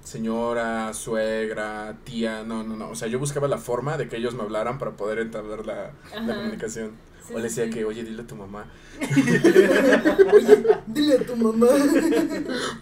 señora, 0.06 0.94
suegra, 0.94 1.98
tía, 2.04 2.44
no, 2.44 2.64
no, 2.64 2.76
no. 2.76 2.90
O 2.90 2.96
sea, 2.96 3.08
yo 3.08 3.20
buscaba 3.20 3.48
la 3.48 3.58
forma 3.58 3.98
de 3.98 4.08
que 4.08 4.18
ellos 4.18 4.36
me 4.36 4.44
hablaran 4.44 4.78
para 4.78 4.92
poder 4.92 5.20
entablar 5.20 5.66
la, 5.66 5.92
comunicación. 6.14 6.92
Sí, 7.26 7.34
o 7.34 7.38
le 7.38 7.44
decía 7.44 7.64
sí. 7.66 7.70
que, 7.72 7.86
oye, 7.86 8.04
dile 8.04 8.22
a 8.22 8.28
tu 8.28 8.36
mamá. 8.36 8.66
Oye, 10.34 10.64
dile 10.86 11.16
a 11.16 11.26
tu 11.26 11.36
mamá. 11.36 11.68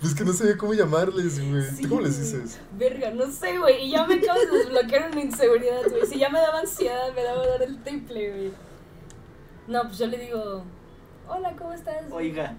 Pues 0.01 0.13
que 0.15 0.25
no 0.25 0.33
sabía 0.33 0.57
cómo 0.57 0.73
llamarles, 0.73 1.39
güey. 1.49 1.63
Sí, 1.63 1.83
¿Tú 1.83 1.89
cómo 1.89 2.01
les 2.01 2.19
dices? 2.19 2.59
Verga, 2.77 3.11
no 3.11 3.31
sé, 3.31 3.57
güey. 3.57 3.85
Y 3.85 3.91
ya 3.91 4.05
me 4.05 4.15
acabas 4.15 4.41
de 4.51 4.57
desbloquear 4.57 5.11
una 5.11 5.21
inseguridad, 5.21 5.81
güey. 5.89 6.05
Si 6.05 6.19
ya 6.19 6.29
me 6.29 6.39
daba 6.39 6.59
ansiedad, 6.59 7.13
me 7.15 7.23
daba 7.23 7.47
dar 7.47 7.61
el 7.61 7.81
triple, 7.83 8.31
güey. 8.31 8.51
No, 9.67 9.83
pues 9.83 9.97
yo 9.97 10.07
le 10.07 10.17
digo, 10.17 10.65
hola, 11.27 11.55
¿cómo 11.57 11.71
estás? 11.71 12.03
Oiga, 12.11 12.55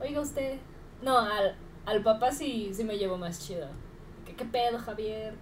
Oiga 0.00 0.20
usted. 0.20 0.58
No, 1.02 1.18
al, 1.18 1.54
al 1.86 2.02
papá 2.02 2.32
sí, 2.32 2.72
sí 2.74 2.82
me 2.82 2.98
llevo 2.98 3.16
más 3.16 3.46
chido. 3.46 3.68
¿Qué, 4.26 4.34
¿Qué 4.34 4.44
pedo, 4.44 4.78
Javier? 4.78 5.34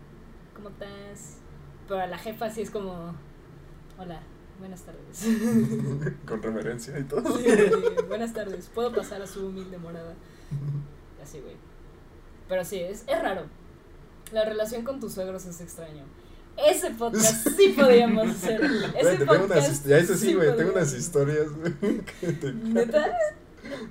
¿Cómo 0.55 0.69
estás? 0.69 1.39
Pero 1.89 2.01
a 2.01 2.07
la 2.07 2.19
jefa 2.19 2.51
sí 2.51 2.61
es 2.61 2.71
como, 2.71 3.15
hola, 3.99 4.21
buenas 4.61 4.83
tardes. 4.83 6.15
Con 6.27 6.43
reverencia 6.43 6.97
y 6.99 7.05
todo. 7.05 7.39
Sí, 7.39 7.47
buenas 8.07 8.33
tardes. 8.33 8.71
¿Puedo 8.73 8.93
pasar 8.93 9.21
a 9.23 9.27
su 9.27 9.47
humilde 9.47 9.79
morada? 9.79 10.15
Así, 11.23 11.41
güey. 11.41 11.57
Pero 12.49 12.65
sí, 12.65 12.79
es, 12.81 13.05
es 13.07 13.23
raro. 13.23 13.47
La 14.33 14.45
relación 14.45 14.85
con 14.85 15.01
tus 15.01 15.15
suegros 15.15 15.45
es 15.47 15.61
extraño. 15.61 16.05
Ese 16.57 16.91
podcast 16.91 17.49
sí 17.57 17.69
podíamos 17.79 18.29
hacer. 18.31 18.61
Ese 18.97 19.25
podcast 19.25 19.87
ya 19.87 19.99
eso 19.99 20.15
sí, 20.15 20.27
sí 20.27 20.35
güey, 20.35 20.57
tengo 20.57 20.73
unas 20.73 20.93
historias, 20.93 21.49
güey. 21.51 21.75
¿Neta? 22.63 23.19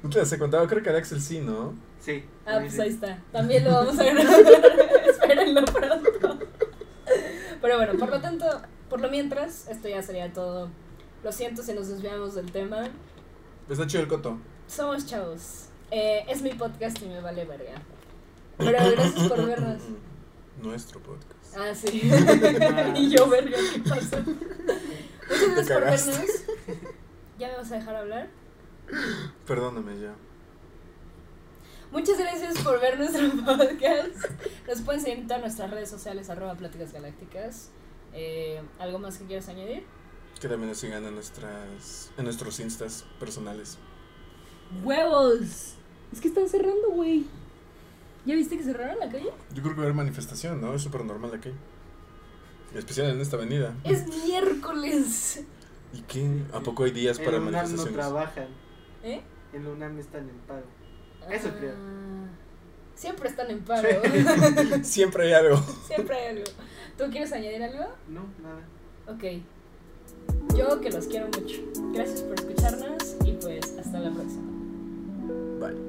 No 0.03 0.09
te 0.09 0.19
las 0.19 0.31
he 0.31 0.39
contado, 0.39 0.67
creo 0.67 0.83
que 0.83 0.91
de 0.91 0.97
Axel 0.97 1.21
sí, 1.21 1.39
¿no? 1.39 1.73
sí. 1.99 2.23
Ah, 2.45 2.57
pues 2.59 2.73
sí. 2.73 2.81
ahí 2.81 2.89
está. 2.89 3.21
También 3.31 3.63
lo 3.63 3.71
vamos 3.71 3.99
a 3.99 4.03
grabar. 4.03 4.43
Espérenlo 5.07 5.65
pronto. 5.65 6.39
Pero 7.61 7.77
bueno, 7.77 7.93
por 7.97 8.09
lo 8.09 8.21
tanto, 8.21 8.45
por 8.89 9.01
lo 9.01 9.09
mientras, 9.09 9.67
esto 9.67 9.87
ya 9.87 10.01
sería 10.01 10.33
todo. 10.33 10.69
Lo 11.23 11.31
siento 11.31 11.63
si 11.63 11.73
nos 11.73 11.87
desviamos 11.87 12.35
del 12.35 12.51
tema. 12.51 12.89
Está 13.69 13.85
chido 13.87 14.03
el 14.03 14.09
coto. 14.09 14.37
Somos 14.67 15.05
chavos. 15.05 15.65
Eh, 15.91 16.25
es 16.27 16.41
mi 16.41 16.51
podcast 16.51 17.01
y 17.01 17.05
me 17.05 17.21
vale 17.21 17.45
verga. 17.45 17.81
Pero 18.57 18.71
gracias 18.71 19.27
por 19.27 19.45
vernos. 19.45 19.81
Nuestro 20.61 20.99
podcast. 21.01 21.57
Ah, 21.57 21.73
sí. 21.73 22.01
y 22.95 23.09
yo, 23.09 23.29
verga, 23.29 23.57
¿qué 23.73 23.79
pasó? 23.89 24.17
Muchas 24.23 25.67
gracias 25.67 26.17
por 26.17 26.67
vernos. 26.67 26.89
¿Ya 27.37 27.47
me 27.47 27.55
vas 27.55 27.71
a 27.71 27.75
dejar 27.75 27.95
hablar? 27.95 28.27
Perdóname 29.45 29.99
ya. 29.99 30.15
Muchas 31.91 32.19
gracias 32.19 32.59
por 32.59 32.79
ver 32.79 32.99
nuestro 32.99 33.29
podcast. 33.31 34.39
Nos 34.67 34.81
pueden 34.81 35.01
seguir 35.01 35.19
en 35.19 35.27
todas 35.27 35.41
nuestras 35.41 35.71
redes 35.71 35.89
sociales, 35.89 36.29
arroba 36.29 36.55
pláticas 36.55 36.93
galácticas. 36.93 37.71
Eh, 38.13 38.61
¿Algo 38.79 38.99
más 38.99 39.17
que 39.17 39.25
quieras 39.25 39.47
añadir? 39.49 39.83
Que 40.39 40.47
también 40.47 40.69
nos 40.69 40.77
sigan 40.77 41.05
en 41.05 41.13
nuestras 41.13 42.11
en 42.17 42.23
nuestros 42.23 42.59
instas 42.59 43.05
personales. 43.19 43.77
¡Huevos! 44.83 45.75
Es 46.11 46.21
que 46.21 46.27
están 46.27 46.47
cerrando, 46.47 46.91
güey. 46.91 47.25
¿Ya 48.25 48.35
viste 48.35 48.57
que 48.57 48.63
cerraron 48.63 48.99
la 48.99 49.09
calle? 49.09 49.31
Yo 49.53 49.61
creo 49.61 49.73
que 49.73 49.79
va 49.79 49.81
a 49.81 49.85
haber 49.85 49.93
manifestación, 49.95 50.61
¿no? 50.61 50.73
Es 50.73 50.81
súper 50.81 51.03
normal 51.03 51.33
aquí. 51.33 51.49
En 52.71 52.77
especial 52.77 53.09
en 53.09 53.19
esta 53.21 53.37
avenida. 53.37 53.75
Es 53.83 54.07
miércoles. 54.07 55.43
¿Y 55.93 56.01
qué? 56.01 56.43
¿A 56.53 56.59
poco 56.59 56.83
hay 56.83 56.91
días 56.91 57.17
En 57.17 57.25
para 57.25 57.39
la 57.39 57.45
UNAM 57.47 57.75
no 57.75 57.85
trabajan. 57.85 58.47
¿Eh? 59.03 59.21
En 59.53 59.63
la 59.63 59.69
UNAM 59.71 59.99
están 59.99 60.29
en 60.29 60.37
pago. 60.47 60.65
Eso 61.29 61.49
creo. 61.57 61.73
Ah, 61.75 62.27
Siempre 62.95 63.29
están 63.29 63.49
en 63.49 63.61
paro. 63.61 63.87
Siempre 64.83 65.27
hay 65.27 65.33
algo. 65.33 65.57
Siempre 65.87 66.15
hay 66.15 66.37
algo. 66.37 66.51
¿Tú 66.99 67.05
quieres 67.09 67.31
añadir 67.31 67.63
algo? 67.63 67.93
No, 68.09 68.25
nada. 68.43 68.59
Ok. 69.07 69.41
Yo 70.53 70.81
que 70.81 70.89
los 70.91 71.07
quiero 71.07 71.27
mucho. 71.27 71.61
Gracias 71.93 72.23
por 72.23 72.37
escucharnos 72.37 73.15
y 73.23 73.31
pues 73.31 73.77
hasta 73.79 73.99
la 73.99 74.11
próxima. 74.11 74.51
Bye. 75.61 75.88